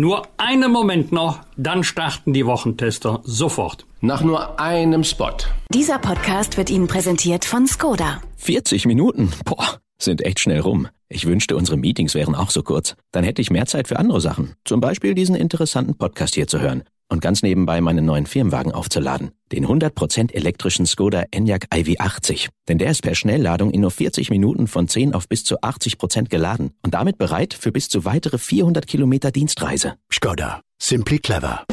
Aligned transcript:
Nur 0.00 0.26
einen 0.38 0.72
Moment 0.72 1.12
noch, 1.12 1.40
dann 1.58 1.84
starten 1.84 2.32
die 2.32 2.46
Wochentester 2.46 3.20
sofort. 3.22 3.84
Nach 4.00 4.22
nur 4.22 4.58
einem 4.58 5.04
Spot. 5.04 5.36
Dieser 5.74 5.98
Podcast 5.98 6.56
wird 6.56 6.70
Ihnen 6.70 6.86
präsentiert 6.86 7.44
von 7.44 7.66
Skoda. 7.66 8.22
40 8.38 8.86
Minuten? 8.86 9.30
Boah, 9.44 9.78
sind 9.98 10.24
echt 10.24 10.40
schnell 10.40 10.60
rum. 10.60 10.88
Ich 11.10 11.26
wünschte, 11.26 11.54
unsere 11.54 11.76
Meetings 11.76 12.14
wären 12.14 12.34
auch 12.34 12.48
so 12.48 12.62
kurz. 12.62 12.96
Dann 13.12 13.24
hätte 13.24 13.42
ich 13.42 13.50
mehr 13.50 13.66
Zeit 13.66 13.88
für 13.88 13.98
andere 13.98 14.22
Sachen. 14.22 14.54
Zum 14.64 14.80
Beispiel 14.80 15.14
diesen 15.14 15.34
interessanten 15.34 15.98
Podcast 15.98 16.34
hier 16.34 16.46
zu 16.46 16.60
hören. 16.60 16.84
Und 17.10 17.20
ganz 17.20 17.42
nebenbei 17.42 17.80
meinen 17.80 18.06
neuen 18.06 18.24
Firmenwagen 18.24 18.70
aufzuladen. 18.70 19.32
Den 19.50 19.66
100% 19.66 20.32
elektrischen 20.32 20.86
Skoda 20.86 21.24
Enyaq 21.32 21.66
iV80. 21.72 22.48
Denn 22.68 22.78
der 22.78 22.92
ist 22.92 23.02
per 23.02 23.16
Schnellladung 23.16 23.72
in 23.72 23.80
nur 23.80 23.90
40 23.90 24.30
Minuten 24.30 24.68
von 24.68 24.86
10 24.86 25.12
auf 25.12 25.28
bis 25.28 25.42
zu 25.42 25.60
80% 25.60 26.28
geladen. 26.28 26.70
Und 26.84 26.94
damit 26.94 27.18
bereit 27.18 27.52
für 27.52 27.72
bis 27.72 27.88
zu 27.88 28.04
weitere 28.04 28.38
400 28.38 28.86
Kilometer 28.86 29.32
Dienstreise. 29.32 29.96
Skoda. 30.12 30.60
Simply 30.80 31.18
clever. 31.18 31.64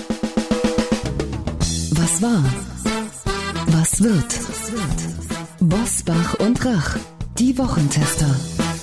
Was 1.91 2.21
war? 2.21 2.43
Was 3.67 4.03
wird? 4.03 4.39
Bosbach 5.59 6.33
und 6.39 6.65
Rach. 6.65 6.97
Die 7.37 7.55
Wochentester. 7.59 8.35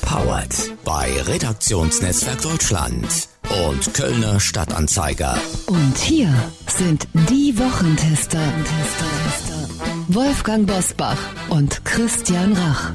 Powered 0.03 0.73
bei 0.85 1.11
Redaktionsnetzwerk 1.23 2.43
Deutschland 2.43 3.34
und 3.55 3.95
Kölner 3.95 4.41
Stadtanzeiger. 4.41 5.37
Und 5.67 5.97
hier 5.99 6.33
sind 6.67 7.07
die 7.31 7.57
Wochentester. 7.59 8.41
Wolfgang 10.09 10.67
Bosbach 10.67 11.19
und 11.49 11.85
Christian 11.85 12.53
Rach. 12.55 12.93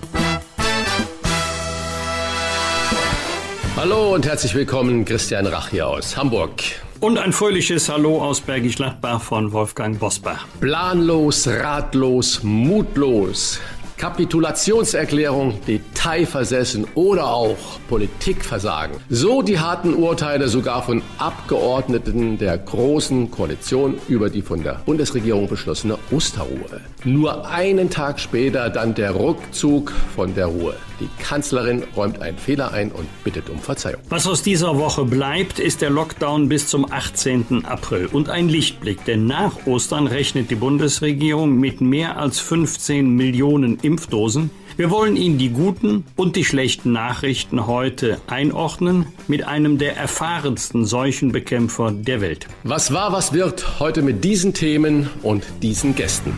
Hallo 3.77 4.13
und 4.13 4.25
herzlich 4.25 4.53
willkommen, 4.53 5.05
Christian 5.05 5.47
Rach 5.47 5.69
hier 5.69 5.87
aus 5.87 6.17
Hamburg. 6.17 6.51
Und 6.99 7.17
ein 7.17 7.31
fröhliches 7.31 7.87
Hallo 7.87 8.21
aus 8.21 8.41
Bergisch 8.41 8.75
Gladbach 8.75 9.21
von 9.21 9.53
Wolfgang 9.53 9.97
Bosbach. 9.97 10.45
Planlos, 10.59 11.47
ratlos, 11.47 12.43
mutlos. 12.43 13.59
Kapitulationserklärung, 13.99 15.59
Detailversessen 15.67 16.87
oder 16.95 17.27
auch 17.27 17.57
Politikversagen. 17.89 18.95
So 19.09 19.41
die 19.41 19.59
harten 19.59 19.93
Urteile 19.93 20.47
sogar 20.47 20.83
von 20.83 21.01
Abgeordneten 21.17 22.37
der 22.37 22.57
Großen 22.57 23.29
Koalition 23.29 23.99
über 24.07 24.29
die 24.29 24.41
von 24.41 24.63
der 24.63 24.81
Bundesregierung 24.85 25.49
beschlossene 25.49 25.97
Osterruhe. 26.11 26.79
Nur 27.03 27.49
einen 27.49 27.89
Tag 27.89 28.21
später 28.21 28.69
dann 28.69 28.95
der 28.95 29.15
Rückzug 29.15 29.91
von 30.15 30.33
der 30.33 30.45
Ruhe. 30.45 30.75
Die 30.99 31.09
Kanzlerin 31.21 31.83
räumt 31.95 32.21
einen 32.21 32.37
Fehler 32.37 32.73
ein 32.73 32.91
und 32.91 33.07
bittet 33.23 33.49
um 33.49 33.59
Verzeihung. 33.59 34.01
Was 34.09 34.27
aus 34.27 34.43
dieser 34.43 34.77
Woche 34.77 35.05
bleibt, 35.05 35.59
ist 35.59 35.81
der 35.81 35.89
Lockdown 35.89 36.49
bis 36.49 36.67
zum 36.67 36.91
18. 36.91 37.63
April 37.65 38.07
und 38.07 38.29
ein 38.29 38.49
Lichtblick, 38.49 39.05
denn 39.05 39.25
nach 39.25 39.65
Ostern 39.65 40.07
rechnet 40.07 40.51
die 40.51 40.55
Bundesregierung 40.55 41.57
mit 41.57 41.79
mehr 41.79 42.17
als 42.17 42.39
15 42.39 43.09
Millionen 43.15 43.79
Impfdosen. 43.89 44.51
Wir 44.77 44.91
wollen 44.91 45.15
Ihnen 45.15 45.39
die 45.39 45.49
guten 45.49 46.05
und 46.15 46.35
die 46.35 46.45
schlechten 46.45 46.91
Nachrichten 46.91 47.65
heute 47.65 48.21
einordnen 48.27 49.07
mit 49.27 49.47
einem 49.47 49.79
der 49.79 49.97
erfahrensten 49.97 50.85
Seuchenbekämpfer 50.85 51.91
der 51.91 52.21
Welt. 52.21 52.47
Was 52.63 52.93
war, 52.93 53.11
was 53.11 53.33
wird 53.33 53.79
heute 53.79 54.03
mit 54.03 54.23
diesen 54.23 54.53
Themen 54.53 55.09
und 55.23 55.43
diesen 55.63 55.95
Gästen? 55.95 56.37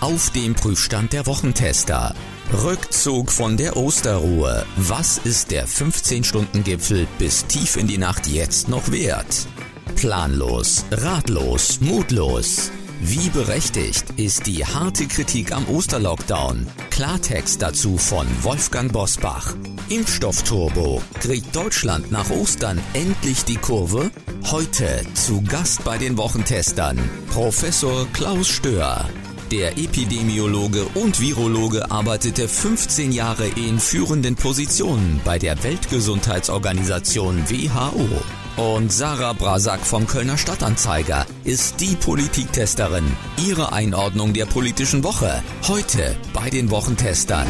Auf 0.00 0.30
dem 0.30 0.54
Prüfstand 0.54 1.12
der 1.12 1.26
Wochentester. 1.26 2.14
Rückzug 2.64 3.30
von 3.30 3.58
der 3.58 3.76
Osterruhe. 3.76 4.64
Was 4.76 5.18
ist 5.18 5.50
der 5.50 5.68
15-Stunden-Gipfel 5.68 7.06
bis 7.18 7.46
tief 7.46 7.76
in 7.76 7.86
die 7.86 7.98
Nacht 7.98 8.26
jetzt 8.26 8.68
noch 8.70 8.90
wert? 8.90 9.46
Planlos, 9.94 10.86
ratlos, 10.90 11.80
mutlos. 11.80 12.72
Wie 13.02 13.30
berechtigt 13.30 14.04
ist 14.16 14.46
die 14.46 14.62
harte 14.62 15.06
Kritik 15.06 15.52
am 15.52 15.66
Osterlockdown? 15.68 16.66
Klartext 16.90 17.62
dazu 17.62 17.96
von 17.96 18.26
Wolfgang 18.42 18.92
Bosbach. 18.92 19.54
Impfstoffturbo. 19.88 21.00
Kriegt 21.18 21.56
Deutschland 21.56 22.12
nach 22.12 22.28
Ostern 22.28 22.78
endlich 22.92 23.46
die 23.46 23.56
Kurve? 23.56 24.10
Heute 24.50 25.00
zu 25.14 25.40
Gast 25.40 25.82
bei 25.82 25.96
den 25.96 26.18
Wochentestern 26.18 26.98
Professor 27.30 28.06
Klaus 28.12 28.48
Stör. 28.48 29.08
Der 29.50 29.78
Epidemiologe 29.78 30.84
und 30.94 31.20
Virologe 31.20 31.90
arbeitete 31.90 32.48
15 32.48 33.12
Jahre 33.12 33.46
in 33.46 33.80
führenden 33.80 34.36
Positionen 34.36 35.22
bei 35.24 35.38
der 35.38 35.62
Weltgesundheitsorganisation 35.62 37.48
WHO. 37.48 38.39
Und 38.60 38.92
Sarah 38.92 39.32
Brasak 39.32 39.80
vom 39.80 40.06
Kölner 40.06 40.36
Stadtanzeiger 40.36 41.24
ist 41.44 41.80
die 41.80 41.96
Politiktesterin. 41.96 43.04
Ihre 43.48 43.72
Einordnung 43.72 44.34
der 44.34 44.44
politischen 44.44 45.02
Woche. 45.02 45.42
Heute 45.66 46.14
bei 46.34 46.50
den 46.50 46.70
Wochentestern. 46.70 47.46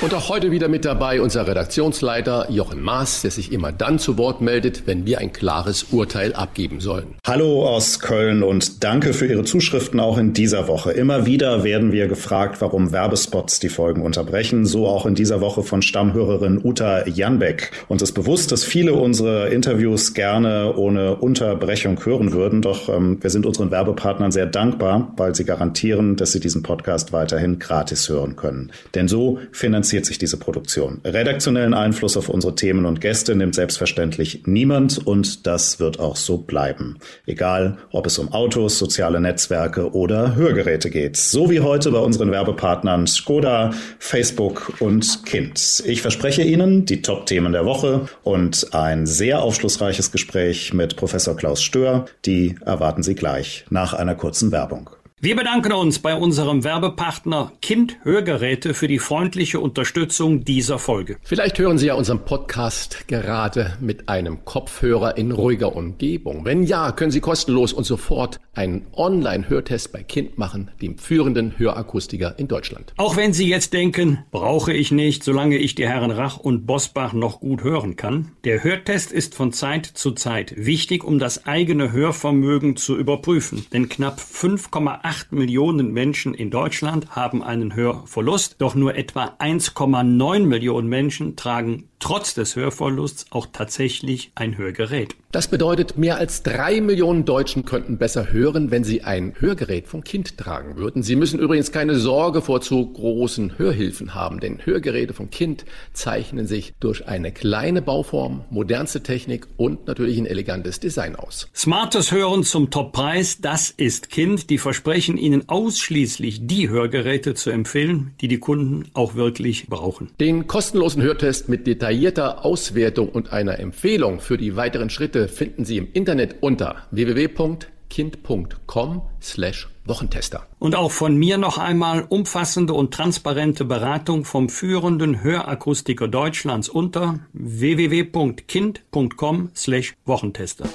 Und 0.00 0.14
auch 0.14 0.30
heute 0.30 0.50
wieder 0.50 0.68
mit 0.68 0.86
dabei 0.86 1.20
unser 1.20 1.46
Redaktionsleiter 1.46 2.50
Jochen 2.50 2.80
Maas, 2.80 3.20
der 3.20 3.30
sich 3.30 3.52
immer 3.52 3.70
dann 3.70 3.98
zu 3.98 4.16
Wort 4.16 4.40
meldet, 4.40 4.86
wenn 4.86 5.04
wir 5.04 5.18
ein 5.18 5.30
klares 5.32 5.88
Urteil 5.90 6.32
abgeben 6.32 6.80
sollen. 6.80 7.16
Hallo 7.26 7.68
aus 7.68 8.00
Köln 8.00 8.42
und 8.42 8.82
danke 8.82 9.12
für 9.12 9.26
Ihre 9.26 9.44
Zuschriften 9.44 10.00
auch 10.00 10.16
in 10.16 10.32
dieser 10.32 10.68
Woche. 10.68 10.92
Immer 10.92 11.26
wieder 11.26 11.64
werden 11.64 11.92
wir 11.92 12.08
gefragt, 12.08 12.62
warum 12.62 12.92
Werbespots 12.92 13.60
die 13.60 13.68
Folgen 13.68 14.00
unterbrechen. 14.00 14.64
So 14.64 14.88
auch 14.88 15.04
in 15.04 15.14
dieser 15.14 15.42
Woche 15.42 15.62
von 15.62 15.82
Stammhörerin 15.82 16.60
Uta 16.64 17.06
Janbeck. 17.06 17.70
Uns 17.88 18.00
ist 18.00 18.12
bewusst, 18.12 18.50
dass 18.52 18.64
viele 18.64 18.94
unsere 18.94 19.50
Interviews 19.50 20.14
gerne 20.40 20.74
ohne 20.76 21.16
Unterbrechung 21.16 22.04
hören 22.04 22.32
würden. 22.32 22.62
Doch 22.62 22.88
ähm, 22.88 23.18
wir 23.20 23.30
sind 23.30 23.46
unseren 23.46 23.70
Werbepartnern 23.70 24.32
sehr 24.32 24.46
dankbar, 24.46 25.12
weil 25.16 25.34
sie 25.34 25.44
garantieren, 25.44 26.16
dass 26.16 26.32
sie 26.32 26.40
diesen 26.40 26.62
Podcast 26.62 27.12
weiterhin 27.12 27.58
gratis 27.58 28.08
hören 28.08 28.36
können. 28.36 28.72
Denn 28.94 29.08
so 29.08 29.38
finanziert 29.52 30.06
sich 30.06 30.18
diese 30.18 30.38
Produktion. 30.38 31.00
Redaktionellen 31.04 31.74
Einfluss 31.74 32.16
auf 32.16 32.28
unsere 32.28 32.54
Themen 32.54 32.86
und 32.86 33.00
Gäste 33.00 33.34
nimmt 33.34 33.54
selbstverständlich 33.54 34.42
niemand 34.46 35.06
und 35.06 35.46
das 35.46 35.78
wird 35.78 36.00
auch 36.00 36.16
so 36.16 36.38
bleiben. 36.38 36.98
Egal, 37.26 37.78
ob 37.92 38.06
es 38.06 38.18
um 38.18 38.32
Autos, 38.32 38.78
soziale 38.78 39.20
Netzwerke 39.20 39.92
oder 39.92 40.34
Hörgeräte 40.36 40.90
geht. 40.90 41.16
So 41.16 41.50
wie 41.50 41.60
heute 41.60 41.90
bei 41.90 41.98
unseren 41.98 42.30
Werbepartnern 42.30 43.06
Skoda, 43.06 43.72
Facebook 43.98 44.72
und 44.80 45.24
Kind. 45.26 45.82
Ich 45.86 46.00
verspreche 46.02 46.42
Ihnen 46.42 46.86
die 46.86 47.02
Top-Themen 47.02 47.52
der 47.52 47.66
Woche 47.66 48.08
und 48.22 48.68
ein 48.72 49.06
sehr 49.06 49.42
aufschlussreiches 49.42 50.12
Gespräch 50.12 50.29
mit 50.72 50.96
Professor 50.96 51.36
Klaus 51.36 51.62
Stör. 51.62 52.06
Die 52.24 52.56
erwarten 52.64 53.02
Sie 53.02 53.14
gleich 53.14 53.64
nach 53.70 53.94
einer 53.94 54.14
kurzen 54.14 54.52
Werbung. 54.52 54.90
Wir 55.22 55.36
bedanken 55.36 55.72
uns 55.72 55.98
bei 55.98 56.14
unserem 56.14 56.64
Werbepartner 56.64 57.52
Kind 57.60 57.98
Hörgeräte 58.04 58.72
für 58.72 58.88
die 58.88 58.98
freundliche 58.98 59.60
Unterstützung 59.60 60.46
dieser 60.46 60.78
Folge. 60.78 61.18
Vielleicht 61.24 61.58
hören 61.58 61.76
Sie 61.76 61.88
ja 61.88 61.94
unseren 61.94 62.24
Podcast 62.24 63.06
gerade 63.06 63.76
mit 63.80 64.08
einem 64.08 64.46
Kopfhörer 64.46 65.18
in 65.18 65.30
ruhiger 65.30 65.76
Umgebung. 65.76 66.46
Wenn 66.46 66.62
ja, 66.62 66.92
können 66.92 67.10
Sie 67.10 67.20
kostenlos 67.20 67.74
und 67.74 67.84
sofort 67.84 68.40
einen 68.54 68.86
Online-Hörtest 68.94 69.92
bei 69.92 70.02
Kind 70.02 70.38
machen, 70.38 70.70
dem 70.80 70.96
führenden 70.96 71.58
Hörakustiker 71.58 72.38
in 72.38 72.48
Deutschland. 72.48 72.94
Auch 72.96 73.18
wenn 73.18 73.34
Sie 73.34 73.46
jetzt 73.46 73.74
denken, 73.74 74.24
brauche 74.30 74.72
ich 74.72 74.90
nicht, 74.90 75.22
solange 75.22 75.58
ich 75.58 75.74
die 75.74 75.86
Herren 75.86 76.12
Rach 76.12 76.38
und 76.38 76.64
Bosbach 76.64 77.12
noch 77.12 77.40
gut 77.40 77.62
hören 77.62 77.96
kann. 77.96 78.32
Der 78.44 78.64
Hörtest 78.64 79.12
ist 79.12 79.34
von 79.34 79.52
Zeit 79.52 79.84
zu 79.84 80.12
Zeit 80.12 80.54
wichtig, 80.56 81.04
um 81.04 81.18
das 81.18 81.44
eigene 81.44 81.92
Hörvermögen 81.92 82.76
zu 82.76 82.96
überprüfen. 82.96 83.66
Denn 83.70 83.90
knapp 83.90 84.18
5,8 84.18 85.09
8 85.10 85.32
Millionen 85.32 85.92
Menschen 85.92 86.34
in 86.34 86.52
Deutschland 86.52 87.16
haben 87.16 87.42
einen 87.42 87.74
Hörverlust, 87.74 88.54
doch 88.60 88.76
nur 88.76 88.94
etwa 88.94 89.34
1,9 89.40 90.46
Millionen 90.46 90.88
Menschen 90.88 91.34
tragen 91.34 91.89
trotz 92.00 92.34
des 92.34 92.56
Hörverlusts 92.56 93.26
auch 93.30 93.46
tatsächlich 93.52 94.32
ein 94.34 94.58
Hörgerät. 94.58 95.14
Das 95.32 95.46
bedeutet, 95.46 95.96
mehr 95.96 96.16
als 96.16 96.42
drei 96.42 96.80
Millionen 96.80 97.24
Deutschen 97.24 97.64
könnten 97.64 97.98
besser 97.98 98.32
hören, 98.32 98.72
wenn 98.72 98.82
sie 98.82 99.02
ein 99.02 99.34
Hörgerät 99.38 99.86
vom 99.86 100.02
Kind 100.02 100.36
tragen 100.36 100.76
würden. 100.76 101.04
Sie 101.04 101.14
müssen 101.14 101.38
übrigens 101.38 101.70
keine 101.70 101.94
Sorge 101.94 102.42
vor 102.42 102.60
zu 102.60 102.84
großen 102.84 103.56
Hörhilfen 103.56 104.16
haben, 104.16 104.40
denn 104.40 104.58
Hörgeräte 104.64 105.14
vom 105.14 105.30
Kind 105.30 105.64
zeichnen 105.92 106.48
sich 106.48 106.74
durch 106.80 107.06
eine 107.06 107.30
kleine 107.30 107.80
Bauform, 107.80 108.44
modernste 108.50 109.04
Technik 109.04 109.46
und 109.56 109.86
natürlich 109.86 110.18
ein 110.18 110.26
elegantes 110.26 110.80
Design 110.80 111.14
aus. 111.14 111.48
Smartes 111.54 112.10
Hören 112.10 112.42
zum 112.42 112.70
Toppreis, 112.70 113.40
das 113.40 113.70
ist 113.70 114.10
Kind. 114.10 114.50
Die 114.50 114.58
versprechen 114.58 115.16
Ihnen 115.16 115.48
ausschließlich 115.48 116.48
die 116.48 116.68
Hörgeräte 116.68 117.34
zu 117.34 117.50
empfehlen, 117.50 118.14
die 118.20 118.26
die 118.26 118.40
Kunden 118.40 118.90
auch 118.94 119.14
wirklich 119.14 119.68
brauchen. 119.68 120.10
Den 120.18 120.48
kostenlosen 120.48 121.02
Hörtest 121.02 121.48
mit 121.48 121.68
detaillierter 121.90 122.44
Auswertung 122.44 123.08
und 123.08 123.32
einer 123.32 123.58
Empfehlung 123.58 124.20
für 124.20 124.38
die 124.38 124.54
weiteren 124.54 124.90
Schritte 124.90 125.26
finden 125.26 125.64
Sie 125.64 125.76
im 125.76 125.88
Internet 125.92 126.36
unter 126.40 126.76
www 126.92 127.58
kind.com 127.88 129.02
slash 129.20 129.68
Wochentester. 129.84 130.46
Und 130.60 130.76
auch 130.76 130.92
von 130.92 131.16
mir 131.16 131.38
noch 131.38 131.58
einmal 131.58 132.06
umfassende 132.08 132.72
und 132.72 132.94
transparente 132.94 133.64
Beratung 133.64 134.24
vom 134.24 134.48
führenden 134.48 135.24
Hörakustiker 135.24 136.06
Deutschlands 136.06 136.68
unter 136.68 137.18
www.kind.com 137.32 139.50
slash 139.56 139.94
Wochentester. 140.04 140.66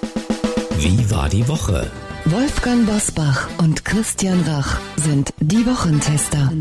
Wie 0.80 1.10
war 1.10 1.30
die 1.30 1.48
Woche? 1.48 1.90
Wolfgang 2.26 2.86
Bosbach 2.86 3.48
und 3.60 3.86
Christian 3.86 4.42
Rach 4.42 4.78
sind 4.98 5.34
die 5.40 5.66
Wochentester. 5.66 6.52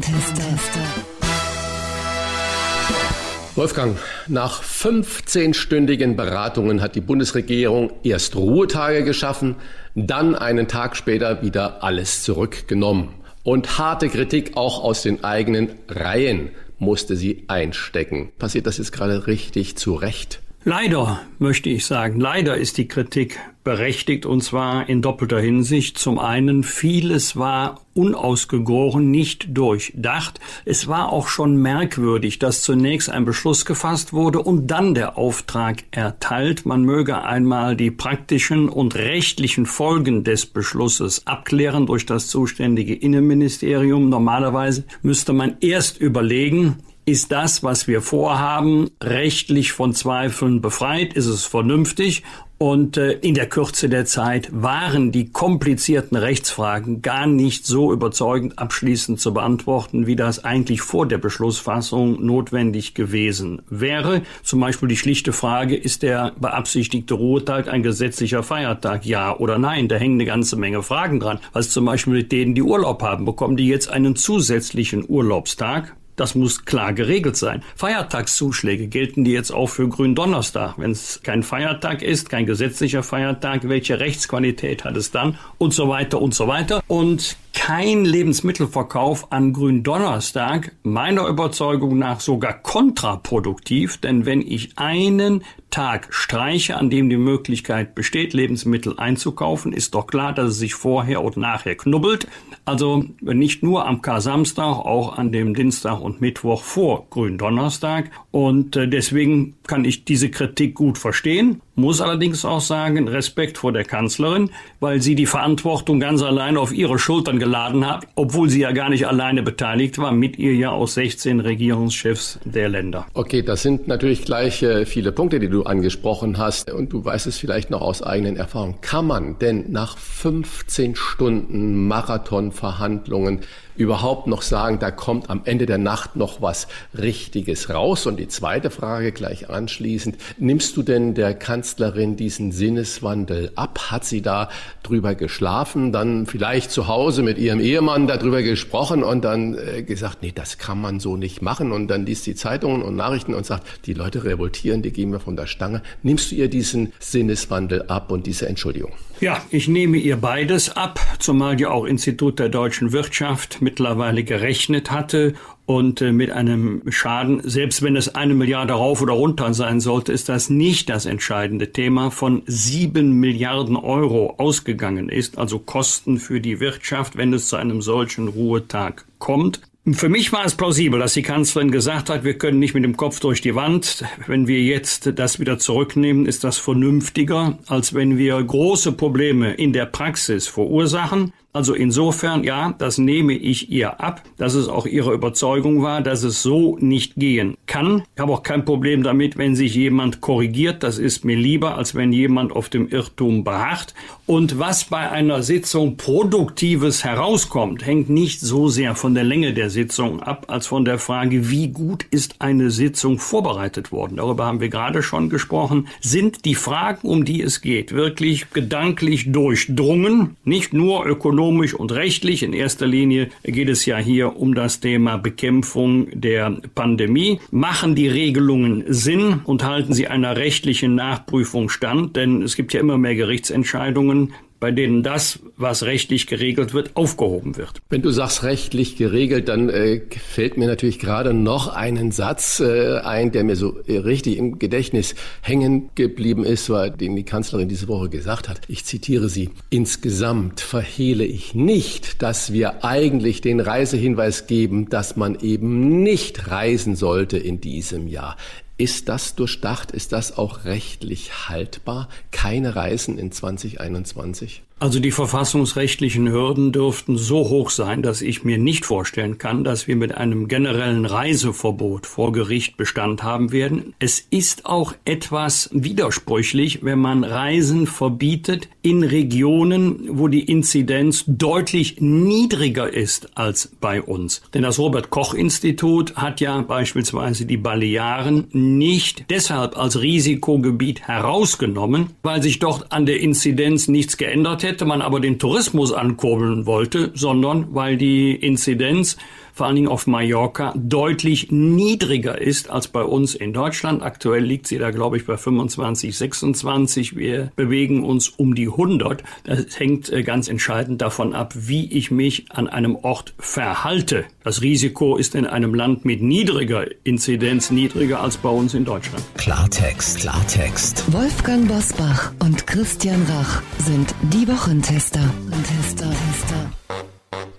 Wolfgang, 3.56 3.97
nach 4.27 4.65
15-stündigen 4.65 6.17
Beratungen 6.17 6.83
hat 6.83 6.97
die 6.97 7.01
Bundesregierung 7.01 7.93
erst 8.03 8.35
Ruhetage 8.35 9.05
geschaffen, 9.05 9.55
dann 9.95 10.35
einen 10.35 10.67
Tag 10.67 10.97
später 10.97 11.41
wieder 11.41 11.85
alles 11.85 12.25
zurückgenommen. 12.25 13.11
Und 13.45 13.79
harte 13.79 14.09
Kritik 14.09 14.56
auch 14.56 14.83
aus 14.83 15.03
den 15.03 15.23
eigenen 15.23 15.71
Reihen 15.89 16.51
musste 16.81 17.15
sie 17.15 17.45
einstecken. 17.47 18.33
Passiert 18.41 18.67
das 18.67 18.79
jetzt 18.79 18.91
gerade 18.91 19.29
richtig 19.29 19.77
zurecht? 19.77 20.41
Leider, 20.65 21.21
möchte 21.39 21.69
ich 21.69 21.87
sagen, 21.87 22.19
leider 22.19 22.56
ist 22.56 22.77
die 22.77 22.89
Kritik 22.89 23.39
berechtigt 23.64 24.26
und 24.26 24.43
zwar 24.43 24.88
in 24.88 25.02
doppelter 25.02 25.40
Hinsicht. 25.40 25.99
Zum 25.99 26.19
einen, 26.19 26.62
vieles 26.62 27.37
war 27.37 27.81
unausgegoren, 27.94 29.11
nicht 29.11 29.56
durchdacht. 29.56 30.40
Es 30.64 30.87
war 30.87 31.12
auch 31.12 31.28
schon 31.28 31.56
merkwürdig, 31.56 32.38
dass 32.38 32.62
zunächst 32.62 33.08
ein 33.08 33.25
Beschluss 33.25 33.64
gefasst 33.64 34.12
wurde 34.12 34.40
und 34.40 34.66
dann 34.69 34.94
der 34.94 35.16
Auftrag 35.16 35.84
erteilt. 35.90 36.66
Man 36.66 36.82
möge 36.82 37.22
einmal 37.22 37.76
die 37.76 37.90
praktischen 37.90 38.69
und 38.69 38.94
rechtlichen 38.94 39.67
Folgen 39.67 40.25
des 40.25 40.46
Beschlusses 40.46 41.26
abklären 41.26 41.87
durch 41.87 42.05
das 42.05 42.28
zuständige 42.28 42.94
Innenministerium. 42.94 44.08
Normalerweise 44.08 44.84
müsste 45.02 45.32
man 45.32 45.56
erst 45.60 45.99
überlegen, 45.99 46.76
ist 47.06 47.32
das, 47.32 47.62
was 47.62 47.87
wir 47.87 48.00
vorhaben, 48.00 48.90
rechtlich 49.02 49.72
von 49.72 49.93
Zweifeln 49.93 50.62
befreit? 50.62 51.12
Ist 51.12 51.26
es 51.26 51.44
vernünftig? 51.44 52.22
Und 52.56 52.97
äh, 52.97 53.12
in 53.12 53.35
der 53.35 53.49
Kürze 53.49 53.89
der 53.89 54.06
Zeit 54.06 54.49
waren 54.53 55.11
die 55.11 55.31
komplizierten 55.31 56.17
Rechtsfragen 56.17 57.03
gar 57.03 57.27
nicht 57.27 57.67
so 57.67 57.93
überzeugend 57.93 58.59
abschließend 58.59 59.21
zu 59.21 59.35
beantworten, 59.35 60.06
wie 60.06 60.15
das 60.15 60.45
eigentlich 60.45 60.81
vor 60.81 61.06
der 61.06 61.19
Beschlussfassung 61.19 62.25
notwendig 62.25 62.95
gewesen 62.95 63.62
wäre. 63.69 64.23
Zum 64.45 64.61
Beispiel 64.61 64.89
die 64.89 64.97
schlichte 64.97 65.33
Frage, 65.33 65.75
ist 65.75 66.05
der 66.05 66.33
beabsichtigte 66.39 67.15
Ruhetag 67.15 67.69
ein 67.69 67.83
gesetzlicher 67.83 68.45
Feiertag? 68.45 69.05
Ja 69.05 69.37
oder 69.37 69.59
nein? 69.59 69.89
Da 69.89 69.97
hängen 69.97 70.15
eine 70.15 70.25
ganze 70.25 70.56
Menge 70.56 70.83
Fragen 70.83 71.19
dran. 71.19 71.41
Was 71.53 71.71
zum 71.71 71.85
Beispiel 71.87 72.15
mit 72.15 72.31
denen, 72.31 72.55
die 72.55 72.62
Urlaub 72.62 73.03
haben, 73.03 73.25
bekommen 73.25 73.56
die 73.56 73.67
jetzt 73.67 73.89
einen 73.89 74.15
zusätzlichen 74.15 75.05
Urlaubstag? 75.06 75.97
Das 76.16 76.34
muss 76.34 76.64
klar 76.64 76.93
geregelt 76.93 77.37
sein. 77.37 77.62
Feiertagszuschläge 77.75 78.87
gelten 78.87 79.25
die 79.25 79.32
jetzt 79.32 79.50
auch 79.50 79.66
für 79.66 79.88
Gründonnerstag. 79.88 80.75
Wenn 80.78 80.93
es 80.93 81.20
kein 81.22 81.43
Feiertag 81.43 82.02
ist, 82.02 82.31
kein 82.31 82.46
gesetzlicher 82.46 83.02
Feiertag, 83.02 83.69
welche 83.69 83.99
Rechtsqualität 83.99 84.84
hat 84.84 84.96
es 84.96 85.11
dann? 85.11 85.38
Und 85.58 85.75
so 85.75 85.88
weiter 85.88 86.22
und 86.22 86.34
so 86.34 86.46
weiter. 86.46 86.82
Und 86.87 87.37
kein 87.52 88.05
Lebensmittelverkauf 88.05 89.32
an 89.32 89.52
Gründonnerstag 89.52 90.72
meiner 90.82 91.26
Überzeugung 91.26 91.99
nach 91.99 92.20
sogar 92.20 92.52
kontraproduktiv, 92.52 93.96
denn 93.99 94.26
wenn 94.26 94.43
ich 94.43 94.76
einen 94.76 95.44
Tag 95.70 96.08
streiche, 96.10 96.76
an 96.76 96.90
dem 96.90 97.08
die 97.08 97.17
Möglichkeit 97.17 97.94
besteht, 97.94 98.34
Lebensmittel 98.34 98.99
einzukaufen, 98.99 99.72
ist 99.72 99.94
doch 99.94 100.06
klar, 100.06 100.32
dass 100.32 100.50
es 100.50 100.58
sich 100.58 100.75
vorher 100.75 101.22
und 101.22 101.37
nachher 101.37 101.75
knubbelt. 101.75 102.28
Also 102.66 103.05
nicht 103.20 103.62
nur 103.62 103.87
am 103.87 104.00
Kar-Samstag, 104.00 104.78
auch 104.78 105.19
an 105.19 105.32
dem 105.32 105.55
Dienstag 105.55 106.00
und 106.00 106.20
Mittwoch 106.20 106.62
vor 106.62 107.06
Gründonnerstag. 107.11 108.11
Und 108.31 108.76
äh, 108.76 108.88
deswegen 108.88 109.56
kann 109.66 109.84
ich 109.84 110.05
diese 110.05 110.31
Kritik 110.31 110.75
gut 110.75 110.96
verstehen, 110.96 111.61
muss 111.75 112.00
allerdings 112.00 112.44
auch 112.44 112.61
sagen, 112.61 113.09
Respekt 113.09 113.59
vor 113.59 113.73
der 113.73 113.85
Kanzlerin, 113.85 114.50
weil 114.81 115.00
sie 115.00 115.15
die 115.15 115.26
Verantwortung 115.26 116.00
ganz 116.00 116.23
allein 116.23 116.56
auf 116.56 116.73
ihre 116.73 116.99
Schultern 116.99 117.38
geladen 117.38 117.87
hat, 117.87 118.06
obwohl 118.15 118.49
sie 118.49 118.61
ja 118.61 118.73
gar 118.73 118.91
nicht 118.91 119.06
alleine 119.06 119.43
beteiligt 119.43 119.99
war, 119.99 120.12
mit 120.12 120.38
ihr 120.38 120.55
ja 120.55 120.71
aus 120.71 120.94
16 120.94 121.41
Regierungschefs 121.41 122.38
der 122.44 122.69
Länder. 122.69 123.06
Okay, 123.15 123.43
das 123.43 123.62
sind 123.62 123.88
natürlich 123.88 124.25
gleich 124.25 124.62
äh, 124.62 124.87
viele 124.87 125.12
Punkte, 125.12 125.41
die 125.41 125.49
du 125.49 125.65
angesprochen 125.65 126.38
hast. 126.38 126.71
Und 126.71 126.93
du 126.93 127.05
weißt 127.05 127.26
es 127.26 127.38
vielleicht 127.38 127.71
noch 127.71 127.81
aus 127.81 128.03
eigenen 128.03 128.37
Erfahrungen. 128.37 128.81
Kann 128.81 129.06
man 129.06 129.38
denn 129.38 129.70
nach 129.70 129.99
15 129.99 130.97
Stunden 130.97 131.88
Marathonverhandlungen 131.88 133.41
überhaupt 133.76 134.26
noch 134.26 134.43
sagen, 134.43 134.79
da 134.79 134.91
kommt 134.91 135.31
am 135.31 135.43
Ende 135.44 135.67
der 135.67 135.79
Nacht 135.79 136.17
noch 136.17 136.41
was 136.41 136.69
Richtiges 136.97 137.71
raus? 137.71 138.06
Und 138.06 138.19
die 138.19 138.29
zweite 138.29 138.71
Frage 138.71 139.12
gleich 139.12 139.50
anschließend, 139.50 140.17
nimmst 140.38 140.76
du 140.76 140.82
denn 140.82 141.15
der 141.15 141.35
Kanzlerin 141.35 142.17
diesen 142.17 142.53
Sinneswandel 142.53 143.53
ab? 143.55 143.91
Hat 143.91 144.05
sie 144.05 144.23
da 144.23 144.49
drüber 144.82 145.15
geschlafen, 145.15 145.93
dann 145.93 146.26
vielleicht 146.26 146.71
zu 146.71 146.88
Hause 146.88 147.23
mit 147.23 147.38
ihrem 147.38 147.61
Ehemann 147.61 148.06
darüber 148.06 148.43
gesprochen 148.43 149.03
und 149.03 149.25
dann 149.25 149.56
äh, 149.56 149.82
gesagt, 149.82 150.19
nee, 150.23 150.32
das 150.35 150.59
kann 150.59 150.81
man 150.81 151.00
so 151.00 151.17
nicht 151.17 151.43
machen 151.43 151.73
und 151.73 151.88
dann 151.88 152.06
liest 152.06 152.27
die 152.27 152.35
Zeitungen 152.35 152.82
und 152.82 152.97
Nachrichten 152.97 153.35
und 153.35 153.47
sagt, 153.47 153.87
die 153.87 153.94
Leute 153.94 154.25
revoltieren, 154.25 154.82
die 154.82 154.93
gehen 154.93 155.11
wir 155.12 155.20
von 155.20 155.37
der 155.37 155.47
Stange. 155.47 155.82
Nimmst 156.03 156.31
du 156.31 156.37
ihr 156.37 156.49
diesen 156.49 156.93
Sinneswandel 156.99 157.82
ab 157.88 158.11
und 158.11 158.27
diese 158.27 158.49
Entschuldigung? 158.49 158.93
Ja, 159.20 159.41
ich 159.50 159.69
nehme 159.69 159.97
ihr 159.97 160.17
beides 160.17 160.77
ab, 160.77 160.99
zumal 161.19 161.61
ja 161.61 161.70
auch 161.70 161.85
Institut 161.85 162.38
der 162.41 162.49
deutschen 162.49 162.93
Wirtschaft 162.93 163.62
mittlerweile 163.64 164.22
gerechnet 164.22 164.93
hatte 164.93 165.34
und 165.66 166.00
äh, 166.00 166.12
mit 166.12 166.31
einem 166.31 166.82
Schaden, 166.88 167.40
selbst 167.43 167.82
wenn 167.82 167.96
es 167.96 168.14
eine 168.14 168.34
Milliarde 168.34 168.75
rauf 168.75 169.02
oder 169.02 169.14
runter 169.14 169.52
sein 169.55 169.81
sollte, 169.81 170.12
ist 170.12 170.28
das 170.28 170.50
nicht 170.50 170.88
das 170.90 171.06
entscheidende 171.06 171.72
Thema, 171.72 172.11
von 172.11 172.43
sieben 172.46 173.19
Milliarden 173.19 173.76
Euro 173.76 174.34
ausgegangen 174.38 175.08
ist, 175.08 175.38
also 175.38 175.58
Kosten 175.58 176.19
für 176.19 176.40
die 176.40 176.61
Wirtschaft, 176.61 177.16
wenn 177.16 177.32
es 177.32 177.49
zu 177.49 177.56
einem 177.56 177.82
solchen 177.82 178.28
Ruhetag 178.28 179.06
kommt. 179.19 179.61
Für 179.93 180.08
mich 180.08 180.32
war 180.32 180.46
es 180.46 180.55
plausibel, 180.55 180.99
dass 180.99 181.12
die 181.12 181.20
Kanzlerin 181.20 181.70
gesagt 181.70 182.08
hat, 182.08 182.25
wir 182.25 182.38
können 182.38 182.58
nicht 182.58 182.72
mit 182.72 182.84
dem 182.84 182.96
Kopf 182.96 183.20
durch 183.20 183.43
die 183.43 183.55
Wand. 183.55 184.02
Wenn 184.26 184.46
wir 184.46 184.62
jetzt 184.62 185.19
das 185.19 185.40
wieder 185.40 185.58
zurücknehmen, 185.58 186.25
ist 186.25 186.43
das 186.43 186.56
vernünftiger, 186.56 187.58
als 187.67 187.93
wenn 187.93 188.17
wir 188.17 188.43
große 188.43 188.93
Probleme 188.93 189.52
in 189.52 189.75
der 189.75 189.84
Praxis 189.84 190.46
verursachen 190.46 191.34
also 191.55 191.73
insofern, 191.73 192.43
ja, 192.43 192.75
das 192.79 192.99
nehme 192.99 193.33
ich 193.33 193.71
ihr 193.71 194.01
ab, 194.01 194.25
dass 194.39 194.55
es 194.55 194.67
auch 194.67 194.87
ihre 194.87 195.12
Überzeugung 195.12 195.83
war, 195.83 196.01
dass 196.01 196.25
es 196.25 196.43
so 196.43 196.77
nicht 196.81 197.15
gehen 197.15 197.56
kann. 197.67 198.03
Ich 198.17 198.21
habe 198.21 198.33
auch 198.33 198.43
kein 198.43 198.65
Problem 198.65 199.05
damit, 199.05 199.39
wenn 199.39 199.55
sich 199.55 199.77
jemand 199.77 200.21
korrigiert. 200.21 200.83
Das 200.83 200.99
ist 200.99 201.25
mir 201.25 201.37
lieber, 201.37 201.79
als 201.79 201.95
wenn 201.95 202.12
jemand 202.12 202.51
auf 202.51 202.71
dem 202.71 202.89
Irrtum 202.89 203.45
beharrt. 203.45 203.95
Und 204.27 204.59
was 204.59 204.87
bei 204.87 205.09
einer 205.09 205.44
Sitzung 205.44 205.96
Produktives 205.96 207.05
herauskommt, 207.05 207.87
hängt 207.87 208.11
nicht 208.11 208.41
so 208.41 208.67
sehr 208.69 208.96
von 208.96 209.15
der 209.15 209.23
Länge 209.23 209.55
der 209.55 209.70
Sitzung 209.70 210.20
ab, 210.20 210.46
als 210.49 210.67
von 210.67 210.84
der 210.84 210.99
Frage, 210.99 211.51
wie 211.51 211.69
gut 211.69 212.05
ist 212.11 212.41
eine 212.41 212.73
Sitzung 212.73 213.20
vorbereitet 213.20 213.93
worden. 213.93 214.17
Darüber 214.17 214.46
haben 214.46 214.61
wir 214.61 214.70
gerade 214.70 215.05
schon 215.05 215.29
gesprochen. 215.29 215.87
Sind 216.01 216.46
die 216.46 216.56
Fragen, 216.56 217.06
um 217.06 217.25
die 217.25 217.43
es 217.43 217.61
geht, 217.61 217.93
wirklich 217.93 218.51
gedanklich 218.51 219.31
durchdrungen? 219.31 220.37
Nicht 220.43 220.73
nur 220.73 221.06
ökonomisch 221.06 221.44
ökonomisch 221.44 221.74
und 221.74 221.93
rechtlich. 221.93 222.43
In 222.43 222.53
erster 222.53 222.86
Linie 222.86 223.29
geht 223.43 223.69
es 223.69 223.84
ja 223.84 223.98
hier 223.98 224.36
um 224.36 224.55
das 224.55 224.81
Thema 224.81 225.19
Bekämpfung 225.19 226.08
der 226.13 226.58
Pandemie. 226.74 227.39
Machen 227.51 227.94
die 227.94 228.08
Regelungen 228.08 228.84
Sinn 228.89 229.41
und 229.44 229.63
halten 229.63 229.93
sie 229.93 230.08
einer 230.08 230.36
rechtlichen 230.36 230.94
Nachprüfung 230.94 231.69
stand? 231.69 232.17
Denn 232.17 232.43
es 232.43 232.56
gibt 232.56 232.72
ja 232.72 232.81
immer 232.81 232.96
mehr 232.98 233.15
Gerichtsentscheidungen, 233.15 234.32
bei 234.65 234.71
denen 234.71 235.03
das, 235.03 235.41
was 235.59 235.83
rechtlich 235.83 236.27
geregelt 236.27 236.73
wird, 236.73 236.97
aufgehoben 236.97 237.59
wird. 237.59 237.83
Wenn 237.91 238.01
du 238.01 238.09
sagst 238.09 238.44
rechtlich 238.44 238.97
geregelt, 238.97 239.49
dann 239.49 239.69
äh, 239.69 240.01
fällt 240.09 240.56
mir 240.56 240.67
natürlich 240.67 240.99
gerade 240.99 241.35
noch 241.35 241.69
einen 241.69 242.13
Satz 242.13 242.61
äh, 242.61 242.97
ein, 243.01 243.31
der 243.31 243.44
mir 243.44 243.56
so 243.56 243.79
äh, 243.81 243.99
richtig 243.99 244.39
im 244.39 244.59
Gedächtnis 244.59 245.17
hängen 245.43 245.91
geblieben 245.97 246.44
ist, 246.44 246.71
war, 246.71 246.89
den 246.89 247.15
die 247.15 247.25
Kanzlerin 247.25 247.69
diese 247.69 247.89
Woche 247.89 248.09
gesagt 248.09 248.49
hat. 248.49 248.63
Ich 248.67 248.87
zitiere 248.87 249.29
sie. 249.29 249.51
Insgesamt 249.69 250.61
verhehle 250.61 251.27
ich 251.27 251.55
nicht, 251.55 252.23
dass 252.23 252.55
wir 252.55 252.87
eigentlich 252.87 253.43
den 253.43 253.61
Reisehinweis 253.61 254.47
geben, 254.47 254.89
dass 254.89 255.15
man 255.15 255.39
eben 255.41 256.03
nicht 256.03 256.51
reisen 256.51 256.97
sollte 256.97 257.37
in 257.37 257.61
diesem 257.61 258.09
Jahr. 258.09 258.39
Ist 258.76 259.08
das 259.08 259.36
durchdacht? 259.36 259.93
Ist 259.93 260.12
das 260.12 260.36
auch 260.36 260.64
rechtlich 260.64 261.48
haltbar? 261.48 262.08
Keine 262.32 262.74
Reisen 262.74 263.19
in 263.19 263.31
2021? 263.31 264.62
Also 264.81 264.98
die 264.98 265.12
verfassungsrechtlichen 265.12 266.31
Hürden 266.31 266.72
dürften 266.72 267.16
so 267.16 267.48
hoch 267.48 267.70
sein, 267.70 268.02
dass 268.02 268.20
ich 268.20 268.44
mir 268.44 268.58
nicht 268.58 268.84
vorstellen 268.84 269.38
kann, 269.38 269.62
dass 269.62 269.86
wir 269.86 269.94
mit 269.94 270.16
einem 270.16 270.48
generellen 270.48 271.06
Reiseverbot 271.06 272.06
vor 272.06 272.32
Gericht 272.32 272.76
Bestand 272.76 273.22
haben 273.22 273.52
werden. 273.52 273.94
Es 274.00 274.20
ist 274.31 274.66
auch 274.66 274.93
etwas 275.04 275.70
widersprüchlich, 275.72 276.84
wenn 276.84 276.98
man 276.98 277.22
Reisen 277.22 277.86
verbietet 277.86 278.69
in 278.82 279.04
Regionen, 279.04 280.19
wo 280.19 280.26
die 280.26 280.43
Inzidenz 280.43 281.24
deutlich 281.28 282.00
niedriger 282.00 282.93
ist 282.93 283.38
als 283.38 283.70
bei 283.81 284.02
uns. 284.02 284.43
Denn 284.52 284.62
das 284.62 284.81
Robert 284.81 285.08
Koch 285.08 285.34
Institut 285.34 286.16
hat 286.16 286.40
ja 286.40 286.60
beispielsweise 286.60 287.46
die 287.46 287.56
Balearen 287.56 288.48
nicht 288.50 289.26
deshalb 289.31 289.78
als 289.78 290.02
Risikogebiet 290.02 291.02
herausgenommen, 291.02 292.10
weil 292.22 292.43
sich 292.43 292.58
dort 292.58 292.90
an 292.93 293.06
der 293.06 293.20
Inzidenz 293.20 293.86
nichts 293.86 294.16
geändert 294.16 294.64
hätte, 294.65 294.85
man 294.85 295.03
aber 295.03 295.21
den 295.21 295.39
Tourismus 295.39 295.93
ankurbeln 295.93 296.67
wollte, 296.67 297.13
sondern 297.15 297.75
weil 297.75 297.97
die 297.97 298.35
Inzidenz 298.35 299.17
vor 299.55 299.67
allen 299.67 299.77
Dingen 299.77 299.89
auf 299.89 300.08
Mallorca 300.08 300.75
deutlich 300.77 301.53
niedriger 301.53 302.41
ist 302.41 302.70
als 302.70 302.89
bei 302.89 303.03
uns 303.03 303.37
in 303.37 303.53
Deutschland. 303.53 304.03
Aktuell 304.03 304.43
liegt 304.43 304.67
sie 304.67 304.79
da, 304.79 304.91
glaube 304.91 305.17
ich, 305.17 305.27
bei 305.27 305.37
25, 305.37 306.17
26. 306.19 307.17
Wir 307.17 307.53
bewegen 307.55 308.05
uns 308.05 308.29
um 308.29 308.56
die 308.56 308.67
100. 308.67 309.23
Das 309.44 309.79
hängt 309.79 310.11
äh, 310.11 310.25
ganz 310.25 310.49
entscheidend 310.49 311.01
davon 311.01 311.34
ab, 311.34 311.55
wie 311.56 311.91
ich 311.93 312.11
mich 312.11 312.51
an 312.51 312.67
einem 312.67 312.96
Ort 312.96 313.34
verhalte. 313.39 314.25
Das 314.43 314.61
Risiko 314.61 315.17
ist 315.17 315.37
in 315.37 315.46
einem 315.46 315.73
Land 315.73 316.05
mit 316.05 316.20
niedriger 316.20 316.87
Inzidenz 317.05 317.70
niedriger 317.70 318.20
als 318.20 318.37
bei 318.37 318.49
uns 318.49 318.75
in 318.75 318.84
Deutschland. 318.84 319.23
Klartext, 319.37 320.19
Klartext. 320.19 321.13
Wolfgang 321.13 321.69
Bosbach 321.69 322.32
und 322.41 322.67
Christian 322.67 323.23
Rach 323.29 323.63
sind 323.79 324.15
die 324.32 324.49
Wochentester. 324.49 325.32
Tester, 325.65 326.11
Tester. 326.11 327.14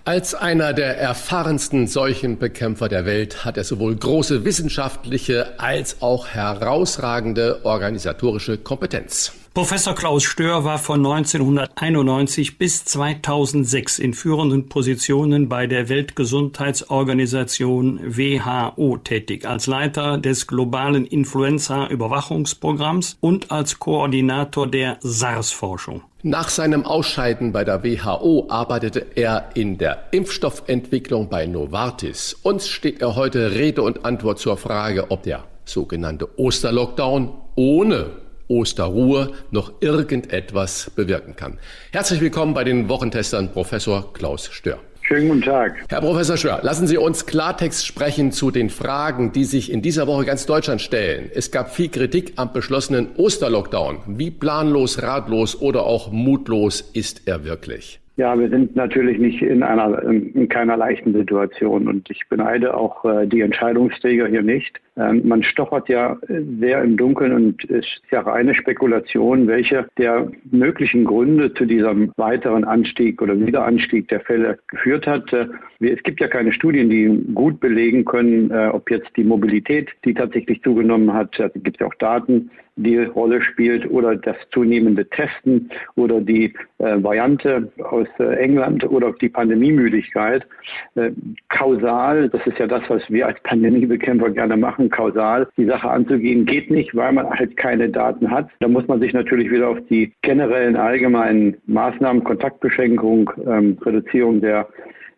Als 0.06 0.36
einer 0.36 0.72
der 0.72 0.98
erfahrensten 0.98 1.88
Seuchenbekämpfer 1.88 2.88
der 2.88 3.06
Welt 3.06 3.44
hat 3.44 3.56
er 3.56 3.64
sowohl 3.64 3.96
große 3.96 4.44
wissenschaftliche 4.44 5.58
als 5.58 6.00
auch 6.00 6.28
herausragende 6.28 7.64
organisatorische 7.64 8.56
Kompetenz. 8.56 9.32
Professor 9.56 9.94
Klaus 9.94 10.22
Stör 10.22 10.62
war 10.64 10.78
von 10.78 11.04
1991 11.06 12.58
bis 12.58 12.84
2006 12.84 13.98
in 13.98 14.12
führenden 14.12 14.68
Positionen 14.68 15.48
bei 15.48 15.66
der 15.66 15.88
Weltgesundheitsorganisation 15.88 18.00
WHO 18.04 18.98
tätig, 18.98 19.48
als 19.48 19.66
Leiter 19.66 20.18
des 20.18 20.46
globalen 20.46 21.06
Influenza-Überwachungsprogramms 21.06 23.16
und 23.22 23.50
als 23.50 23.78
Koordinator 23.78 24.66
der 24.66 24.98
SARS-Forschung. 25.00 26.02
Nach 26.22 26.50
seinem 26.50 26.84
Ausscheiden 26.84 27.52
bei 27.52 27.64
der 27.64 27.82
WHO 27.82 28.48
arbeitete 28.50 29.06
er 29.14 29.52
in 29.54 29.78
der 29.78 30.08
Impfstoffentwicklung 30.10 31.30
bei 31.30 31.46
Novartis. 31.46 32.36
Uns 32.42 32.68
steht 32.68 33.00
er 33.00 33.16
heute 33.16 33.52
Rede 33.52 33.80
und 33.80 34.04
Antwort 34.04 34.38
zur 34.38 34.58
Frage, 34.58 35.10
ob 35.10 35.22
der 35.22 35.44
sogenannte 35.64 36.38
Osterlockdown 36.38 37.32
ohne 37.54 38.25
Osterruhe 38.48 39.32
noch 39.50 39.72
irgendetwas 39.80 40.90
bewirken 40.94 41.36
kann. 41.36 41.58
Herzlich 41.92 42.20
willkommen 42.20 42.54
bei 42.54 42.64
den 42.64 42.88
Wochentestern 42.88 43.50
Professor 43.52 44.12
Klaus 44.12 44.46
Stör. 44.52 44.78
Schönen 45.08 45.28
guten 45.28 45.42
Tag. 45.42 45.84
Herr 45.88 46.00
Professor 46.00 46.36
Schwör, 46.36 46.60
lassen 46.62 46.88
Sie 46.88 46.96
uns 46.96 47.26
Klartext 47.26 47.86
sprechen 47.86 48.32
zu 48.32 48.50
den 48.50 48.70
Fragen, 48.70 49.30
die 49.30 49.44
sich 49.44 49.70
in 49.72 49.80
dieser 49.80 50.08
Woche 50.08 50.24
ganz 50.24 50.46
Deutschland 50.46 50.80
stellen. 50.80 51.30
Es 51.32 51.52
gab 51.52 51.70
viel 51.70 51.90
Kritik 51.90 52.32
am 52.34 52.52
beschlossenen 52.52 53.10
Osterlockdown. 53.16 53.98
Wie 54.06 54.32
planlos, 54.32 55.00
ratlos 55.04 55.62
oder 55.62 55.86
auch 55.86 56.10
mutlos 56.10 56.80
ist 56.80 57.28
er 57.28 57.44
wirklich? 57.44 58.00
Ja, 58.16 58.36
wir 58.36 58.48
sind 58.48 58.74
natürlich 58.74 59.18
nicht 59.18 59.42
in 59.42 59.62
einer 59.62 60.02
in 60.02 60.48
keiner 60.48 60.76
leichten 60.76 61.12
Situation 61.12 61.86
und 61.86 62.10
ich 62.10 62.22
beneide 62.28 62.74
auch 62.74 63.04
äh, 63.04 63.26
die 63.28 63.42
Entscheidungsträger 63.42 64.26
hier 64.26 64.42
nicht. 64.42 64.80
Ähm, 64.96 65.22
man 65.24 65.42
stochert 65.42 65.88
ja 65.88 66.16
sehr 66.60 66.82
im 66.82 66.96
Dunkeln 66.96 67.32
und 67.32 67.64
es 67.64 67.84
ist 67.86 68.02
ja 68.10 68.20
reine 68.20 68.54
Spekulation, 68.54 69.46
welche 69.46 69.86
der 69.98 70.30
möglichen 70.50 71.04
Gründe 71.04 71.52
zu 71.54 71.66
diesem 71.66 72.12
weiteren 72.16 72.64
Anstieg 72.64 73.20
oder 73.20 73.38
Wiederanstieg 73.38 74.08
der 74.08 74.20
Fälle 74.20 74.58
geführt 74.68 75.06
hat. 75.06 75.32
Äh, 75.32 75.46
es 75.80 76.02
gibt 76.02 76.20
ja 76.20 76.28
keine 76.28 76.52
Studien, 76.52 76.88
die 76.88 77.34
gut 77.34 77.60
belegen 77.60 78.04
können, 78.04 78.50
äh, 78.50 78.68
ob 78.72 78.90
jetzt 78.90 79.10
die 79.16 79.24
Mobilität, 79.24 79.90
die 80.04 80.14
tatsächlich 80.14 80.62
zugenommen 80.62 81.12
hat, 81.12 81.38
es 81.38 81.52
gibt 81.62 81.80
ja 81.80 81.86
auch 81.86 81.94
Daten, 81.94 82.50
die 82.76 82.98
Rolle 82.98 83.40
spielt 83.42 83.90
oder 83.90 84.16
das 84.16 84.36
zunehmende 84.52 85.08
Testen 85.08 85.70
oder 85.96 86.20
die 86.20 86.54
äh, 86.78 87.02
Variante 87.02 87.72
aus 87.82 88.06
äh, 88.18 88.36
England 88.36 88.84
oder 88.84 89.12
die 89.12 89.30
Pandemiemüdigkeit. 89.30 90.46
Äh, 90.94 91.12
kausal, 91.48 92.28
das 92.28 92.46
ist 92.46 92.58
ja 92.58 92.66
das, 92.66 92.82
was 92.88 93.02
wir 93.08 93.26
als 93.26 93.40
Pandemiebekämpfer 93.44 94.30
gerne 94.30 94.56
machen, 94.58 94.85
kausal 94.90 95.48
die 95.56 95.66
Sache 95.66 95.88
anzugehen, 95.88 96.46
geht 96.46 96.70
nicht, 96.70 96.94
weil 96.94 97.12
man 97.12 97.30
halt 97.30 97.56
keine 97.56 97.88
Daten 97.88 98.30
hat. 98.30 98.48
Da 98.60 98.68
muss 98.68 98.86
man 98.88 99.00
sich 99.00 99.12
natürlich 99.12 99.50
wieder 99.50 99.68
auf 99.68 99.78
die 99.88 100.12
generellen 100.22 100.76
allgemeinen 100.76 101.56
Maßnahmen, 101.66 102.24
Kontaktbeschränkung, 102.24 103.30
ähm, 103.46 103.78
Reduzierung 103.84 104.40
der 104.40 104.68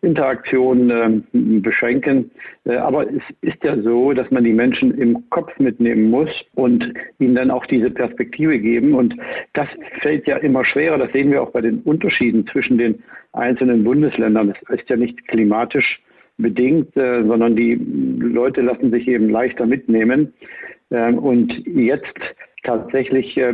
Interaktion 0.01 0.89
äh, 0.89 1.21
beschränken. 1.33 2.31
Äh, 2.65 2.77
aber 2.77 3.07
es 3.07 3.23
ist 3.41 3.61
ja 3.63 3.77
so, 3.81 4.13
dass 4.13 4.31
man 4.31 4.43
die 4.43 4.53
Menschen 4.53 4.97
im 4.97 5.29
Kopf 5.29 5.57
mitnehmen 5.59 6.09
muss 6.09 6.29
und 6.55 6.93
ihnen 7.19 7.35
dann 7.35 7.51
auch 7.51 7.65
diese 7.65 7.89
Perspektive 7.89 8.59
geben. 8.59 8.93
Und 8.93 9.15
das 9.53 9.67
fällt 10.01 10.25
ja 10.27 10.37
immer 10.37 10.63
schwerer. 10.63 10.97
Das 10.97 11.11
sehen 11.11 11.31
wir 11.31 11.41
auch 11.41 11.51
bei 11.51 11.61
den 11.61 11.79
Unterschieden 11.81 12.47
zwischen 12.47 12.77
den 12.77 13.03
einzelnen 13.33 13.83
Bundesländern. 13.83 14.53
Das 14.67 14.79
ist 14.79 14.89
ja 14.89 14.95
nicht 14.95 15.27
klimatisch 15.27 16.01
bedingt, 16.39 16.95
äh, 16.97 17.23
sondern 17.23 17.55
die 17.55 17.75
Leute 17.75 18.61
lassen 18.61 18.91
sich 18.91 19.07
eben 19.07 19.29
leichter 19.29 19.65
mitnehmen. 19.65 20.33
Ähm, 20.89 21.19
und 21.19 21.65
jetzt 21.67 22.17
tatsächlich 22.63 23.37
äh, 23.37 23.53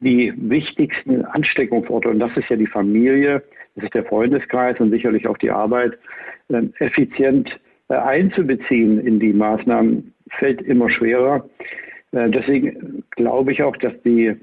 die 0.00 0.32
wichtigsten 0.36 1.24
Ansteckungsorte, 1.24 2.08
und 2.08 2.18
das 2.18 2.36
ist 2.36 2.48
ja 2.48 2.56
die 2.56 2.66
Familie, 2.66 3.42
das 3.76 3.84
ist 3.84 3.94
der 3.94 4.04
Freundeskreis 4.04 4.78
und 4.80 4.90
sicherlich 4.90 5.26
auch 5.26 5.38
die 5.38 5.50
Arbeit, 5.50 5.98
äh, 6.48 6.62
effizient 6.78 7.60
äh, 7.88 7.94
einzubeziehen 7.94 8.98
in 9.06 9.20
die 9.20 9.32
Maßnahmen, 9.32 10.12
fällt 10.38 10.62
immer 10.62 10.90
schwerer. 10.90 11.48
Äh, 12.12 12.30
deswegen 12.30 13.04
glaube 13.12 13.52
ich 13.52 13.62
auch, 13.62 13.76
dass 13.76 13.92
die 14.02 14.34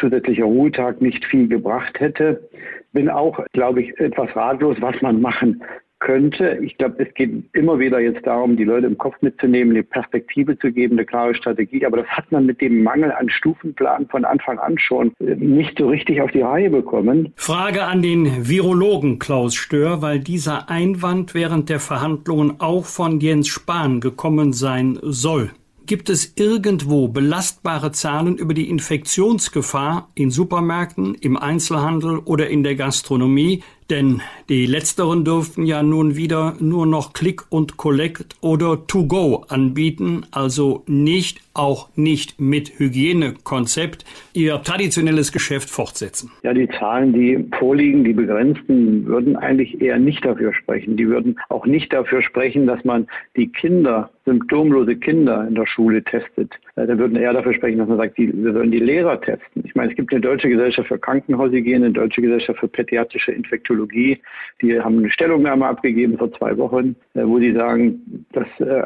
zusätzlicher 0.00 0.42
Ruhetag 0.42 1.00
nicht 1.00 1.24
viel 1.24 1.46
gebracht 1.46 2.00
hätte. 2.00 2.50
Bin 2.92 3.08
auch, 3.08 3.38
glaube 3.52 3.80
ich, 3.80 3.96
etwas 4.00 4.34
ratlos, 4.34 4.76
was 4.80 5.00
man 5.02 5.20
machen 5.20 5.62
könnte. 6.00 6.58
Ich 6.62 6.76
glaube, 6.76 7.04
es 7.06 7.14
geht 7.14 7.30
immer 7.52 7.78
wieder 7.78 8.00
jetzt 8.00 8.26
darum, 8.26 8.56
die 8.56 8.64
Leute 8.64 8.86
im 8.86 8.98
Kopf 8.98 9.14
mitzunehmen, 9.20 9.74
eine 9.74 9.84
Perspektive 9.84 10.58
zu 10.58 10.72
geben, 10.72 10.96
eine 10.96 11.06
klare 11.06 11.34
Strategie. 11.34 11.86
Aber 11.86 11.98
das 11.98 12.08
hat 12.08 12.32
man 12.32 12.46
mit 12.46 12.60
dem 12.60 12.82
Mangel 12.82 13.12
an 13.12 13.30
Stufenplan 13.30 14.08
von 14.08 14.24
Anfang 14.24 14.58
an 14.58 14.78
schon 14.78 15.12
nicht 15.18 15.78
so 15.78 15.88
richtig 15.88 16.20
auf 16.20 16.30
die 16.32 16.40
Reihe 16.40 16.70
bekommen. 16.70 17.32
Frage 17.36 17.84
an 17.84 18.02
den 18.02 18.48
Virologen 18.48 19.18
Klaus 19.18 19.54
Stör, 19.54 20.02
weil 20.02 20.18
dieser 20.18 20.70
Einwand 20.70 21.34
während 21.34 21.68
der 21.68 21.80
Verhandlungen 21.80 22.54
auch 22.58 22.86
von 22.86 23.20
Jens 23.20 23.48
Spahn 23.48 24.00
gekommen 24.00 24.52
sein 24.52 24.98
soll. 25.02 25.50
Gibt 25.86 26.08
es 26.08 26.34
irgendwo 26.36 27.08
belastbare 27.08 27.90
Zahlen 27.90 28.36
über 28.36 28.54
die 28.54 28.70
Infektionsgefahr 28.70 30.08
in 30.14 30.30
Supermärkten, 30.30 31.16
im 31.16 31.36
Einzelhandel 31.36 32.18
oder 32.18 32.48
in 32.48 32.62
der 32.62 32.76
Gastronomie, 32.76 33.64
denn 33.90 34.22
die 34.48 34.66
letzteren 34.66 35.24
dürften 35.24 35.64
ja 35.64 35.82
nun 35.82 36.16
wieder 36.16 36.54
nur 36.60 36.86
noch 36.86 37.12
Click 37.12 37.42
und 37.50 37.76
Collect 37.76 38.36
oder 38.40 38.86
To 38.86 39.06
Go 39.06 39.44
anbieten, 39.48 40.26
also 40.30 40.82
nicht, 40.86 41.40
auch 41.54 41.88
nicht 41.96 42.40
mit 42.40 42.78
Hygienekonzept, 42.78 44.04
ihr 44.32 44.62
traditionelles 44.62 45.32
Geschäft 45.32 45.68
fortsetzen. 45.68 46.30
Ja, 46.42 46.54
die 46.54 46.68
Zahlen, 46.68 47.12
die 47.12 47.44
vorliegen, 47.58 48.04
die 48.04 48.12
begrenzten, 48.12 49.06
würden 49.06 49.36
eigentlich 49.36 49.80
eher 49.80 49.98
nicht 49.98 50.24
dafür 50.24 50.54
sprechen. 50.54 50.96
Die 50.96 51.08
würden 51.08 51.38
auch 51.48 51.66
nicht 51.66 51.92
dafür 51.92 52.22
sprechen, 52.22 52.66
dass 52.66 52.84
man 52.84 53.06
die 53.36 53.48
Kinder, 53.48 54.10
symptomlose 54.24 54.96
Kinder 54.96 55.46
in 55.46 55.54
der 55.54 55.66
Schule 55.66 56.02
testet. 56.04 56.52
Äh, 56.76 56.86
da 56.86 56.98
würden 56.98 57.16
eher 57.16 57.32
dafür 57.32 57.54
sprechen, 57.54 57.78
dass 57.78 57.88
man 57.88 57.98
sagt, 57.98 58.18
die, 58.18 58.32
wir 58.32 58.54
würden 58.54 58.70
die 58.70 58.78
Lehrer 58.78 59.20
testen. 59.20 59.62
Ich 59.64 59.74
meine, 59.74 59.90
es 59.90 59.96
gibt 59.96 60.12
eine 60.12 60.20
deutsche 60.20 60.48
Gesellschaft 60.48 60.88
für 60.88 60.98
Krankenhaushygiene, 60.98 61.86
eine 61.86 61.94
deutsche 61.94 62.22
Gesellschaft 62.22 62.60
für 62.60 62.68
pädiatrische 62.68 63.32
Infektiologie 63.32 63.80
Psychologie, 63.80 64.20
die 64.60 64.80
haben 64.80 64.98
eine 64.98 65.10
Stellungnahme 65.10 65.66
abgegeben 65.66 66.18
vor 66.18 66.32
zwei 66.32 66.56
Wochen, 66.56 66.96
äh, 67.14 67.24
wo 67.24 67.38
sie 67.38 67.52
sagen, 67.52 68.26
das 68.32 68.46
äh, 68.60 68.82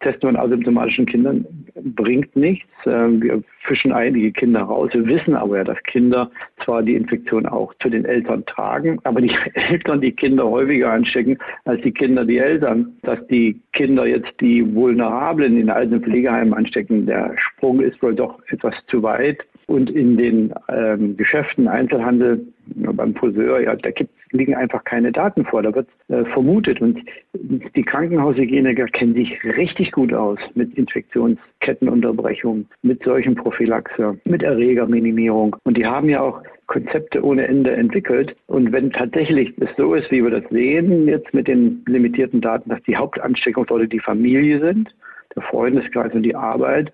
Testen 0.00 0.30
von 0.30 0.36
asymptomatischen 0.36 1.06
Kindern 1.06 1.46
bringt 1.74 2.34
nichts. 2.36 2.66
Wir 2.84 3.42
fischen 3.62 3.92
einige 3.92 4.32
Kinder 4.32 4.62
raus. 4.62 4.90
Wir 4.92 5.06
wissen 5.06 5.34
aber 5.34 5.58
ja, 5.58 5.64
dass 5.64 5.82
Kinder 5.84 6.30
zwar 6.64 6.82
die 6.82 6.94
Infektion 6.94 7.46
auch 7.46 7.74
zu 7.80 7.90
den 7.90 8.04
Eltern 8.04 8.44
tragen, 8.46 8.98
aber 9.04 9.20
die 9.20 9.34
Eltern 9.54 10.00
die 10.00 10.12
Kinder 10.12 10.48
häufiger 10.48 10.92
anstecken 10.92 11.38
als 11.64 11.82
die 11.82 11.92
Kinder 11.92 12.24
die 12.24 12.38
Eltern. 12.38 12.96
Dass 13.02 13.24
die 13.26 13.60
Kinder 13.72 14.06
jetzt 14.06 14.32
die 14.40 14.74
Vulnerablen 14.74 15.58
in 15.58 15.70
alten 15.70 16.00
Pflegeheimen 16.02 16.54
anstecken, 16.54 17.06
der 17.06 17.27
Sprung 17.36 17.80
ist 17.80 18.02
wohl 18.02 18.14
doch 18.14 18.38
etwas 18.48 18.74
zu 18.86 19.02
weit. 19.02 19.38
Und 19.66 19.90
in 19.90 20.16
den 20.16 20.54
ähm, 20.70 21.16
Geschäften, 21.18 21.68
Einzelhandel, 21.68 22.46
beim 22.74 23.12
Poseur, 23.12 23.60
ja, 23.60 23.76
da 23.76 23.90
gibt, 23.90 24.10
liegen 24.32 24.54
einfach 24.54 24.82
keine 24.84 25.12
Daten 25.12 25.44
vor. 25.44 25.62
Da 25.62 25.74
wird 25.74 25.88
äh, 26.08 26.24
vermutet. 26.24 26.80
Und 26.80 26.98
die 27.34 27.82
Krankenhaushygieniker 27.82 28.86
kennen 28.86 29.14
sich 29.14 29.44
richtig 29.44 29.92
gut 29.92 30.14
aus 30.14 30.38
mit 30.54 30.72
Infektionskettenunterbrechung, 30.78 32.66
mit 32.80 33.02
solchen 33.04 33.34
Prophylaxe, 33.34 34.18
mit 34.24 34.42
Erregerminimierung. 34.42 35.56
Und 35.64 35.76
die 35.76 35.84
haben 35.84 36.08
ja 36.08 36.22
auch 36.22 36.42
Konzepte 36.68 37.22
ohne 37.22 37.46
Ende 37.46 37.72
entwickelt. 37.72 38.36
Und 38.46 38.72
wenn 38.72 38.90
tatsächlich 38.90 39.52
es 39.58 39.70
so 39.76 39.94
ist, 39.94 40.10
wie 40.10 40.22
wir 40.22 40.30
das 40.30 40.48
sehen, 40.50 41.08
jetzt 41.08 41.34
mit 41.34 41.48
den 41.48 41.82
limitierten 41.86 42.40
Daten, 42.40 42.70
dass 42.70 42.82
die 42.84 42.96
Hauptansteckungsorte 42.96 43.88
die 43.88 44.00
Familie 44.00 44.60
sind, 44.60 44.94
der 45.34 45.42
Freundeskreis 45.42 46.12
und 46.14 46.22
die 46.22 46.34
Arbeit, 46.34 46.92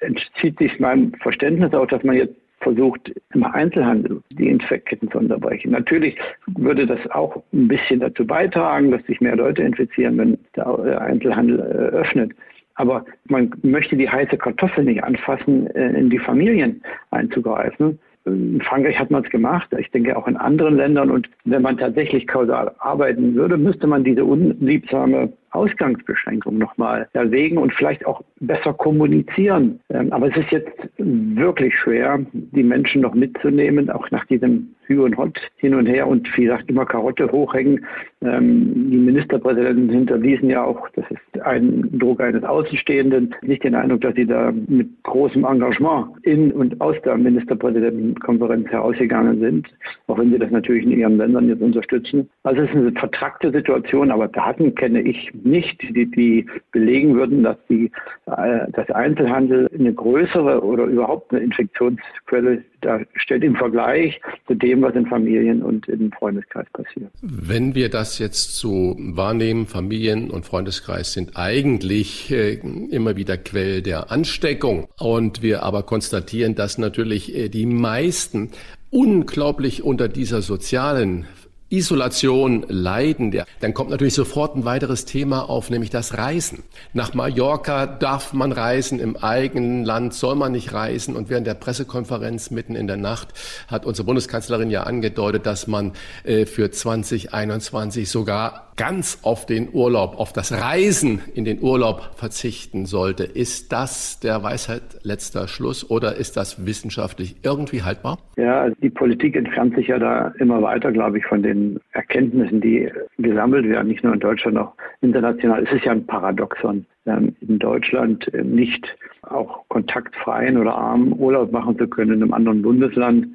entzieht 0.00 0.58
sich 0.58 0.78
meinem 0.80 1.12
Verständnis 1.14 1.72
auch, 1.72 1.86
dass 1.86 2.02
man 2.04 2.16
jetzt 2.16 2.34
versucht, 2.60 3.12
im 3.34 3.44
Einzelhandel 3.44 4.22
die 4.30 4.48
Infektketten 4.48 5.10
zu 5.10 5.18
unterbrechen. 5.18 5.70
Natürlich 5.70 6.16
würde 6.46 6.86
das 6.86 6.98
auch 7.10 7.42
ein 7.52 7.68
bisschen 7.68 8.00
dazu 8.00 8.26
beitragen, 8.26 8.90
dass 8.90 9.04
sich 9.04 9.20
mehr 9.20 9.36
Leute 9.36 9.62
infizieren, 9.62 10.18
wenn 10.18 10.38
der 10.56 11.00
Einzelhandel 11.00 11.60
äh, 11.60 11.96
öffnet. 11.96 12.32
Aber 12.76 13.04
man 13.26 13.54
möchte 13.62 13.96
die 13.96 14.08
heiße 14.08 14.36
Kartoffel 14.36 14.84
nicht 14.84 15.04
anfassen, 15.04 15.68
äh, 15.76 15.90
in 15.98 16.10
die 16.10 16.18
Familien 16.18 16.82
einzugreifen. 17.10 18.00
In 18.24 18.62
Frankreich 18.62 18.98
hat 18.98 19.10
man 19.10 19.22
es 19.22 19.30
gemacht, 19.30 19.68
ich 19.78 19.90
denke 19.90 20.16
auch 20.16 20.26
in 20.26 20.36
anderen 20.36 20.76
Ländern. 20.76 21.10
Und 21.10 21.28
wenn 21.44 21.62
man 21.62 21.76
tatsächlich 21.76 22.26
kausal 22.26 22.74
arbeiten 22.78 23.34
würde, 23.34 23.58
müsste 23.58 23.86
man 23.86 24.02
diese 24.02 24.24
unliebsame 24.24 25.30
Ausgangsbeschränkung 25.54 26.58
nochmal 26.58 27.08
erwägen 27.12 27.58
und 27.58 27.72
vielleicht 27.74 28.06
auch 28.06 28.22
besser 28.40 28.74
kommunizieren. 28.74 29.80
Ähm, 29.90 30.12
aber 30.12 30.28
es 30.28 30.36
ist 30.36 30.50
jetzt 30.50 30.72
wirklich 30.98 31.74
schwer, 31.78 32.20
die 32.32 32.62
Menschen 32.62 33.02
noch 33.02 33.14
mitzunehmen, 33.14 33.90
auch 33.90 34.10
nach 34.10 34.24
diesem 34.26 34.74
Hü 34.86 35.02
und 35.02 35.16
Hot 35.16 35.38
hin 35.56 35.74
und 35.74 35.86
her 35.86 36.06
und 36.06 36.28
wie 36.36 36.44
gesagt 36.44 36.68
immer 36.68 36.86
Karotte 36.86 37.30
hochhängen. 37.30 37.84
Ähm, 38.22 38.90
die 38.90 38.96
Ministerpräsidenten 38.96 39.90
hinterließen 39.90 40.48
ja 40.48 40.64
auch, 40.64 40.88
das 40.90 41.04
ist 41.10 41.42
ein 41.42 41.98
Druck 41.98 42.20
eines 42.20 42.44
Außenstehenden, 42.44 43.34
nicht 43.42 43.64
den 43.64 43.74
Eindruck, 43.74 44.02
dass 44.02 44.14
sie 44.14 44.26
da 44.26 44.52
mit 44.66 44.88
großem 45.02 45.44
Engagement 45.44 46.08
in 46.22 46.52
und 46.52 46.80
aus 46.80 46.96
der 47.04 47.16
Ministerpräsidentenkonferenz 47.16 48.68
herausgegangen 48.68 49.40
sind, 49.40 49.68
auch 50.06 50.18
wenn 50.18 50.30
sie 50.30 50.38
das 50.38 50.50
natürlich 50.50 50.84
in 50.84 50.92
ihren 50.92 51.18
Ländern 51.18 51.48
jetzt 51.48 51.62
unterstützen. 51.62 52.28
Also 52.42 52.62
es 52.62 52.70
ist 52.70 52.76
eine 52.76 52.92
vertrackte 52.92 53.50
Situation, 53.50 54.10
aber 54.10 54.28
Daten 54.28 54.74
kenne 54.74 55.02
ich 55.02 55.30
nicht, 55.42 55.80
die, 55.82 56.10
die 56.10 56.46
belegen 56.72 57.14
würden, 57.14 57.42
dass 57.42 57.56
die, 57.68 57.90
äh, 58.26 58.66
das 58.72 58.90
Einzelhandel 58.90 59.68
eine 59.78 59.92
größere 59.92 60.62
oder 60.62 60.84
überhaupt 60.84 61.32
eine 61.32 61.42
Infektionsquelle 61.42 62.62
darstellt 62.80 63.44
im 63.44 63.56
Vergleich 63.56 64.20
zu 64.46 64.54
dem, 64.54 64.73
was 64.82 64.94
in 64.94 65.06
Familien 65.06 65.62
und 65.62 65.88
im 65.88 66.12
Freundeskreis 66.12 66.66
passiert. 66.72 67.10
Wenn 67.22 67.74
wir 67.74 67.88
das 67.88 68.18
jetzt 68.18 68.56
so 68.56 68.96
wahrnehmen, 68.98 69.66
Familien 69.66 70.30
und 70.30 70.44
Freundeskreis 70.44 71.12
sind 71.12 71.36
eigentlich 71.36 72.30
äh, 72.30 72.54
immer 72.90 73.16
wieder 73.16 73.36
Quell 73.36 73.82
der 73.82 74.10
Ansteckung 74.10 74.88
und 74.98 75.42
wir 75.42 75.62
aber 75.62 75.82
konstatieren, 75.82 76.54
dass 76.54 76.78
natürlich 76.78 77.34
äh, 77.34 77.48
die 77.48 77.66
meisten 77.66 78.50
unglaublich 78.90 79.82
unter 79.82 80.08
dieser 80.08 80.40
sozialen 80.40 81.26
Isolation 81.70 82.64
leiden, 82.68 83.30
der, 83.30 83.46
dann 83.60 83.74
kommt 83.74 83.90
natürlich 83.90 84.14
sofort 84.14 84.54
ein 84.54 84.64
weiteres 84.64 85.04
Thema 85.06 85.48
auf, 85.48 85.70
nämlich 85.70 85.90
das 85.90 86.16
Reisen. 86.16 86.62
Nach 86.92 87.14
Mallorca 87.14 87.86
darf 87.86 88.32
man 88.32 88.52
reisen, 88.52 89.00
im 89.00 89.16
eigenen 89.16 89.84
Land 89.84 90.14
soll 90.14 90.34
man 90.34 90.52
nicht 90.52 90.72
reisen. 90.72 91.16
Und 91.16 91.30
während 91.30 91.46
der 91.46 91.54
Pressekonferenz 91.54 92.50
mitten 92.50 92.76
in 92.76 92.86
der 92.86 92.96
Nacht 92.96 93.28
hat 93.66 93.86
unsere 93.86 94.06
Bundeskanzlerin 94.06 94.70
ja 94.70 94.84
angedeutet, 94.84 95.46
dass 95.46 95.66
man 95.66 95.92
äh, 96.24 96.46
für 96.46 96.70
2021 96.70 98.08
sogar 98.08 98.72
ganz 98.76 99.20
auf 99.22 99.46
den 99.46 99.68
Urlaub, 99.72 100.18
auf 100.18 100.32
das 100.32 100.52
Reisen 100.52 101.20
in 101.34 101.44
den 101.44 101.62
Urlaub 101.62 102.10
verzichten 102.16 102.86
sollte. 102.86 103.24
Ist 103.24 103.72
das 103.72 104.20
der 104.20 104.42
Weisheit 104.42 104.82
letzter 105.02 105.48
Schluss 105.48 105.88
oder 105.88 106.16
ist 106.16 106.36
das 106.36 106.66
wissenschaftlich 106.66 107.36
irgendwie 107.42 107.82
haltbar? 107.82 108.18
Ja, 108.36 108.62
also 108.62 108.76
die 108.82 108.90
Politik 108.90 109.36
entfernt 109.36 109.76
sich 109.76 109.88
ja 109.88 109.98
da 109.98 110.32
immer 110.38 110.62
weiter, 110.62 110.92
glaube 110.92 111.18
ich, 111.18 111.26
von 111.26 111.42
den 111.42 111.80
Erkenntnissen, 111.92 112.60
die 112.60 112.90
gesammelt 113.18 113.68
werden, 113.68 113.88
nicht 113.88 114.02
nur 114.02 114.14
in 114.14 114.20
Deutschland, 114.20 114.58
auch 114.58 114.72
international. 115.00 115.64
Es 115.64 115.72
ist 115.72 115.84
ja 115.84 115.92
ein 115.92 116.06
Paradoxon, 116.06 116.86
ähm, 117.06 117.36
in 117.40 117.58
Deutschland 117.58 118.32
äh, 118.34 118.42
nicht 118.42 118.96
auch 119.22 119.68
kontaktfreien 119.68 120.58
oder 120.58 120.74
armen 120.74 121.18
Urlaub 121.18 121.52
machen 121.52 121.78
zu 121.78 121.86
können 121.86 122.14
in 122.14 122.22
einem 122.22 122.34
anderen 122.34 122.62
Bundesland 122.62 123.28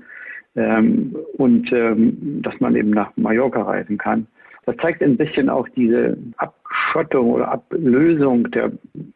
ähm, 0.55 1.15
und 1.38 1.72
ähm, 1.72 2.41
dass 2.41 2.60
man 2.60 2.75
eben 2.75 2.91
nach 2.91 3.12
Mallorca 3.15 3.62
reisen 3.62 3.98
kann. 3.98 4.27
Das 4.66 4.75
zeigt 4.78 5.02
ein 5.02 5.17
bisschen 5.17 5.50
auch 5.50 5.67
diese 5.76 6.17
Abschottung 6.38 7.32
oder 7.32 7.52
Ablösung 7.52 8.50
der 8.52 8.72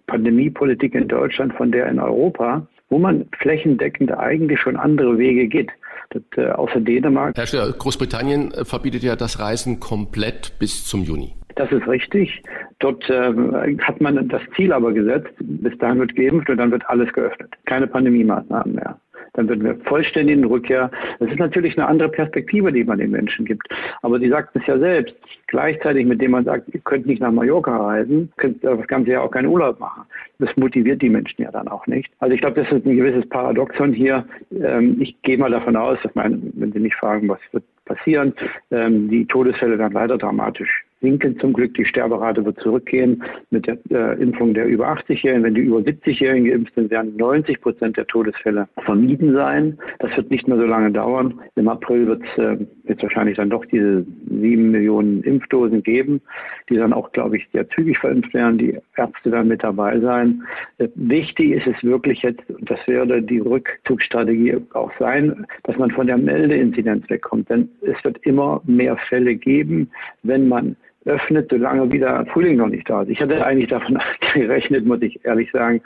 Pandemiepolitik 0.07 0.95
in 0.95 1.07
Deutschland 1.07 1.53
von 1.53 1.71
der 1.71 1.87
in 1.87 1.99
Europa, 1.99 2.67
wo 2.89 2.99
man 2.99 3.25
flächendeckend 3.39 4.11
eigentlich 4.11 4.59
schon 4.59 4.77
andere 4.77 5.17
Wege 5.17 5.47
geht. 5.47 5.71
Das, 6.09 6.21
äh, 6.37 6.49
außer 6.51 6.79
Dänemark. 6.79 7.35
Herr 7.35 7.47
Stiller, 7.47 7.71
Großbritannien 7.71 8.51
äh, 8.51 8.65
verbietet 8.65 9.03
ja 9.03 9.15
das 9.15 9.39
Reisen 9.39 9.79
komplett 9.79 10.59
bis 10.59 10.85
zum 10.85 11.03
Juni. 11.03 11.33
Das 11.55 11.71
ist 11.71 11.87
richtig. 11.87 12.41
Dort 12.79 13.07
äh, 13.09 13.33
hat 13.79 14.01
man 14.01 14.27
das 14.27 14.41
Ziel 14.55 14.73
aber 14.73 14.91
gesetzt, 14.91 15.31
bis 15.39 15.77
dahin 15.77 15.99
wird 15.99 16.15
geimpft 16.15 16.49
und 16.49 16.57
dann 16.57 16.71
wird 16.71 16.87
alles 16.87 17.11
geöffnet. 17.13 17.53
Keine 17.65 17.87
Pandemiemaßnahmen 17.87 18.75
mehr 18.75 18.99
dann 19.33 19.49
würden 19.49 19.63
wir 19.63 19.75
vollständig 19.85 20.37
in 20.37 20.45
Rückkehr. 20.45 20.91
Das 21.19 21.29
ist 21.29 21.39
natürlich 21.39 21.77
eine 21.77 21.87
andere 21.87 22.09
Perspektive, 22.09 22.71
die 22.71 22.83
man 22.83 22.99
den 22.99 23.11
Menschen 23.11 23.45
gibt. 23.45 23.67
Aber 24.01 24.19
Sie 24.19 24.29
sagten 24.29 24.59
es 24.59 24.67
ja 24.67 24.77
selbst, 24.77 25.15
gleichzeitig 25.47 26.05
mit 26.05 26.21
dem 26.21 26.31
man 26.31 26.45
sagt, 26.45 26.73
ihr 26.73 26.79
könnt 26.81 27.05
nicht 27.05 27.21
nach 27.21 27.31
Mallorca 27.31 27.75
reisen, 27.75 28.31
könnt 28.37 28.63
das 28.63 28.87
ganze 28.87 29.11
Jahr 29.11 29.23
auch 29.23 29.31
keinen 29.31 29.47
Urlaub 29.47 29.79
machen. 29.79 30.03
Das 30.39 30.55
motiviert 30.55 31.01
die 31.01 31.09
Menschen 31.09 31.41
ja 31.41 31.51
dann 31.51 31.67
auch 31.67 31.85
nicht. 31.87 32.11
Also 32.19 32.33
ich 32.33 32.41
glaube, 32.41 32.61
das 32.61 32.71
ist 32.71 32.85
ein 32.85 32.95
gewisses 32.95 33.27
Paradoxon 33.29 33.93
hier. 33.93 34.25
Ähm, 34.51 34.97
ich 35.01 35.19
gehe 35.23 35.37
mal 35.37 35.51
davon 35.51 35.75
aus, 35.75 35.97
dass 36.03 36.13
man, 36.15 36.51
wenn 36.55 36.71
Sie 36.71 36.79
mich 36.79 36.95
fragen, 36.95 37.27
was 37.27 37.39
wird 37.51 37.63
passieren, 37.85 38.33
ähm, 38.71 39.09
die 39.09 39.25
Todesfälle 39.25 39.77
dann 39.77 39.93
weiter 39.93 40.17
dramatisch 40.17 40.85
sinken 41.03 41.37
zum 41.39 41.53
Glück. 41.53 41.75
Die 41.75 41.85
Sterberate 41.85 42.43
wird 42.43 42.59
zurückgehen 42.59 43.21
mit 43.51 43.67
der 43.67 43.77
äh, 43.91 44.19
Impfung 44.21 44.53
der 44.53 44.65
über 44.65 44.87
80-Jährigen. 44.87 45.43
Wenn 45.43 45.53
die 45.53 45.61
über 45.61 45.79
70-Jährigen 45.79 46.49
geimpft 46.49 46.73
sind, 46.73 46.89
werden 46.89 47.15
90 47.17 47.61
Prozent 47.61 47.97
der 47.97 48.07
Todesfälle 48.07 48.67
vermieden 48.83 49.33
sein. 49.33 49.77
Das 49.99 50.15
wird 50.17 50.31
nicht 50.31 50.47
mehr 50.47 50.57
so 50.57 50.65
lange 50.65 50.91
dauern. 50.91 51.39
Im 51.55 51.67
April 51.67 52.07
wird 52.07 52.23
es 52.23 52.37
äh, 52.37 53.01
wahrscheinlich 53.01 53.37
dann 53.37 53.49
doch 53.49 53.65
diese 53.65 54.05
sieben 54.29 54.71
Millionen 54.71 55.21
Impfdosen 55.23 55.83
geben, 55.83 56.21
die 56.69 56.75
dann 56.75 56.93
auch, 56.93 57.11
glaube 57.11 57.37
ich, 57.37 57.47
sehr 57.51 57.69
zügig 57.69 57.99
verimpft 57.99 58.33
werden. 58.33 58.57
Die 58.57 58.77
Ärzte 58.95 59.29
dann 59.29 59.49
mit 59.49 59.61
dabei 59.61 59.99
sein. 59.99 60.43
Äh, 60.77 60.87
wichtig 60.95 61.51
ist 61.51 61.67
es 61.67 61.83
wirklich 61.83 62.21
jetzt, 62.21 62.43
das 62.61 62.79
werde 62.87 63.21
die 63.21 63.39
Rückzugsstrategie 63.39 64.57
auch 64.73 64.91
sein, 64.99 65.45
dass 65.63 65.77
man 65.77 65.91
von 65.91 66.07
der 66.07 66.17
Meldeinzidenz 66.17 67.09
wegkommt. 67.09 67.49
Denn 67.49 67.67
es 67.81 68.01
wird 68.05 68.17
immer 68.25 68.61
mehr 68.65 68.95
Fälle 69.09 69.35
geben, 69.35 69.89
wenn 70.23 70.47
man 70.47 70.77
öffnet, 71.05 71.49
solange 71.49 71.91
wieder 71.91 72.25
Frühling 72.27 72.57
noch 72.57 72.67
nicht 72.67 72.89
da 72.89 73.01
ist. 73.01 73.09
Ich 73.09 73.21
hatte 73.21 73.45
eigentlich 73.45 73.69
davon 73.69 73.99
gerechnet, 74.33 74.85
muss 74.85 75.01
ich 75.01 75.23
ehrlich 75.25 75.51
sagen, 75.51 75.81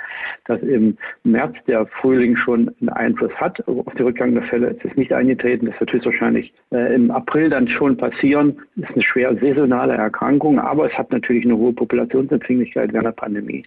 dass 0.46 0.62
im 0.62 0.98
März 1.24 1.56
der 1.68 1.86
Frühling 1.88 2.36
schon 2.38 2.74
einen 2.80 2.90
Einfluss 2.90 3.34
hat 3.36 3.66
auf 3.68 3.94
die 3.98 4.04
Rückgang 4.04 4.34
der 4.34 4.44
Fälle. 4.44 4.76
Es 4.78 4.86
ist 4.86 4.98
nicht 4.98 5.12
eingetreten. 5.12 5.66
Das 5.66 5.80
wird 5.80 5.94
höchstwahrscheinlich 5.94 6.54
äh, 6.72 6.94
im 6.94 7.12
April 7.12 7.50
dann 7.50 7.68
schon 7.68 7.98
passieren. 7.98 8.58
Es 8.76 8.84
ist 8.84 8.94
eine 8.94 9.04
schwer 9.04 9.36
saisonale 9.36 9.94
Erkrankung, 9.94 10.60
aber 10.60 10.88
es 10.88 10.98
hat 10.98 11.12
natürlich 11.12 11.46
eine 11.46 11.58
hohe 11.58 11.74
Populationsempfänglichkeit 11.74 12.94
während 12.94 13.08
der 13.08 13.12
Pandemie. 13.12 13.64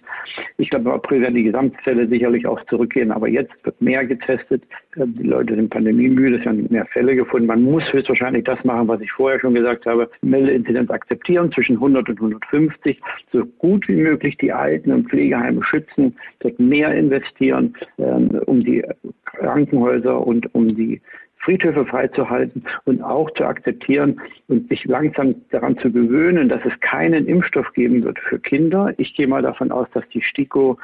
Ich 0.57 0.69
glaube, 0.69 0.89
im 0.89 0.95
April 0.95 1.21
werden 1.21 1.35
die 1.35 1.43
Gesamtfälle 1.43 2.07
sicherlich 2.07 2.45
auch 2.47 2.63
zurückgehen, 2.65 3.11
aber 3.11 3.27
jetzt 3.27 3.53
wird 3.63 3.81
mehr 3.81 4.05
getestet. 4.05 4.63
Äh, 4.95 5.05
die 5.05 5.27
Leute 5.27 5.55
sind 5.55 5.69
pandemiemüde, 5.69 6.37
es 6.37 6.45
werden 6.45 6.67
mehr 6.69 6.85
Fälle 6.87 7.15
gefunden. 7.15 7.47
Man 7.47 7.63
muss 7.63 7.83
höchstwahrscheinlich 7.91 8.45
das 8.45 8.63
machen, 8.63 8.87
was 8.87 9.01
ich 9.01 9.11
vorher 9.11 9.39
schon 9.39 9.53
gesagt 9.53 9.85
habe, 9.85 10.09
Meldeinzidenz 10.21 10.89
akzeptieren 10.89 11.40
reduzieren 11.41 11.51
zwischen 11.51 11.75
100 11.75 12.09
und 12.09 12.17
150, 12.17 12.99
so 13.31 13.45
gut 13.57 13.87
wie 13.87 13.95
möglich 13.95 14.37
die 14.37 14.51
Alten- 14.51 14.91
und 14.91 15.09
Pflegeheime 15.09 15.63
schützen, 15.63 16.15
dort 16.39 16.59
mehr 16.59 16.93
investieren, 16.93 17.75
ähm, 17.97 18.41
um 18.45 18.63
die 18.63 18.83
Krankenhäuser 19.25 20.25
und 20.25 20.53
um 20.53 20.75
die 20.75 21.01
Friedhöfe 21.37 21.85
freizuhalten 21.85 22.63
und 22.85 23.01
auch 23.01 23.31
zu 23.31 23.45
akzeptieren 23.45 24.21
und 24.47 24.69
sich 24.69 24.85
langsam 24.85 25.33
daran 25.49 25.75
zu 25.79 25.91
gewöhnen, 25.91 26.49
dass 26.49 26.61
es 26.65 26.79
keinen 26.81 27.25
Impfstoff 27.25 27.73
geben 27.73 28.03
wird 28.03 28.19
für 28.19 28.39
Kinder. 28.39 28.93
Ich 28.97 29.15
gehe 29.15 29.27
mal 29.27 29.41
davon 29.41 29.71
aus, 29.71 29.87
dass 29.93 30.07
die 30.09 30.21
STIKO 30.21 30.77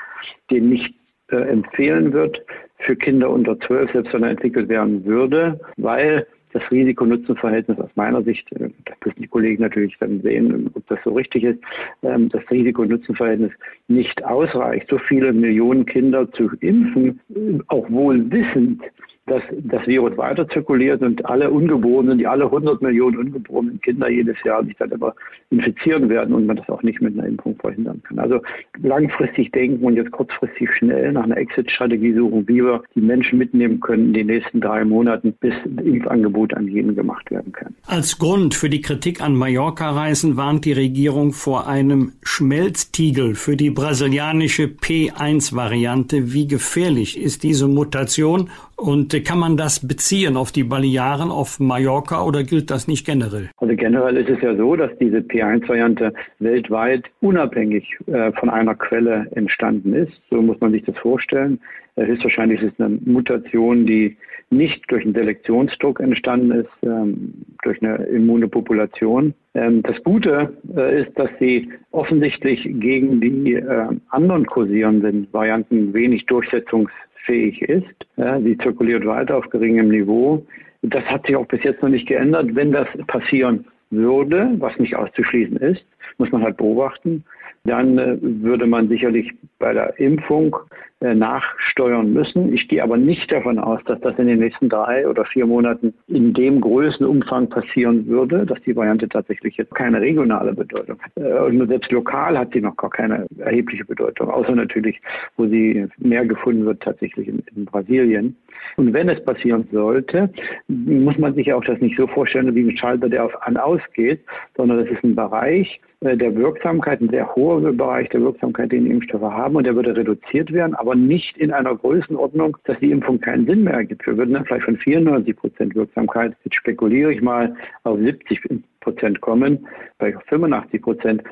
den 0.50 0.70
nicht 0.70 0.96
äh, 1.30 1.36
empfehlen 1.36 2.12
wird. 2.14 2.42
für 2.80 2.96
Kinder 2.96 3.32
unter 3.32 3.60
12, 3.60 3.92
selbst 3.92 4.14
wenn 4.14 4.24
er 4.24 4.30
entwickelt 4.30 4.70
werden 4.70 5.04
würde, 5.04 5.60
weil 5.78 6.28
das 6.54 6.64
Risiko-Nutzen-Verhältnis 6.72 7.80
aus 7.80 7.90
meiner 7.96 8.24
Sicht, 8.24 8.52
äh, 8.54 8.70
das 8.86 8.96
müssen 9.06 9.22
die 9.22 9.28
Kollegen 9.28 9.64
natürlich 9.64 9.98
dann 10.00 10.22
sehen, 10.22 10.70
ob 10.74 10.88
das 10.88 11.00
so 11.04 11.14
richtig 11.14 11.44
ist, 11.44 11.60
ähm, 12.04 12.30
das 12.30 12.42
Risiko-Nutzen-Verhältnis 12.50 13.52
nicht 13.88 14.24
ausreicht, 14.24 14.88
so 14.90 14.98
viele 14.98 15.34
Millionen 15.34 15.86
Kinder 15.86 16.32
zu 16.32 16.50
impfen, 16.62 17.20
auch 17.68 17.90
wohl 17.90 18.32
wissend, 18.32 18.82
dass 19.28 19.44
das 19.52 19.86
Virus 19.86 20.18
weiter 20.18 20.48
zirkuliert 20.48 21.02
und 21.02 21.26
alle 21.26 21.52
Ungeborenen, 21.52 22.18
die 22.18 22.26
alle 22.26 22.46
100 22.46 22.82
Millionen 22.82 23.18
ungeborenen 23.18 23.80
Kinder 23.82 24.10
jedes 24.10 24.42
Jahr 24.44 24.64
sich 24.64 24.76
dann 24.78 24.92
aber 24.94 25.14
infizieren 25.50 26.10
werden 26.10 26.34
und 26.34 26.46
man 26.46 26.56
das 26.56 26.68
auch 26.70 26.82
nicht 26.82 27.02
mit 27.02 27.18
einer 27.18 27.28
Impfung 27.28 27.56
verhindern 27.58 28.02
kann. 28.04 28.20
Also 28.20 28.42
langfristig 28.82 29.52
denken 29.52 29.84
und 29.86 29.96
jetzt 29.96 30.12
kurzfristig 30.12 30.70
schnell 30.78 31.12
nach 31.12 31.24
einer 31.24 31.38
Exit-Strategie 31.38 32.14
suchen, 32.14 32.48
wie 32.48 32.64
wir 32.64 32.84
die 32.96 33.02
Menschen 33.02 33.38
mitnehmen 33.38 33.80
können 33.82 34.08
in 34.08 34.14
den 34.14 34.28
nächsten 34.28 34.62
drei 34.62 34.86
Monaten, 34.86 35.34
bis 35.40 35.54
ein 35.66 35.78
Impfangebot 35.86 36.54
an 36.54 36.68
jeden 36.68 36.96
gemacht 36.96 37.30
werden 37.30 37.52
kann. 37.52 37.76
Als 37.86 38.18
Grund 38.18 38.56
für 38.56 38.70
die 38.70 38.82
Kritik 38.82 39.22
an 39.22 39.36
Mallorca-Reisen 39.36 40.38
warnt 40.38 40.64
die 40.64 40.74
Regierung 40.74 41.34
vor 41.34 41.68
einem 41.68 42.14
Schmelztiegel 42.24 43.36
für 43.36 43.58
die 43.58 43.72
brasilianische 43.72 44.64
P1-Variante. 44.66 46.34
Wie 46.34 46.48
gefährlich 46.48 47.22
ist 47.22 47.44
diese 47.44 47.68
Mutation 47.68 48.50
und 48.78 49.26
kann 49.26 49.40
man 49.40 49.58
das 49.58 49.86
beziehen 49.86 50.38
auf 50.38 50.52
die 50.52 50.64
Balearen, 50.64 51.32
auf 51.32 51.60
Mallorca 51.60 52.24
oder 52.24 52.44
gilt 52.44 52.70
das 52.70 52.88
nicht 52.88 53.06
generell? 53.06 53.50
Also 53.58 53.76
generell 53.76 54.18
ist 54.18 54.30
es 54.30 54.42
ja 54.42 54.56
so, 54.56 54.76
dass 54.76 54.92
diese 55.00 55.18
P1-Variante 55.18 56.14
weltweit 56.40 57.06
unabhängig 57.22 57.98
äh, 58.06 58.32
von 58.34 58.50
einer 58.50 58.76
Quelle 58.76 59.28
entstanden 59.32 59.94
ist. 59.94 60.14
So 60.30 60.42
muss 60.42 60.60
man 60.60 60.72
sich 60.72 60.84
das 60.84 60.98
vorstellen. 60.98 61.60
Äh, 61.96 62.06
höchstwahrscheinlich 62.06 62.62
ist 62.62 62.74
es 62.74 62.80
eine 62.80 63.00
Mutation, 63.04 63.86
die 63.86 64.16
nicht 64.50 64.90
durch 64.90 65.04
einen 65.04 65.14
Selektionsdruck 65.14 66.00
entstanden 66.00 66.52
ist, 66.52 66.70
ähm, 66.84 67.34
durch 67.64 67.82
eine 67.82 67.96
immune 68.06 68.48
Population. 68.48 69.34
Ähm, 69.56 69.84
das 69.84 70.02
Gute 70.04 70.54
äh, 70.76 71.02
ist, 71.02 71.18
dass 71.20 71.30
sie 71.40 71.70
offensichtlich 71.92 72.64
gegen 72.64 73.20
die 73.20 73.56
äh, 73.56 73.88
anderen 74.10 74.46
kursierenden 74.46 75.28
Varianten 75.34 75.94
wenig 75.94 76.26
durchsetzungs 76.28 76.92
fähig 77.28 77.62
ist. 77.62 77.86
Ja, 78.16 78.42
sie 78.42 78.58
zirkuliert 78.58 79.06
weiter 79.06 79.38
auf 79.38 79.48
geringem 79.50 79.90
Niveau. 79.90 80.44
Das 80.82 81.04
hat 81.04 81.28
sich 81.28 81.36
auch 81.36 81.46
bis 81.46 81.64
jetzt 81.64 81.84
noch 81.84 81.90
nicht 81.90 82.08
geändert. 82.08 82.56
Wenn 82.56 82.72
das 82.72 82.88
passieren 83.06 83.66
würde, 83.92 84.56
was 84.58 84.78
nicht 84.80 84.96
auszuschließen 84.96 85.58
ist, 85.58 85.86
muss 86.18 86.32
man 86.32 86.42
halt 86.42 86.58
beobachten, 86.58 87.24
dann 87.68 87.98
äh, 87.98 88.18
würde 88.22 88.66
man 88.66 88.90
sicherlich 88.90 89.32
bei 89.60 89.74
der 89.74 90.00
Impfung 90.00 90.56
äh, 91.00 91.14
nachsteuern 91.14 92.12
müssen. 92.12 92.54
Ich 92.54 92.68
gehe 92.68 92.82
aber 92.82 92.98
nicht 92.98 93.32
davon 93.32 93.60
aus, 93.60 93.80
dass 93.86 94.00
das 94.02 94.18
in 94.18 94.28
den 94.28 94.40
nächsten 94.40 94.68
drei 94.68 95.08
oder 95.08 95.26
vier 95.26 95.46
Monaten 95.46 95.94
in 96.08 96.34
dem 96.34 96.60
Größenumfang 96.60 97.50
passieren 97.50 98.08
würde, 98.08 98.46
dass 98.46 98.60
die 98.64 98.76
Variante 98.76 99.08
tatsächlich 99.08 99.58
jetzt 99.58 99.76
keine 99.76 100.02
regionale 100.02 100.54
Bedeutung 100.54 100.98
hat. 101.00 101.12
Äh, 101.16 101.40
und 101.40 101.68
selbst 101.68 101.92
lokal 101.92 102.38
hat 102.38 102.54
sie 102.54 102.62
noch 102.62 102.76
gar 102.78 102.90
keine 102.90 103.28
erhebliche 103.38 103.86
Bedeutung, 103.86 104.30
außer 104.30 104.56
natürlich, 104.56 105.00
wo 105.36 105.46
sie 105.46 105.88
mehr 106.00 106.26
gefunden 106.26 106.66
wird 106.66 106.82
tatsächlich 106.82 107.28
in, 107.28 107.44
in 107.56 107.66
Brasilien. 107.66 108.36
Und 108.78 108.94
wenn 108.94 109.10
es 109.10 109.24
passieren 109.24 109.68
sollte, 109.72 110.30
muss 110.68 111.18
man 111.18 111.36
sich 111.36 111.54
auch 111.54 111.64
das 111.64 111.80
nicht 111.80 111.98
so 111.98 112.08
vorstellen 112.08 112.56
wie 112.56 112.70
ein 112.70 112.78
Schalter, 112.78 113.08
der 113.10 113.26
auf 113.26 113.42
an 113.44 113.58
ausgeht, 113.58 114.22
sondern 114.56 114.80
das 114.80 114.90
ist 114.90 115.04
ein 115.04 115.16
Bereich, 115.16 115.80
der 116.02 116.36
Wirksamkeit, 116.36 117.02
ein 117.02 117.10
sehr 117.10 117.36
hoher 117.36 117.60
Bereich 117.74 118.08
der 118.10 118.22
Wirksamkeit, 118.22 118.72
den 118.72 118.86
die 118.86 118.92
Impfstoffe 118.92 119.22
haben 119.22 119.56
und 119.56 119.66
der 119.66 119.76
würde 119.76 119.96
reduziert 119.96 120.54
werden, 120.54 120.76
aber 120.76 120.94
nicht 120.96 121.38
in 121.38 121.52
einer 121.52 121.76
Größenordnung, 121.76 122.56
dass 122.66 122.80
die 122.80 122.92
Impfung 122.92 123.20
keinen 123.20 123.48
Sinn 123.48 123.64
mehr 123.64 123.74
ergibt. 123.74 124.06
Wir 124.06 124.16
würden 124.16 124.34
dann 124.34 124.46
vielleicht 124.46 124.66
von 124.66 124.78
94 124.78 125.36
Prozent 125.36 125.76
Wirksamkeit, 125.76 126.36
jetzt 126.44 126.56
spekuliere 126.56 127.12
ich 127.12 127.22
mal, 127.22 127.56
auf 127.84 127.98
70 127.98 128.42
Prozent 128.88 129.20
kommen, 129.20 129.68
bei 129.98 130.14
85 130.28 130.82
Prozent. 130.82 131.24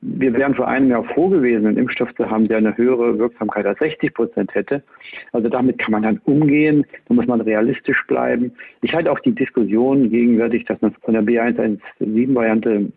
Wir 0.00 0.32
wären 0.32 0.54
vor 0.54 0.66
einem 0.66 0.88
Jahr 0.88 1.04
froh 1.04 1.28
gewesen, 1.28 1.66
einen 1.66 1.76
Impfstoff 1.76 2.14
zu 2.14 2.30
haben, 2.30 2.48
der 2.48 2.56
eine 2.56 2.74
höhere 2.76 3.18
Wirksamkeit 3.18 3.66
als 3.66 3.78
60 3.80 4.14
Prozent 4.14 4.54
hätte. 4.54 4.82
Also 5.32 5.50
damit 5.50 5.76
kann 5.76 5.92
man 5.92 6.02
dann 6.04 6.20
umgehen, 6.24 6.86
da 7.08 7.14
muss 7.14 7.26
man 7.26 7.42
realistisch 7.42 8.02
bleiben. 8.06 8.52
Ich 8.80 8.94
halte 8.94 9.12
auch 9.12 9.18
die 9.20 9.34
Diskussion 9.34 10.08
gegenwärtig, 10.08 10.64
dass 10.64 10.80
man 10.80 10.94
von 11.02 11.12
der 11.12 11.22
B117-Variante 11.22 12.90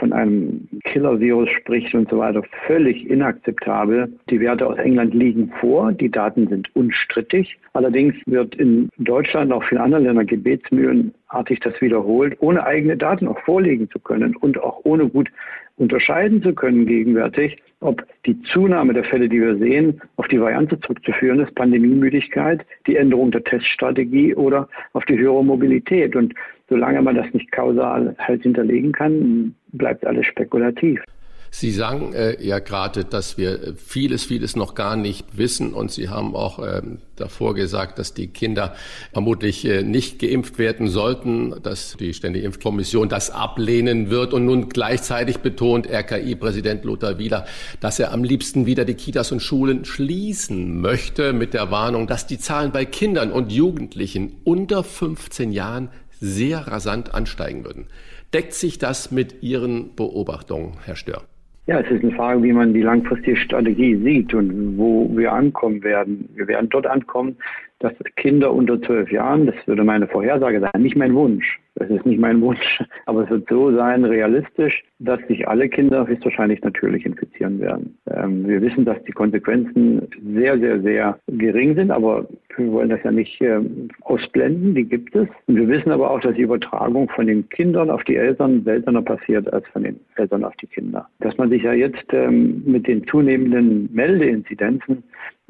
von 0.00 0.12
einem 0.12 0.68
Killer-Virus 0.84 1.48
spricht 1.50 1.94
und 1.94 2.10
so 2.10 2.18
weiter, 2.18 2.42
völlig 2.66 3.08
inakzeptabel. 3.08 4.12
Die 4.30 4.40
Werte 4.40 4.66
aus 4.66 4.78
England 4.78 5.14
liegen 5.14 5.52
vor, 5.60 5.92
die 5.92 6.10
Daten 6.10 6.48
sind 6.48 6.74
unstrittig. 6.74 7.56
Allerdings 7.74 8.16
wird 8.26 8.56
in 8.56 8.88
Deutschland, 8.98 9.52
auch 9.52 9.62
vielen 9.62 9.80
anderen 9.80 10.04
Ländern 10.04 10.26
gebetsmühlenartig 10.26 11.60
das 11.60 11.80
wiederholt, 11.80 12.36
ohne 12.40 12.64
eigene 12.64 12.96
Daten 12.96 13.28
auch 13.28 13.38
vorlegen 13.60 13.90
zu 13.90 13.98
können 13.98 14.34
und 14.36 14.58
auch 14.58 14.80
ohne 14.84 15.06
gut 15.06 15.28
unterscheiden 15.76 16.42
zu 16.42 16.54
können 16.54 16.86
gegenwärtig, 16.86 17.62
ob 17.80 18.02
die 18.26 18.40
Zunahme 18.42 18.94
der 18.94 19.04
Fälle, 19.04 19.28
die 19.28 19.40
wir 19.40 19.56
sehen, 19.56 20.00
auf 20.16 20.28
die 20.28 20.40
Variante 20.40 20.80
zurückzuführen 20.80 21.40
ist, 21.40 21.54
Pandemiemüdigkeit, 21.54 22.64
die 22.86 22.96
Änderung 22.96 23.30
der 23.30 23.44
Teststrategie 23.44 24.34
oder 24.34 24.68
auf 24.94 25.04
die 25.06 25.18
höhere 25.18 25.44
Mobilität. 25.44 26.16
Und 26.16 26.34
solange 26.68 27.02
man 27.02 27.16
das 27.16 27.32
nicht 27.34 27.52
kausal 27.52 28.14
halt 28.18 28.42
hinterlegen 28.42 28.92
kann, 28.92 29.54
bleibt 29.72 30.06
alles 30.06 30.26
spekulativ. 30.26 31.02
Sie 31.52 31.72
sagen 31.72 32.12
äh, 32.12 32.42
ja 32.44 32.60
gerade, 32.60 33.04
dass 33.04 33.36
wir 33.36 33.74
vieles, 33.76 34.24
vieles 34.24 34.54
noch 34.54 34.76
gar 34.76 34.96
nicht 34.96 35.36
wissen 35.36 35.74
und 35.74 35.90
Sie 35.90 36.08
haben 36.08 36.36
auch 36.36 36.60
äh, 36.60 36.80
davor 37.16 37.54
gesagt, 37.54 37.98
dass 37.98 38.14
die 38.14 38.28
Kinder 38.28 38.74
vermutlich 39.12 39.64
äh, 39.64 39.82
nicht 39.82 40.20
geimpft 40.20 40.58
werden 40.58 40.88
sollten, 40.88 41.60
dass 41.62 41.96
die 41.98 42.14
Ständige 42.14 42.46
Impfkommission 42.46 43.08
das 43.08 43.30
ablehnen 43.30 44.10
wird 44.10 44.32
und 44.32 44.46
nun 44.46 44.68
gleichzeitig 44.68 45.38
betont 45.38 45.88
RKI-Präsident 45.88 46.84
Lothar 46.84 47.18
Wieler, 47.18 47.46
dass 47.80 47.98
er 47.98 48.12
am 48.12 48.22
liebsten 48.22 48.66
wieder 48.66 48.84
die 48.84 48.94
Kitas 48.94 49.32
und 49.32 49.40
Schulen 49.40 49.84
schließen 49.84 50.80
möchte 50.80 51.32
mit 51.32 51.52
der 51.52 51.72
Warnung, 51.72 52.06
dass 52.06 52.28
die 52.28 52.38
Zahlen 52.38 52.70
bei 52.70 52.84
Kindern 52.84 53.32
und 53.32 53.50
Jugendlichen 53.50 54.36
unter 54.44 54.84
15 54.84 55.50
Jahren 55.50 55.90
sehr 56.20 56.68
rasant 56.68 57.12
ansteigen 57.12 57.64
würden. 57.64 57.86
Deckt 58.32 58.54
sich 58.54 58.78
das 58.78 59.10
mit 59.10 59.42
Ihren 59.42 59.96
Beobachtungen, 59.96 60.78
Herr 60.84 60.94
Stör? 60.94 61.24
Ja, 61.70 61.78
es 61.78 61.88
ist 61.88 62.02
eine 62.02 62.12
Frage, 62.16 62.42
wie 62.42 62.52
man 62.52 62.74
die 62.74 62.82
langfristige 62.82 63.36
Strategie 63.36 63.94
sieht 63.94 64.34
und 64.34 64.76
wo 64.76 65.08
wir 65.16 65.32
ankommen 65.32 65.84
werden. 65.84 66.28
Wir 66.34 66.48
werden 66.48 66.68
dort 66.68 66.84
ankommen, 66.88 67.36
dass 67.80 67.92
Kinder 68.16 68.52
unter 68.52 68.80
zwölf 68.82 69.10
Jahren, 69.10 69.46
das 69.46 69.54
würde 69.66 69.84
meine 69.84 70.06
Vorhersage 70.06 70.60
sein, 70.60 70.82
nicht 70.82 70.96
mein 70.96 71.14
Wunsch, 71.14 71.58
das 71.76 71.88
ist 71.88 72.04
nicht 72.04 72.20
mein 72.20 72.40
Wunsch, 72.42 72.82
aber 73.06 73.24
es 73.24 73.30
wird 73.30 73.48
so 73.48 73.74
sein, 73.74 74.04
realistisch, 74.04 74.84
dass 74.98 75.18
sich 75.28 75.48
alle 75.48 75.68
Kinder 75.68 76.06
höchstwahrscheinlich 76.06 76.60
natürlich 76.62 77.06
infizieren 77.06 77.58
werden. 77.58 77.96
Ähm, 78.06 78.46
wir 78.46 78.60
wissen, 78.60 78.84
dass 78.84 79.02
die 79.04 79.12
Konsequenzen 79.12 80.06
sehr, 80.34 80.58
sehr, 80.58 80.80
sehr 80.82 81.18
gering 81.26 81.74
sind, 81.74 81.90
aber 81.90 82.28
wir 82.56 82.70
wollen 82.70 82.90
das 82.90 83.02
ja 83.02 83.12
nicht 83.12 83.40
äh, 83.40 83.60
ausblenden, 84.02 84.74
die 84.74 84.84
gibt 84.84 85.16
es. 85.16 85.28
Und 85.46 85.56
wir 85.56 85.68
wissen 85.68 85.90
aber 85.90 86.10
auch, 86.10 86.20
dass 86.20 86.34
die 86.34 86.42
Übertragung 86.42 87.08
von 87.08 87.26
den 87.26 87.48
Kindern 87.48 87.90
auf 87.90 88.04
die 88.04 88.16
Eltern 88.16 88.62
seltener 88.64 89.00
passiert 89.00 89.50
als 89.52 89.66
von 89.68 89.84
den 89.84 89.98
Eltern 90.16 90.44
auf 90.44 90.54
die 90.56 90.66
Kinder. 90.66 91.08
Dass 91.20 91.36
man 91.38 91.48
sich 91.48 91.62
ja 91.62 91.72
jetzt 91.72 92.12
ähm, 92.12 92.62
mit 92.66 92.86
den 92.86 93.06
zunehmenden 93.06 93.88
Meldeinzidenzen 93.94 95.02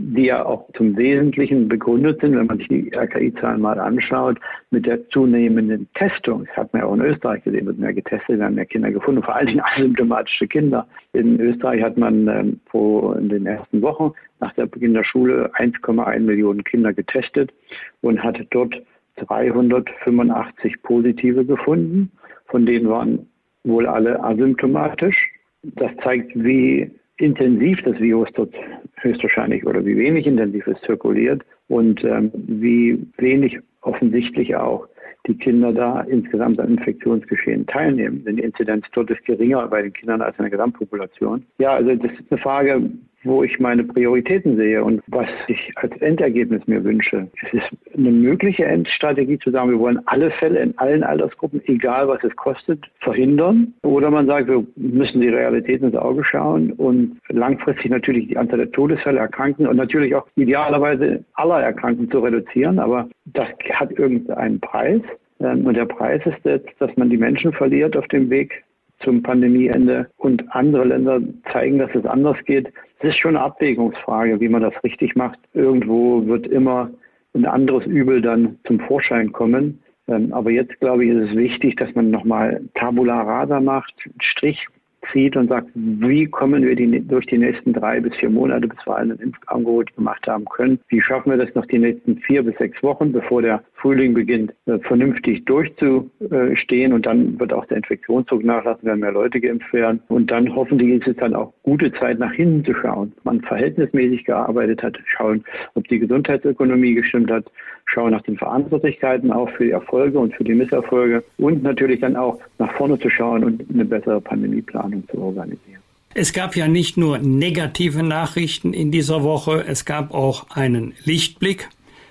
die 0.03 0.25
ja 0.25 0.47
auch 0.47 0.67
zum 0.73 0.97
Wesentlichen 0.97 1.69
begründet 1.69 2.23
sind, 2.23 2.35
wenn 2.35 2.47
man 2.47 2.57
sich 2.57 2.69
die 2.69 2.91
RKI-Zahlen 2.95 3.61
mal 3.61 3.79
anschaut, 3.79 4.39
mit 4.71 4.87
der 4.87 5.07
zunehmenden 5.11 5.89
Testung. 5.93 6.47
Das 6.47 6.57
hat 6.57 6.73
man 6.73 6.81
ja 6.81 6.89
auch 6.89 6.95
in 6.95 7.03
Österreich 7.03 7.45
gesehen, 7.45 7.67
wird 7.67 7.79
mehr 7.79 7.93
getestet, 7.93 8.39
werden 8.39 8.55
mehr 8.55 8.65
Kinder 8.65 8.91
gefunden, 8.91 9.23
vor 9.23 9.37
allen 9.37 9.49
Dingen 9.49 9.61
asymptomatische 9.77 10.49
Kinder. 10.49 10.87
In 11.13 11.39
Österreich 11.39 11.83
hat 11.83 11.99
man 11.99 12.27
ähm, 12.29 12.61
vor 12.71 13.19
in 13.19 13.29
den 13.29 13.45
ersten 13.45 13.83
Wochen 13.83 14.13
nach 14.41 14.55
der 14.55 14.67
Beginn 14.67 14.95
der 14.95 15.05
Schule 15.05 15.51
1,1 15.57 16.21
Millionen 16.21 16.65
Kinder 16.65 16.95
getestet 16.95 17.53
und 18.01 18.23
hat 18.23 18.41
dort 18.51 18.75
385 19.17 20.83
Positive 20.83 21.45
gefunden. 21.45 22.11
Von 22.47 22.65
denen 22.65 22.89
waren 22.89 23.27
wohl 23.65 23.87
alle 23.87 24.23
asymptomatisch. 24.25 25.29
Das 25.63 25.91
zeigt, 26.03 26.33
wie 26.35 26.91
intensiv 27.21 27.83
das 27.83 27.99
Virus 27.99 28.29
dort 28.35 28.55
höchstwahrscheinlich 28.97 29.67
oder 29.67 29.85
wie 29.85 29.97
wenig 29.97 30.27
intensiv 30.27 30.67
es 30.67 30.81
zirkuliert 30.83 31.43
und 31.69 32.03
ähm, 32.05 32.31
wie 32.35 32.99
wenig 33.19 33.59
offensichtlich 33.83 34.57
auch 34.57 34.87
die 35.27 35.37
Kinder 35.37 35.73
da 35.73 36.01
insgesamt 36.03 36.59
am 36.61 36.71
Infektionsgeschehen 36.71 37.67
teilnehmen. 37.67 38.25
Denn 38.25 38.37
die 38.37 38.43
Inzidenz 38.43 38.87
dort 38.93 39.11
ist 39.11 39.25
geringer 39.25 39.67
bei 39.69 39.83
den 39.83 39.93
Kindern 39.93 40.23
als 40.23 40.37
in 40.39 40.45
der 40.45 40.51
Gesamtpopulation. 40.51 41.45
Ja, 41.59 41.75
also 41.75 41.95
das 41.95 42.13
ist 42.13 42.31
eine 42.31 42.41
Frage, 42.41 42.91
wo 43.25 43.43
ich 43.43 43.59
meine 43.61 43.85
Prioritäten 43.85 44.57
sehe 44.57 44.83
und 44.83 45.03
was 45.09 45.29
ich 45.49 45.73
als 45.77 45.95
Endergebnis 46.01 46.67
mir 46.67 46.83
wünsche. 46.83 47.29
Es 47.43 47.53
ist 47.55 47.71
eine 47.95 48.11
mögliche 48.11 48.65
Endstrategie 48.65 49.39
zu 49.39 49.51
sagen, 49.51 49.71
wir 49.71 49.79
wollen 49.79 50.01
alle 50.07 50.31
Fälle 50.31 50.61
in 50.61 50.77
allen 50.79 51.03
Altersgruppen, 51.03 51.61
egal 51.67 52.09
was 52.09 52.23
es 52.25 52.35
kostet, 52.37 52.85
verhindern. 53.01 53.75
Oder 53.83 54.11
man 54.11 54.27
sagt, 54.27 54.49
wir 54.49 54.65
müssen 54.77 55.21
die 55.21 55.29
Realität 55.29 55.83
ins 55.83 55.97
Auge 55.97 56.25
schauen 56.25 56.73
und 56.73 57.19
langfristig 57.29 57.91
natürlich 57.91 58.29
die 58.29 58.37
Anzahl 58.37 58.59
der 58.59 58.73
Todesfälle 58.73 59.21
erkranken 59.21 59.67
und 59.67 59.77
natürlich 59.77 60.15
auch 60.15 60.27
idealerweise 60.37 61.25
aller 61.35 61.61
Erkrankten 61.61 62.11
zu 62.11 62.21
reduzieren. 62.21 62.79
Aber 62.79 63.09
das 63.27 63.49
hat 63.73 63.93
irgendeinen 63.93 64.61
Preis. 64.61 65.03
Ähm, 65.41 65.67
und 65.67 65.75
der 65.75 65.87
Preis 65.87 66.23
ist 66.25 66.45
jetzt, 66.45 66.71
dass 66.79 66.95
man 66.97 67.11
die 67.11 67.17
Menschen 67.17 67.53
verliert 67.53 67.97
auf 67.97 68.09
dem 68.09 68.31
Weg 68.31 68.65
zum 69.01 69.23
Pandemieende 69.23 70.09
und 70.19 70.45
andere 70.55 70.85
Länder 70.85 71.21
zeigen, 71.53 71.79
dass 71.79 71.95
es 71.95 72.05
anders 72.05 72.37
geht. 72.45 72.71
Es 73.01 73.11
ist 73.11 73.19
schon 73.19 73.37
eine 73.37 73.45
Abwägungsfrage, 73.45 74.41
wie 74.41 74.49
man 74.49 74.63
das 74.63 74.75
richtig 74.85 75.17
macht. 75.17 75.39
Irgendwo 75.55 76.27
wird 76.27 76.47
immer 76.47 76.91
ein 77.35 77.47
anderes 77.47 77.87
Übel 77.87 78.21
dann 78.21 78.59
zum 78.67 78.79
Vorschein 78.81 79.33
kommen. 79.33 79.83
Ähm, 80.07 80.33
aber 80.33 80.51
jetzt, 80.51 80.79
glaube 80.81 81.05
ich, 81.05 81.11
ist 81.11 81.31
es 81.31 81.37
wichtig, 81.37 81.77
dass 81.77 81.95
man 81.95 82.11
nochmal 82.11 82.61
Tabula 82.75 83.23
rasa 83.23 83.59
macht, 83.59 83.95
Strich 84.21 84.67
zieht 85.13 85.35
und 85.35 85.49
sagt, 85.49 85.69
wie 85.75 86.27
kommen 86.27 86.63
wir 86.63 86.77
die, 86.77 87.01
durch 87.07 87.25
die 87.27 87.39
nächsten 87.39 87.73
drei 87.73 88.01
bis 88.01 88.15
vier 88.17 88.29
Monate, 88.29 88.69
bis 88.69 88.87
wir 88.87 88.97
ein 88.97 89.11
Impfangebot 89.11 89.95
gemacht 89.97 90.27
haben 90.27 90.45
können, 90.45 90.79
wie 90.89 91.01
schaffen 91.01 91.31
wir 91.31 91.39
das 91.39 91.55
noch 91.55 91.65
die 91.67 91.79
nächsten 91.79 92.19
vier 92.19 92.43
bis 92.43 92.57
sechs 92.59 92.83
Wochen, 92.83 93.13
bevor 93.13 93.41
der 93.41 93.63
Frühling 93.81 94.15
beginnt, 94.15 94.53
äh, 94.67 94.79
vernünftig 94.81 95.45
durchzustehen 95.47 96.93
und 96.93 97.07
dann 97.07 97.39
wird 97.41 97.53
auch 97.53 97.65
der 97.67 97.79
Infektionsdruck 97.79 98.45
nachlassen, 98.45 98.89
wenn 98.89 99.01
mehr 99.01 99.13
Leute 99.13 99.41
geimpft 99.41 99.73
werden 99.73 100.01
und 100.09 100.31
dann 100.31 100.55
hoffentlich 100.55 101.01
ist 101.01 101.09
es 101.09 101.17
dann 101.17 101.35
auch 101.35 101.53
gute 101.63 101.93
Zeit 101.93 102.19
nach 102.19 102.33
hinten 102.33 102.65
zu 102.65 102.75
schauen. 102.75 103.13
Man 103.25 103.41
verhältnismäßig 103.41 104.25
gearbeitet 104.25 104.83
hat, 104.83 104.99
schauen, 105.07 105.45
ob 105.75 105.89
die 105.89 105.99
Gesundheitsökonomie 105.99 106.95
gestimmt 106.95 107.31
hat, 107.31 107.45
schauen 107.87 108.13
nach 108.13 108.23
den 108.23 108.37
Verantwortlichkeiten 108.37 109.33
auch 109.33 109.51
für 109.51 109.65
die 109.65 109.71
Erfolge 109.71 110.19
und 110.19 110.35
für 110.35 110.45
die 110.45 110.55
Misserfolge 110.55 111.25
und 111.39 111.63
natürlich 111.63 112.01
dann 112.01 112.17
auch 112.17 112.39
nach 112.59 112.73
vorne 112.75 112.99
zu 112.99 113.11
schauen 113.11 113.45
und 113.45 113.65
eine 113.73 113.85
bessere 113.85 114.21
Pandemieplanung 114.21 115.05
zu 115.09 115.19
organisieren. 115.19 115.81
Es 116.13 116.33
gab 116.33 116.57
ja 116.57 116.67
nicht 116.67 116.97
nur 116.97 117.19
negative 117.19 118.03
Nachrichten 118.03 118.73
in 118.73 118.91
dieser 118.91 119.23
Woche, 119.23 119.65
es 119.67 119.85
gab 119.85 120.13
auch 120.13 120.51
einen 120.51 120.95
Lichtblick. 121.05 121.69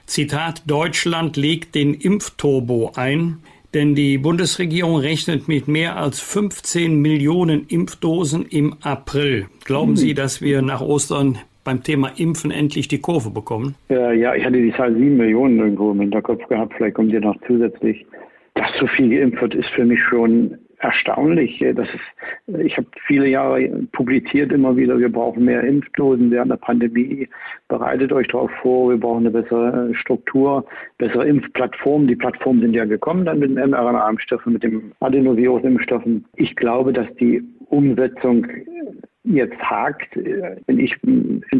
Zitat, 0.10 0.64
Deutschland 0.66 1.38
legt 1.38 1.76
den 1.76 1.94
Impfturbo 1.94 2.94
ein, 2.96 3.38
denn 3.76 3.94
die 3.94 4.18
Bundesregierung 4.18 4.98
rechnet 4.98 5.48
mit 5.48 5.68
mehr 5.68 5.98
als 5.98 6.20
15 6.20 7.00
Millionen 7.00 7.68
Impfdosen 7.68 8.44
im 8.50 8.74
April. 8.82 9.46
Glauben 9.66 9.96
Sie, 9.96 10.16
dass 10.16 10.42
wir 10.42 10.64
nach 10.64 10.82
Ostern 10.82 11.38
beim 11.64 11.84
Thema 11.84 12.12
Impfen 12.18 12.50
endlich 12.50 12.88
die 12.88 12.98
Kurve 13.00 13.30
bekommen? 13.30 13.76
Ja, 13.90 14.12
ja, 14.12 14.34
ich 14.34 14.44
hatte 14.44 14.60
die 14.60 14.74
Zahl 14.74 14.96
7 14.96 15.16
Millionen 15.16 15.60
irgendwo 15.60 15.92
im 15.92 16.02
Hinterkopf 16.02 16.48
gehabt. 16.48 16.74
Vielleicht 16.76 16.96
kommt 16.96 17.14
ihr 17.14 17.22
noch 17.22 17.36
zusätzlich. 17.46 18.04
Dass 18.56 18.72
so 18.80 18.88
viel 18.88 19.10
geimpft 19.10 19.42
wird, 19.42 19.54
ist 19.54 19.70
für 19.76 19.86
mich 19.86 20.00
schon 20.10 20.58
erstaunlich. 20.80 21.64
Das 21.76 21.88
ist, 21.90 22.60
ich 22.60 22.78
habe 22.78 22.88
viele 23.06 23.28
Jahre 23.28 23.68
publiziert 23.92 24.52
immer 24.52 24.76
wieder, 24.76 24.98
wir 24.98 25.12
brauchen 25.12 25.46
mehr 25.46 25.64
Impfdosen 25.64 26.32
während 26.32 26.52
der 26.52 26.58
Pandemie. 26.58 27.28
Bereitet 27.68 28.12
euch 28.12 28.28
darauf 28.28 28.52
vor, 28.62 28.90
wir 28.90 28.98
brauchen 28.98 29.28
eine 29.28 29.32
bessere 29.32 29.94
Struktur, 29.96 30.66
bessere 30.98 31.28
Impfplattformen. 31.28 32.08
Die 32.08 32.16
Plattformen 32.16 32.62
sind 32.62 32.74
ja 32.74 32.86
gekommen 32.86 33.26
dann 33.26 33.40
mit 33.40 33.50
den 33.50 33.70
mRNA-Impfstoffen, 33.70 34.54
mit 34.54 34.64
dem 34.64 34.92
Adenovirus-Impfstoffen. 35.00 36.26
Ich 36.36 36.56
glaube, 36.56 36.94
dass 36.94 37.08
die 37.16 37.44
Umsetzung 37.68 38.48
jetzt 39.30 39.58
hakt, 39.60 40.18
bin 40.66 40.80
ich 40.80 40.96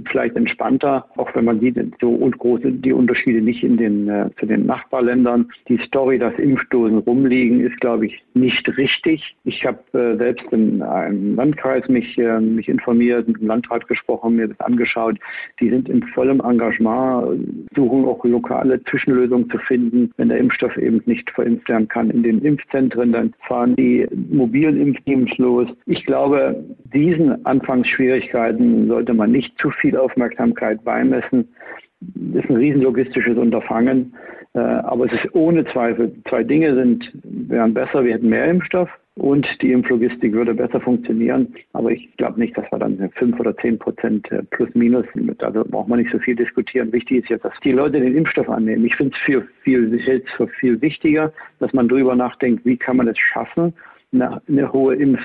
vielleicht 0.10 0.36
entspannter, 0.36 1.06
auch 1.18 1.34
wenn 1.36 1.46
man 1.46 1.60
sieht, 1.60 1.78
so 2.02 2.12
große 2.40 2.72
die 2.72 2.94
Unterschiede 2.94 3.42
nicht 3.42 3.64
in 3.64 3.78
den, 3.78 4.08
äh, 4.08 4.30
zu 4.40 4.46
den 4.46 4.66
Nachbarländern. 4.66 5.50
Die 5.68 5.78
Story, 5.78 6.18
dass 6.18 6.34
Impfdosen 6.40 7.00
rumliegen, 7.00 7.60
ist, 7.62 7.80
glaube 7.80 8.08
ich, 8.08 8.24
nicht 8.34 8.68
richtig. 8.78 9.36
Ich 9.44 9.66
habe 9.66 9.80
äh, 9.94 10.18
selbst 10.18 10.46
in 10.52 10.82
einem 10.82 11.36
Landkreis 11.36 11.88
mich, 11.88 12.18
äh, 12.18 12.40
mich 12.40 12.68
informiert, 12.68 13.28
mit 13.28 13.40
dem 13.40 13.48
Landrat 13.48 13.88
gesprochen, 13.88 14.36
mir 14.36 14.48
das 14.48 14.60
angeschaut. 14.62 15.18
Die 15.60 15.70
sind 15.70 15.90
in 15.90 16.04
vollem 16.04 16.40
Engagement, 16.42 17.46
suchen 17.76 18.06
auch 18.06 18.24
lokale 18.24 18.84
Zwischenlösungen 18.86 19.50
zu 19.50 19.58
finden. 19.60 20.12
Wenn 20.18 20.30
der 20.30 20.38
Impfstoff 20.38 20.76
eben 20.78 21.02
nicht 21.06 21.30
verimpft 21.32 21.70
werden 21.70 21.88
kann 21.88 22.10
in 22.10 22.24
den 22.24 22.40
Impfzentren, 22.40 23.12
dann 23.12 23.34
fahren 23.48 23.76
die 23.76 24.08
mobilen 24.30 24.80
Impfteams 24.80 25.38
los. 25.38 25.68
Ich 25.86 26.06
glaube, 26.06 26.64
diesen 26.94 27.46
Anfangsschwierigkeiten 27.60 28.88
sollte 28.88 29.14
man 29.14 29.32
nicht 29.32 29.58
zu 29.60 29.70
viel 29.70 29.98
Aufmerksamkeit 29.98 30.84
beimessen. 30.84 31.50
Das 32.02 32.44
ist 32.44 32.50
ein 32.50 32.56
riesenlogistisches 32.56 33.38
Unterfangen, 33.38 34.16
äh, 34.54 34.60
aber 34.60 35.06
es 35.06 35.14
ist 35.14 35.36
ohne 35.36 35.66
Zweifel, 35.66 36.14
zwei 36.30 36.44
Dinge 36.44 36.74
sind, 36.74 37.12
wären 37.24 37.74
besser, 37.74 38.06
wir 38.06 38.14
hätten 38.14 38.30
mehr 38.30 38.46
Impfstoff 38.46 38.90
und 39.16 39.46
die 39.62 39.74
Impflogistik 39.74 40.32
würde 40.32 40.54
besser 40.54 40.80
funktionieren. 40.80 41.54
Aber 41.74 41.92
ich 41.92 42.16
glaube 42.16 42.40
nicht, 42.40 42.58
dass 42.58 42.72
wir 42.72 42.80
dann 42.80 43.12
fünf 43.16 43.38
oder 43.38 43.56
zehn 43.58 43.78
Prozent 43.78 44.32
äh, 44.32 44.44
plus 44.44 44.70
minus, 44.76 45.06
also 45.40 45.66
braucht 45.66 45.90
man 45.90 46.00
nicht 46.00 46.12
so 46.12 46.20
viel 46.20 46.36
diskutieren. 46.36 46.94
Wichtig 46.94 47.24
ist 47.24 47.30
jetzt, 47.30 47.44
dass 47.44 47.60
die 47.66 47.74
Leute 47.74 48.00
den 48.00 48.16
Impfstoff 48.16 48.50
annehmen. 48.50 48.86
Ich 48.86 48.96
finde 48.96 49.14
es 49.14 49.42
viel, 49.62 49.94
es 49.94 50.32
für 50.38 50.48
viel 50.48 50.82
wichtiger, 50.82 51.34
dass 51.60 51.74
man 51.74 51.90
darüber 51.90 52.16
nachdenkt, 52.16 52.66
wie 52.66 52.78
kann 52.78 52.96
man 52.96 53.10
es 53.10 53.20
schaffen, 53.20 53.74
eine, 54.14 54.42
eine 54.48 54.72
hohe 54.72 54.96
Impf 54.96 55.20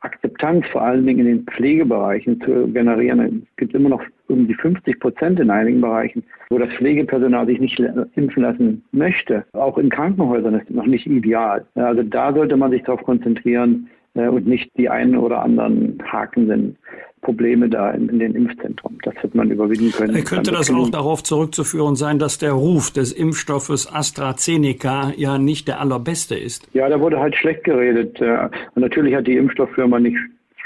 Akzeptanz 0.00 0.66
vor 0.68 0.82
allen 0.82 1.06
Dingen 1.06 1.20
in 1.20 1.26
den 1.26 1.46
Pflegebereichen 1.46 2.40
zu 2.40 2.68
generieren. 2.72 3.46
Es 3.50 3.56
gibt 3.56 3.74
immer 3.74 3.90
noch 3.90 4.02
um 4.28 4.46
die 4.46 4.54
50 4.54 4.98
Prozent 4.98 5.40
in 5.40 5.50
einigen 5.50 5.80
Bereichen, 5.80 6.22
wo 6.48 6.58
das 6.58 6.72
Pflegepersonal 6.74 7.46
sich 7.46 7.60
nicht 7.60 7.78
impfen 8.14 8.42
lassen 8.42 8.82
möchte. 8.92 9.44
Auch 9.52 9.76
in 9.78 9.90
Krankenhäusern 9.90 10.54
ist 10.54 10.70
es 10.70 10.74
noch 10.74 10.86
nicht 10.86 11.06
ideal. 11.06 11.66
Also 11.74 12.02
da 12.02 12.32
sollte 12.32 12.56
man 12.56 12.70
sich 12.70 12.82
darauf 12.82 13.02
konzentrieren 13.02 13.88
äh, 14.14 14.28
und 14.28 14.46
nicht 14.46 14.70
die 14.76 14.88
einen 14.88 15.16
oder 15.16 15.42
anderen 15.42 16.02
hakenden 16.10 16.76
Probleme 17.22 17.68
da 17.68 17.90
in, 17.90 18.08
in, 18.08 18.18
den 18.18 18.34
Impfzentren. 18.34 18.98
Das 19.02 19.14
wird 19.22 19.34
man 19.34 19.50
überwinden 19.50 19.92
können. 19.92 20.24
Könnte 20.24 20.52
das 20.52 20.70
auch 20.70 20.88
darauf 20.88 21.22
zurückzuführen 21.22 21.94
sein, 21.94 22.18
dass 22.18 22.38
der 22.38 22.52
Ruf 22.52 22.90
des 22.90 23.12
Impfstoffes 23.12 23.92
AstraZeneca 23.92 25.12
ja 25.16 25.36
nicht 25.36 25.68
der 25.68 25.80
allerbeste 25.80 26.34
ist? 26.34 26.66
Ja, 26.72 26.88
da 26.88 26.98
wurde 26.98 27.20
halt 27.20 27.36
schlecht 27.36 27.64
geredet. 27.64 28.20
Und 28.20 28.82
natürlich 28.82 29.14
hat 29.14 29.26
die 29.26 29.36
Impfstofffirma 29.36 30.00
nicht 30.00 30.16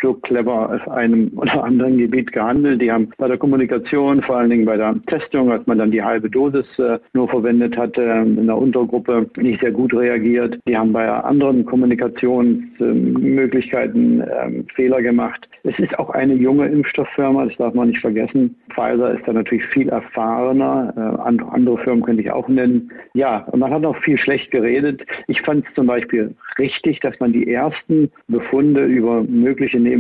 so 0.05 0.15
clever 0.15 0.75
auf 0.75 0.89
einem 0.91 1.31
oder 1.37 1.63
anderen 1.65 1.99
Gebiet 1.99 2.33
gehandelt. 2.33 2.81
Die 2.83 2.93
haben 2.93 3.09
bei 3.17 3.27
der 3.27 3.39
Kommunikation, 3.39 4.21
vor 4.23 4.37
allen 4.37 4.51
Dingen 4.51 4.67
bei 4.67 4.77
der 4.77 4.95
Testung, 5.07 5.51
als 5.51 5.67
man 5.67 5.79
dann 5.79 5.91
die 5.91 6.03
halbe 6.03 6.29
Dosis 6.29 6.67
äh, 6.79 6.99
nur 7.15 7.27
verwendet 7.29 7.75
hatte, 7.77 8.03
in 8.03 8.47
der 8.47 8.57
Untergruppe 8.57 9.29
nicht 9.39 9.61
sehr 9.61 9.73
gut 9.73 9.95
reagiert. 9.95 10.59
Die 10.69 10.77
haben 10.77 10.93
bei 10.93 11.09
anderen 11.09 11.65
Kommunikationsmöglichkeiten 11.65 14.21
äh, 14.21 14.63
Fehler 14.75 15.01
gemacht. 15.01 15.49
Es 15.63 15.79
ist 15.79 15.99
auch 15.99 16.11
eine 16.11 16.35
junge 16.35 16.69
Impfstofffirma, 16.69 17.47
das 17.47 17.57
darf 17.57 17.73
man 17.73 17.89
nicht 17.89 18.01
vergessen. 18.01 18.55
Pfizer 18.75 19.15
ist 19.15 19.27
da 19.27 19.33
natürlich 19.33 19.65
viel 19.67 19.89
erfahrener. 19.89 20.93
Äh, 20.97 21.01
andere 21.51 21.79
Firmen 21.79 22.05
könnte 22.05 22.21
ich 22.23 22.31
auch 22.31 22.49
nennen. 22.49 22.91
Ja, 23.15 23.47
man 23.57 23.73
hat 23.73 23.87
auch 23.87 23.97
viel 23.99 24.19
schlecht 24.19 24.51
geredet. 24.51 25.01
Ich 25.29 25.41
fand 25.41 25.65
es 25.67 25.73
zum 25.75 25.87
Beispiel 25.87 26.35
richtig, 26.59 27.01
dass 27.01 27.19
man 27.21 27.33
die 27.33 27.51
ersten 27.51 28.11
Befunde 28.29 28.85
über 28.85 29.23
mögliche 29.23 29.79
Nebenwirkungen 29.79 29.94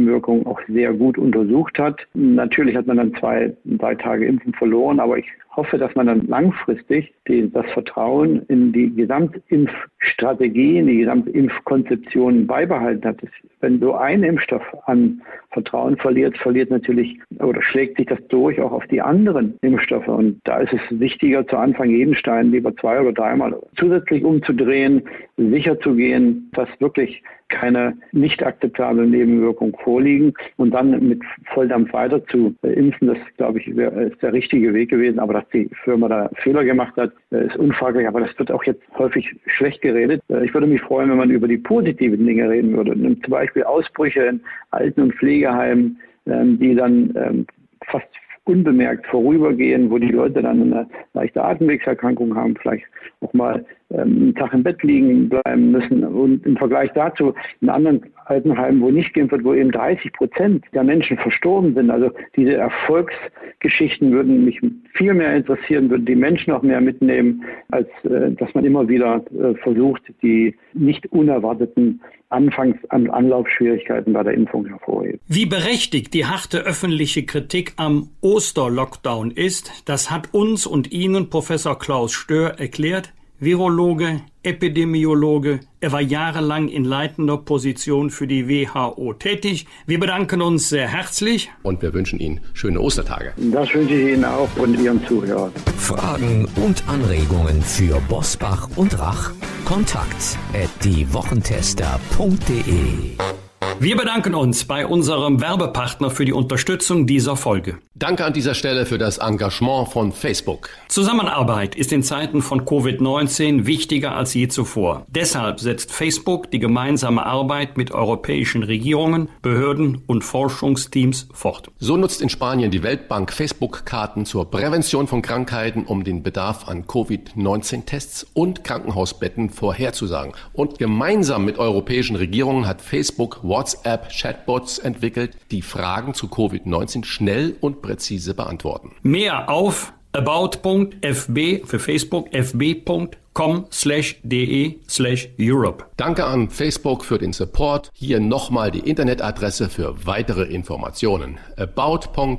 auch 0.46 0.60
sehr 0.68 0.92
gut 0.92 1.18
untersucht 1.18 1.78
hat. 1.78 2.06
Natürlich 2.14 2.76
hat 2.76 2.86
man 2.86 2.96
dann 2.96 3.14
zwei, 3.14 3.54
drei 3.64 3.94
Tage 3.94 4.26
Impfen 4.26 4.52
verloren, 4.54 5.00
aber 5.00 5.18
ich 5.18 5.26
hoffe, 5.56 5.78
dass 5.78 5.94
man 5.94 6.06
dann 6.06 6.26
langfristig 6.26 7.14
die, 7.28 7.50
das 7.50 7.66
Vertrauen 7.72 8.42
in 8.48 8.72
die 8.72 8.94
Gesamtimpfstrategie, 8.94 10.78
in 10.78 10.86
die 10.86 10.98
Gesamtimpfkonzeption 10.98 12.46
beibehalten 12.46 13.04
hat. 13.06 13.18
Wenn 13.60 13.80
so 13.80 13.94
ein 13.94 14.22
Impfstoff 14.22 14.62
an 14.86 15.22
Vertrauen 15.50 15.96
verliert, 15.96 16.36
verliert 16.38 16.70
natürlich 16.70 17.18
oder 17.38 17.62
schlägt 17.62 17.96
sich 17.96 18.06
das 18.06 18.18
durch 18.28 18.60
auch 18.60 18.72
auf 18.72 18.86
die 18.88 19.00
anderen 19.00 19.54
Impfstoffe. 19.62 20.08
Und 20.08 20.40
da 20.44 20.58
ist 20.58 20.72
es 20.72 21.00
wichtiger, 21.00 21.46
zu 21.46 21.56
Anfang 21.56 21.90
jeden 21.90 22.14
Stein 22.16 22.50
lieber 22.50 22.74
zwei 22.76 23.00
oder 23.00 23.12
dreimal 23.12 23.56
zusätzlich 23.76 24.24
umzudrehen, 24.24 25.02
sicher 25.36 25.78
zu 25.80 25.94
gehen, 25.94 26.50
dass 26.52 26.68
wirklich 26.80 27.22
keine 27.48 27.96
nicht 28.12 28.44
akzeptablen 28.44 29.10
Nebenwirkungen 29.10 29.72
vorliegen 29.84 30.32
und 30.56 30.72
dann 30.72 31.08
mit 31.08 31.22
Volldampf 31.52 31.92
weiter 31.92 32.24
zu 32.26 32.54
impfen, 32.62 33.08
das 33.08 33.18
glaube 33.36 33.60
ich 33.60 33.68
ist 33.68 34.22
der 34.22 34.32
richtige 34.32 34.72
Weg 34.74 34.90
gewesen. 34.90 35.18
Aber 35.18 35.34
dass 35.34 35.48
die 35.50 35.68
Firma 35.84 36.08
da 36.08 36.30
Fehler 36.42 36.64
gemacht 36.64 36.96
hat, 36.96 37.12
ist 37.30 37.56
unfraglich. 37.56 38.08
Aber 38.08 38.20
das 38.20 38.36
wird 38.38 38.50
auch 38.50 38.64
jetzt 38.64 38.82
häufig 38.98 39.36
schlecht 39.46 39.82
geredet. 39.82 40.22
Ich 40.42 40.54
würde 40.54 40.66
mich 40.66 40.80
freuen, 40.80 41.10
wenn 41.10 41.18
man 41.18 41.30
über 41.30 41.46
die 41.46 41.58
positiven 41.58 42.26
Dinge 42.26 42.48
reden 42.48 42.76
würde. 42.76 42.94
Zum 42.94 43.30
Beispiel 43.30 43.62
Ausbrüche 43.64 44.24
in 44.24 44.40
Alten- 44.70 45.02
und 45.02 45.14
Pflegeheimen, 45.14 45.98
ähm, 46.26 46.58
die 46.58 46.74
dann 46.74 47.14
ähm, 47.16 47.46
fast 47.86 48.08
unbemerkt 48.44 49.06
vorübergehen, 49.06 49.90
wo 49.90 49.98
die 49.98 50.12
Leute 50.12 50.42
dann 50.42 50.60
eine 50.60 50.86
leichte 51.14 51.42
Atemwegserkrankung 51.42 52.36
haben, 52.36 52.54
vielleicht 52.56 52.84
auch 53.20 53.32
mal 53.32 53.64
ähm, 53.90 54.00
einen 54.00 54.34
Tag 54.34 54.52
im 54.52 54.62
Bett 54.62 54.82
liegen 54.82 55.30
bleiben 55.30 55.70
müssen. 55.70 56.04
Und 56.04 56.44
im 56.44 56.56
Vergleich 56.56 56.90
dazu 56.94 57.34
in 57.62 57.70
anderen 57.70 58.04
Altenheimen, 58.26 58.82
wo 58.82 58.90
nicht 58.90 59.14
geimpft 59.14 59.32
wird, 59.32 59.44
wo 59.44 59.54
eben 59.54 59.70
30 59.70 60.12
Prozent 60.12 60.64
der 60.74 60.84
Menschen 60.84 61.16
verstorben 61.16 61.74
sind. 61.74 61.90
Also 61.90 62.10
diese 62.36 62.54
Erfolgsgeschichten 62.54 64.12
würden 64.12 64.44
mich 64.44 64.60
viel 64.92 65.14
mehr 65.14 65.34
interessieren, 65.34 65.88
würden 65.88 66.06
die 66.06 66.14
Menschen 66.14 66.52
auch 66.52 66.62
mehr 66.62 66.80
mitnehmen, 66.80 67.44
als 67.70 67.88
äh, 68.04 68.30
dass 68.32 68.52
man 68.54 68.64
immer 68.64 68.88
wieder 68.88 69.24
äh, 69.38 69.54
versucht, 69.56 70.02
die 70.22 70.54
nicht 70.74 71.06
unerwarteten 71.12 72.00
Anfangs 72.34 72.76
an 72.90 73.08
Anlaufschwierigkeiten 73.08 74.12
bei 74.12 74.22
der 74.22 74.34
Impfung 74.34 74.66
hervorheben. 74.66 75.20
Wie 75.28 75.46
berechtigt 75.46 76.12
die 76.12 76.26
harte 76.26 76.58
öffentliche 76.58 77.24
Kritik 77.24 77.72
am 77.76 78.10
Osterlockdown 78.20 79.30
ist, 79.30 79.70
das 79.86 80.10
hat 80.10 80.34
uns 80.34 80.66
und 80.66 80.92
Ihnen 80.92 81.30
Professor 81.30 81.78
Klaus 81.78 82.12
Stör 82.12 82.58
erklärt. 82.58 83.12
Virologe, 83.40 84.20
Epidemiologe. 84.42 85.60
Er 85.80 85.92
war 85.92 86.00
jahrelang 86.00 86.68
in 86.68 86.84
leitender 86.84 87.36
Position 87.36 88.10
für 88.10 88.26
die 88.26 88.48
WHO 88.48 89.12
tätig. 89.14 89.66
Wir 89.86 90.00
bedanken 90.00 90.40
uns 90.40 90.68
sehr 90.68 90.88
herzlich. 90.88 91.50
Und 91.62 91.82
wir 91.82 91.92
wünschen 91.92 92.20
Ihnen 92.20 92.40
schöne 92.52 92.80
Ostertage. 92.80 93.32
Das 93.36 93.74
wünsche 93.74 93.94
ich 93.94 94.14
Ihnen 94.14 94.24
auch 94.24 94.48
und 94.56 94.80
Ihren 94.80 95.04
Zuhörern. 95.06 95.52
Fragen 95.76 96.48
und 96.56 96.88
Anregungen 96.88 97.62
für 97.62 98.00
Bosbach 98.08 98.68
und 98.76 98.98
Rach? 98.98 99.32
Kontakt 99.64 100.38
at 100.52 100.70
diewochentester.de 100.84 103.43
wir 103.80 103.96
bedanken 103.96 104.34
uns 104.34 104.64
bei 104.64 104.86
unserem 104.86 105.40
Werbepartner 105.40 106.10
für 106.10 106.24
die 106.24 106.32
Unterstützung 106.32 107.06
dieser 107.06 107.36
Folge. 107.36 107.78
Danke 107.94 108.24
an 108.24 108.32
dieser 108.32 108.54
Stelle 108.54 108.86
für 108.86 108.98
das 108.98 109.18
Engagement 109.18 109.88
von 109.88 110.12
Facebook. 110.12 110.68
Zusammenarbeit 110.88 111.74
ist 111.74 111.92
in 111.92 112.02
Zeiten 112.02 112.42
von 112.42 112.64
Covid-19 112.64 113.66
wichtiger 113.66 114.16
als 114.16 114.34
je 114.34 114.48
zuvor. 114.48 115.06
Deshalb 115.08 115.60
setzt 115.60 115.92
Facebook 115.92 116.50
die 116.50 116.58
gemeinsame 116.58 117.24
Arbeit 117.24 117.76
mit 117.76 117.92
europäischen 117.92 118.62
Regierungen, 118.62 119.28
Behörden 119.42 120.02
und 120.06 120.24
Forschungsteams 120.24 121.28
fort. 121.32 121.70
So 121.78 121.96
nutzt 121.96 122.20
in 122.20 122.28
Spanien 122.28 122.70
die 122.70 122.82
Weltbank 122.82 123.32
Facebook-Karten 123.32 124.26
zur 124.26 124.50
Prävention 124.50 125.06
von 125.06 125.22
Krankheiten, 125.22 125.84
um 125.84 126.04
den 126.04 126.22
Bedarf 126.22 126.68
an 126.68 126.86
Covid-19-Tests 126.86 128.26
und 128.34 128.64
Krankenhausbetten 128.64 129.50
vorherzusagen. 129.50 130.32
Und 130.52 130.78
gemeinsam 130.78 131.44
mit 131.44 131.58
europäischen 131.58 132.16
Regierungen 132.16 132.66
hat 132.66 132.82
Facebook 132.82 133.40
WhatsApp-Chatbots 133.54 134.78
entwickelt, 134.78 135.36
die 135.52 135.62
Fragen 135.62 136.12
zu 136.12 136.26
Covid-19 136.26 137.04
schnell 137.04 137.56
und 137.60 137.82
präzise 137.82 138.34
beantworten. 138.34 138.96
Mehr 139.02 139.48
auf 139.48 139.92
about.fb 140.12 141.64
für 141.64 141.78
Facebook 141.78 142.34
fb.com 142.34 143.66
slash 143.70 144.16
de 144.24 144.80
slash 144.88 145.28
Europe. 145.38 145.84
Danke 145.96 146.24
an 146.24 146.50
Facebook 146.50 147.04
für 147.04 147.18
den 147.18 147.32
Support. 147.32 147.92
Hier 147.94 148.18
nochmal 148.18 148.72
die 148.72 148.80
Internetadresse 148.80 149.68
für 149.68 150.04
weitere 150.04 150.42
Informationen. 150.44 151.38
about.fb.com 151.56 152.38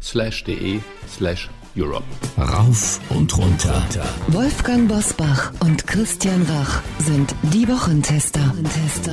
slash 0.00 0.42
de 0.44 0.80
slash 1.08 1.48
Europe. 1.76 2.04
Rauf 2.36 3.00
und 3.10 3.36
runter. 3.38 3.82
Wolfgang 4.28 4.88
Bosbach 4.88 5.52
und 5.60 5.86
Christian 5.86 6.42
Rach 6.42 6.82
sind 6.98 7.34
die 7.52 7.66
Wochentester. 7.68 8.40
Tester. 8.62 9.12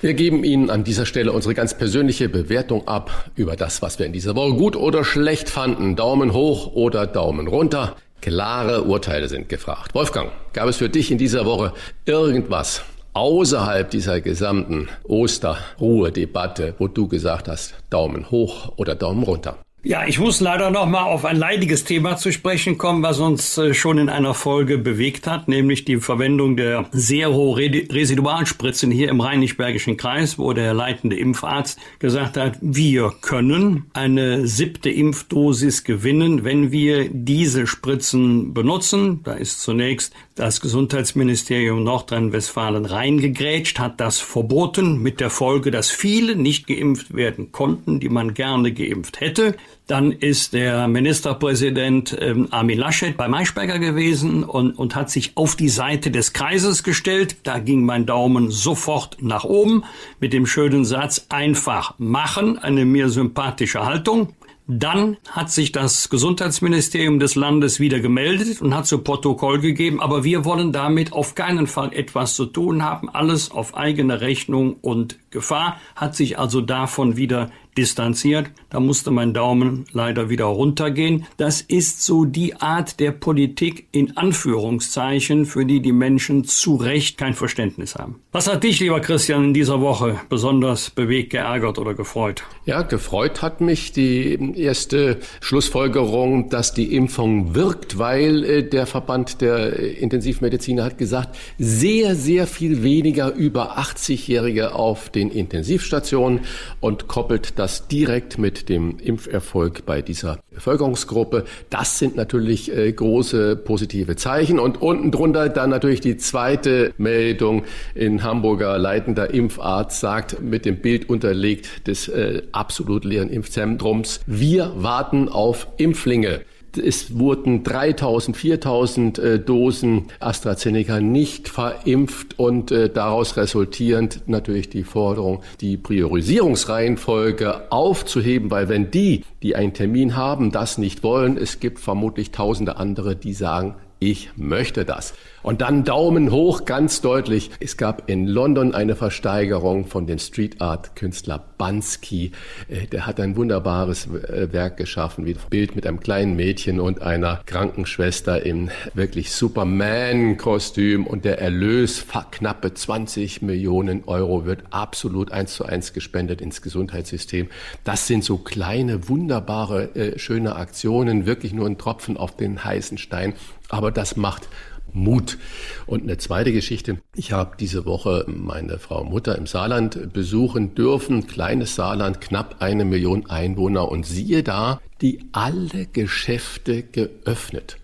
Wir 0.00 0.14
geben 0.14 0.44
Ihnen 0.44 0.68
an 0.68 0.84
dieser 0.84 1.06
Stelle 1.06 1.32
unsere 1.32 1.54
ganz 1.54 1.76
persönliche 1.76 2.28
Bewertung 2.28 2.86
ab 2.88 3.30
über 3.34 3.56
das, 3.56 3.82
was 3.82 3.98
wir 3.98 4.06
in 4.06 4.12
dieser 4.12 4.34
Woche 4.34 4.54
gut 4.54 4.76
oder 4.76 5.04
schlecht 5.04 5.48
fanden. 5.48 5.96
Daumen 5.96 6.32
hoch 6.32 6.72
oder 6.74 7.06
Daumen 7.06 7.46
runter. 7.46 7.96
Klare 8.20 8.82
Urteile 8.84 9.28
sind 9.28 9.48
gefragt. 9.48 9.94
Wolfgang, 9.94 10.30
gab 10.52 10.68
es 10.68 10.76
für 10.76 10.88
dich 10.88 11.10
in 11.10 11.18
dieser 11.18 11.46
Woche 11.46 11.72
irgendwas, 12.04 12.82
außerhalb 13.12 13.90
dieser 13.90 14.20
gesamten 14.20 14.88
Osterruhe-Debatte, 15.04 16.74
wo 16.78 16.88
du 16.88 17.08
gesagt 17.08 17.48
hast, 17.48 17.74
Daumen 17.90 18.30
hoch 18.30 18.72
oder 18.76 18.94
Daumen 18.94 19.22
runter? 19.22 19.58
Ja, 19.88 20.04
ich 20.04 20.18
muss 20.18 20.40
leider 20.40 20.72
noch 20.72 20.86
mal 20.86 21.04
auf 21.04 21.24
ein 21.24 21.36
leidiges 21.36 21.84
Thema 21.84 22.16
zu 22.16 22.32
sprechen 22.32 22.76
kommen, 22.76 23.04
was 23.04 23.20
uns 23.20 23.56
äh, 23.56 23.72
schon 23.72 23.98
in 23.98 24.08
einer 24.08 24.34
Folge 24.34 24.78
bewegt 24.78 25.28
hat, 25.28 25.46
nämlich 25.46 25.84
die 25.84 25.98
Verwendung 25.98 26.56
der 26.56 26.90
Zero-Residualspritzen 26.90 28.90
hier 28.90 29.10
im 29.10 29.20
Rheinisch-Bergischen 29.20 29.96
Kreis, 29.96 30.40
wo 30.40 30.52
der 30.52 30.74
leitende 30.74 31.16
Impfarzt 31.16 31.78
gesagt 32.00 32.36
hat, 32.36 32.58
wir 32.60 33.12
können 33.20 33.84
eine 33.92 34.48
siebte 34.48 34.90
Impfdosis 34.90 35.84
gewinnen, 35.84 36.42
wenn 36.42 36.72
wir 36.72 37.08
diese 37.08 37.68
Spritzen 37.68 38.54
benutzen. 38.54 39.20
Da 39.22 39.34
ist 39.34 39.60
zunächst 39.60 40.12
das 40.34 40.60
Gesundheitsministerium 40.60 41.84
Nordrhein-Westfalen 41.84 42.86
reingegrätscht, 42.86 43.78
hat 43.78 44.00
das 44.00 44.18
verboten, 44.18 45.00
mit 45.00 45.20
der 45.20 45.30
Folge, 45.30 45.70
dass 45.70 45.92
viele 45.92 46.34
nicht 46.34 46.66
geimpft 46.66 47.14
werden 47.14 47.52
konnten, 47.52 48.00
die 48.00 48.08
man 48.08 48.34
gerne 48.34 48.72
geimpft 48.72 49.20
hätte. 49.20 49.54
Dann 49.86 50.10
ist 50.10 50.52
der 50.52 50.88
Ministerpräsident 50.88 52.16
ähm, 52.20 52.48
Armin 52.50 52.78
Laschet 52.78 53.16
bei 53.16 53.28
Maischberger 53.28 53.78
gewesen 53.78 54.42
und, 54.42 54.72
und 54.72 54.96
hat 54.96 55.10
sich 55.10 55.36
auf 55.36 55.54
die 55.54 55.68
Seite 55.68 56.10
des 56.10 56.32
Kreises 56.32 56.82
gestellt. 56.82 57.36
Da 57.44 57.60
ging 57.60 57.84
mein 57.84 58.04
Daumen 58.04 58.50
sofort 58.50 59.18
nach 59.20 59.44
oben 59.44 59.84
mit 60.18 60.32
dem 60.32 60.44
schönen 60.44 60.84
Satz 60.84 61.26
einfach 61.28 61.94
machen, 61.98 62.58
eine 62.58 62.84
mir 62.84 63.10
sympathische 63.10 63.86
Haltung. 63.86 64.32
Dann 64.68 65.16
hat 65.30 65.52
sich 65.52 65.70
das 65.70 66.10
Gesundheitsministerium 66.10 67.20
des 67.20 67.36
Landes 67.36 67.78
wieder 67.78 68.00
gemeldet 68.00 68.60
und 68.60 68.74
hat 68.74 68.88
zu 68.88 68.98
Protokoll 68.98 69.60
gegeben, 69.60 70.00
aber 70.00 70.24
wir 70.24 70.44
wollen 70.44 70.72
damit 70.72 71.12
auf 71.12 71.36
keinen 71.36 71.68
Fall 71.68 71.92
etwas 71.92 72.34
zu 72.34 72.46
tun 72.46 72.82
haben. 72.82 73.08
Alles 73.08 73.52
auf 73.52 73.76
eigene 73.76 74.20
Rechnung 74.20 74.74
und 74.82 75.20
Gefahr, 75.30 75.80
hat 75.94 76.16
sich 76.16 76.40
also 76.40 76.60
davon 76.60 77.16
wieder 77.16 77.52
distanziert. 77.76 78.50
Da 78.70 78.80
musste 78.80 79.10
mein 79.10 79.34
Daumen 79.34 79.84
leider 79.92 80.30
wieder 80.30 80.46
runtergehen. 80.46 81.26
Das 81.36 81.60
ist 81.60 82.04
so 82.04 82.24
die 82.24 82.56
Art 82.56 83.00
der 83.00 83.12
Politik 83.12 83.86
in 83.92 84.16
Anführungszeichen, 84.16 85.46
für 85.46 85.64
die 85.64 85.80
die 85.80 85.92
Menschen 85.92 86.44
zu 86.44 86.76
Recht 86.76 87.18
kein 87.18 87.34
Verständnis 87.34 87.94
haben. 87.94 88.20
Was 88.32 88.48
hat 88.48 88.64
dich, 88.64 88.80
lieber 88.80 89.00
Christian, 89.00 89.44
in 89.44 89.54
dieser 89.54 89.80
Woche 89.80 90.20
besonders 90.28 90.90
bewegt, 90.90 91.30
geärgert 91.30 91.78
oder 91.78 91.94
gefreut? 91.94 92.42
Ja, 92.64 92.82
gefreut 92.82 93.42
hat 93.42 93.60
mich 93.60 93.92
die 93.92 94.58
erste 94.58 95.18
Schlussfolgerung, 95.40 96.48
dass 96.48 96.72
die 96.72 96.94
Impfung 96.94 97.54
wirkt, 97.54 97.98
weil 97.98 98.44
äh, 98.44 98.68
der 98.68 98.86
Verband 98.86 99.40
der 99.40 99.78
Intensivmediziner 99.78 100.84
hat 100.84 100.98
gesagt, 100.98 101.36
sehr, 101.58 102.14
sehr 102.14 102.46
viel 102.46 102.82
weniger 102.82 103.32
über 103.32 103.78
80-Jährige 103.78 104.74
auf 104.74 105.10
den 105.10 105.30
Intensivstationen 105.30 106.40
und 106.80 107.08
koppelt 107.08 107.58
das 107.58 107.65
direkt 107.88 108.38
mit 108.38 108.68
dem 108.68 108.98
Impferfolg 108.98 109.84
bei 109.86 110.02
dieser 110.02 110.38
Bevölkerungsgruppe. 110.52 111.44
Das 111.70 111.98
sind 111.98 112.16
natürlich 112.16 112.74
äh, 112.74 112.92
große 112.92 113.56
positive 113.56 114.16
Zeichen 114.16 114.58
und 114.58 114.80
unten 114.80 115.10
drunter 115.10 115.48
dann 115.48 115.70
natürlich 115.70 116.00
die 116.00 116.16
zweite 116.16 116.94
Meldung 116.96 117.64
in 117.94 118.22
Hamburger 118.22 118.78
leitender 118.78 119.32
Impfarzt 119.32 120.00
sagt 120.00 120.40
mit 120.42 120.64
dem 120.64 120.80
Bild 120.80 121.08
unterlegt 121.08 121.86
des 121.86 122.08
äh, 122.08 122.42
absolut 122.52 123.04
leeren 123.04 123.30
Impfzentrums. 123.30 124.20
Wir 124.26 124.72
warten 124.76 125.28
auf 125.28 125.66
Impflinge. 125.76 126.40
Es 126.78 127.18
wurden 127.18 127.62
3000, 127.62 128.36
4000 128.36 129.18
äh, 129.18 129.38
Dosen 129.38 130.06
AstraZeneca 130.20 131.00
nicht 131.00 131.48
verimpft 131.48 132.38
und 132.38 132.70
äh, 132.70 132.88
daraus 132.88 133.36
resultierend 133.36 134.22
natürlich 134.26 134.68
die 134.68 134.84
Forderung, 134.84 135.42
die 135.60 135.76
Priorisierungsreihenfolge 135.76 137.70
aufzuheben, 137.72 138.50
weil 138.50 138.68
wenn 138.68 138.90
die, 138.90 139.24
die 139.42 139.56
einen 139.56 139.72
Termin 139.72 140.16
haben, 140.16 140.52
das 140.52 140.78
nicht 140.78 141.02
wollen, 141.02 141.36
es 141.36 141.60
gibt 141.60 141.78
vermutlich 141.78 142.30
tausende 142.30 142.76
andere, 142.76 143.16
die 143.16 143.34
sagen, 143.34 143.74
ich 143.98 144.30
möchte 144.36 144.84
das. 144.84 145.14
Und 145.42 145.60
dann 145.60 145.84
Daumen 145.84 146.32
hoch, 146.32 146.64
ganz 146.64 147.00
deutlich. 147.00 147.52
Es 147.60 147.76
gab 147.76 148.10
in 148.10 148.26
London 148.26 148.74
eine 148.74 148.96
Versteigerung 148.96 149.86
von 149.86 150.08
dem 150.08 150.18
Street 150.18 150.60
Art 150.60 150.96
Künstler 150.96 151.44
Bansky. 151.56 152.32
Äh, 152.68 152.88
der 152.88 153.06
hat 153.06 153.20
ein 153.20 153.36
wunderbares 153.36 154.06
äh, 154.06 154.52
Werk 154.52 154.76
geschaffen, 154.76 155.24
wie 155.24 155.34
ein 155.34 155.40
Bild 155.48 155.76
mit 155.76 155.86
einem 155.86 156.00
kleinen 156.00 156.34
Mädchen 156.34 156.80
und 156.80 157.00
einer 157.00 157.42
Krankenschwester 157.46 158.44
im 158.44 158.70
wirklich 158.94 159.32
Superman-Kostüm. 159.32 161.06
Und 161.06 161.24
der 161.24 161.40
Erlös, 161.40 162.04
knappe 162.32 162.74
20 162.74 163.42
Millionen 163.42 164.02
Euro, 164.06 164.46
wird 164.46 164.64
absolut 164.70 165.30
eins 165.30 165.54
zu 165.54 165.64
eins 165.64 165.92
gespendet 165.92 166.40
ins 166.40 166.60
Gesundheitssystem. 166.60 167.48
Das 167.84 168.08
sind 168.08 168.24
so 168.24 168.38
kleine, 168.38 169.08
wunderbare, 169.08 169.94
äh, 169.94 170.18
schöne 170.18 170.56
Aktionen, 170.56 171.24
wirklich 171.24 171.52
nur 171.52 171.66
ein 171.66 171.78
Tropfen 171.78 172.16
auf 172.16 172.36
den 172.36 172.64
heißen 172.64 172.98
Stein. 172.98 173.34
Aber 173.68 173.90
das 173.90 174.16
macht 174.16 174.48
Mut. 174.92 175.38
Und 175.86 176.02
eine 176.02 176.18
zweite 176.18 176.52
Geschichte. 176.52 176.98
Ich 177.14 177.32
habe 177.32 177.56
diese 177.58 177.84
Woche 177.84 178.24
meine 178.26 178.78
Frau 178.78 179.04
Mutter 179.04 179.36
im 179.36 179.46
Saarland 179.46 180.12
besuchen 180.12 180.74
dürfen. 180.74 181.26
Kleines 181.26 181.74
Saarland, 181.74 182.20
knapp 182.20 182.56
eine 182.60 182.84
Million 182.84 183.28
Einwohner. 183.28 183.88
Und 183.88 184.06
siehe 184.06 184.42
da, 184.42 184.80
die 185.00 185.20
alle 185.32 185.86
Geschäfte 185.86 186.82
geöffnet. 186.82 187.76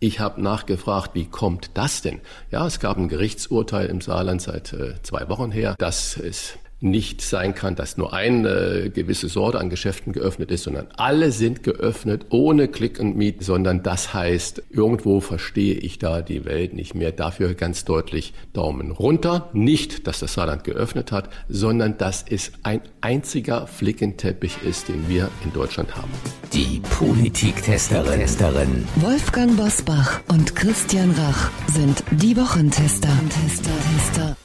Ich 0.00 0.20
habe 0.20 0.42
nachgefragt, 0.42 1.14
wie 1.14 1.26
kommt 1.26 1.70
das 1.74 2.02
denn? 2.02 2.20
Ja, 2.50 2.66
es 2.66 2.78
gab 2.78 2.98
ein 2.98 3.08
Gerichtsurteil 3.08 3.86
im 3.86 4.00
Saarland 4.00 4.42
seit 4.42 4.72
äh, 4.72 5.00
zwei 5.02 5.28
Wochen 5.28 5.50
her, 5.50 5.76
dass 5.78 6.16
es 6.16 6.58
nicht 6.84 7.22
sein 7.22 7.54
kann, 7.54 7.74
dass 7.74 7.96
nur 7.96 8.12
eine 8.12 8.90
gewisse 8.90 9.28
Sorte 9.28 9.58
an 9.58 9.70
Geschäften 9.70 10.12
geöffnet 10.12 10.50
ist, 10.50 10.64
sondern 10.64 10.86
alle 10.96 11.32
sind 11.32 11.62
geöffnet 11.62 12.26
ohne 12.30 12.68
Click 12.68 13.00
and 13.00 13.16
Meet, 13.16 13.42
sondern 13.42 13.82
das 13.82 14.14
heißt, 14.14 14.62
irgendwo 14.70 15.20
verstehe 15.20 15.74
ich 15.74 15.98
da 15.98 16.22
die 16.22 16.44
Welt 16.44 16.74
nicht 16.74 16.94
mehr. 16.94 17.12
Dafür 17.12 17.54
ganz 17.54 17.84
deutlich 17.84 18.34
Daumen 18.52 18.90
runter. 18.90 19.50
Nicht, 19.52 20.06
dass 20.06 20.20
das 20.20 20.34
Saarland 20.34 20.64
geöffnet 20.64 21.10
hat, 21.10 21.30
sondern 21.48 21.98
dass 21.98 22.24
es 22.28 22.52
ein 22.62 22.82
einziger 23.00 23.66
Flickenteppich 23.66 24.58
ist, 24.64 24.88
den 24.88 25.08
wir 25.08 25.30
in 25.44 25.52
Deutschland 25.52 25.96
haben. 25.96 26.10
Die 26.52 26.80
Politiktesterin. 26.98 28.20
Testerin. 28.20 28.84
Wolfgang 28.96 29.56
Bosbach 29.56 30.20
und 30.28 30.54
Christian 30.54 31.10
Rach 31.12 31.50
sind 31.68 32.04
die 32.10 32.36
Wochentester. 32.36 33.08
Tester, 33.28 33.70
Tester. 33.96 34.36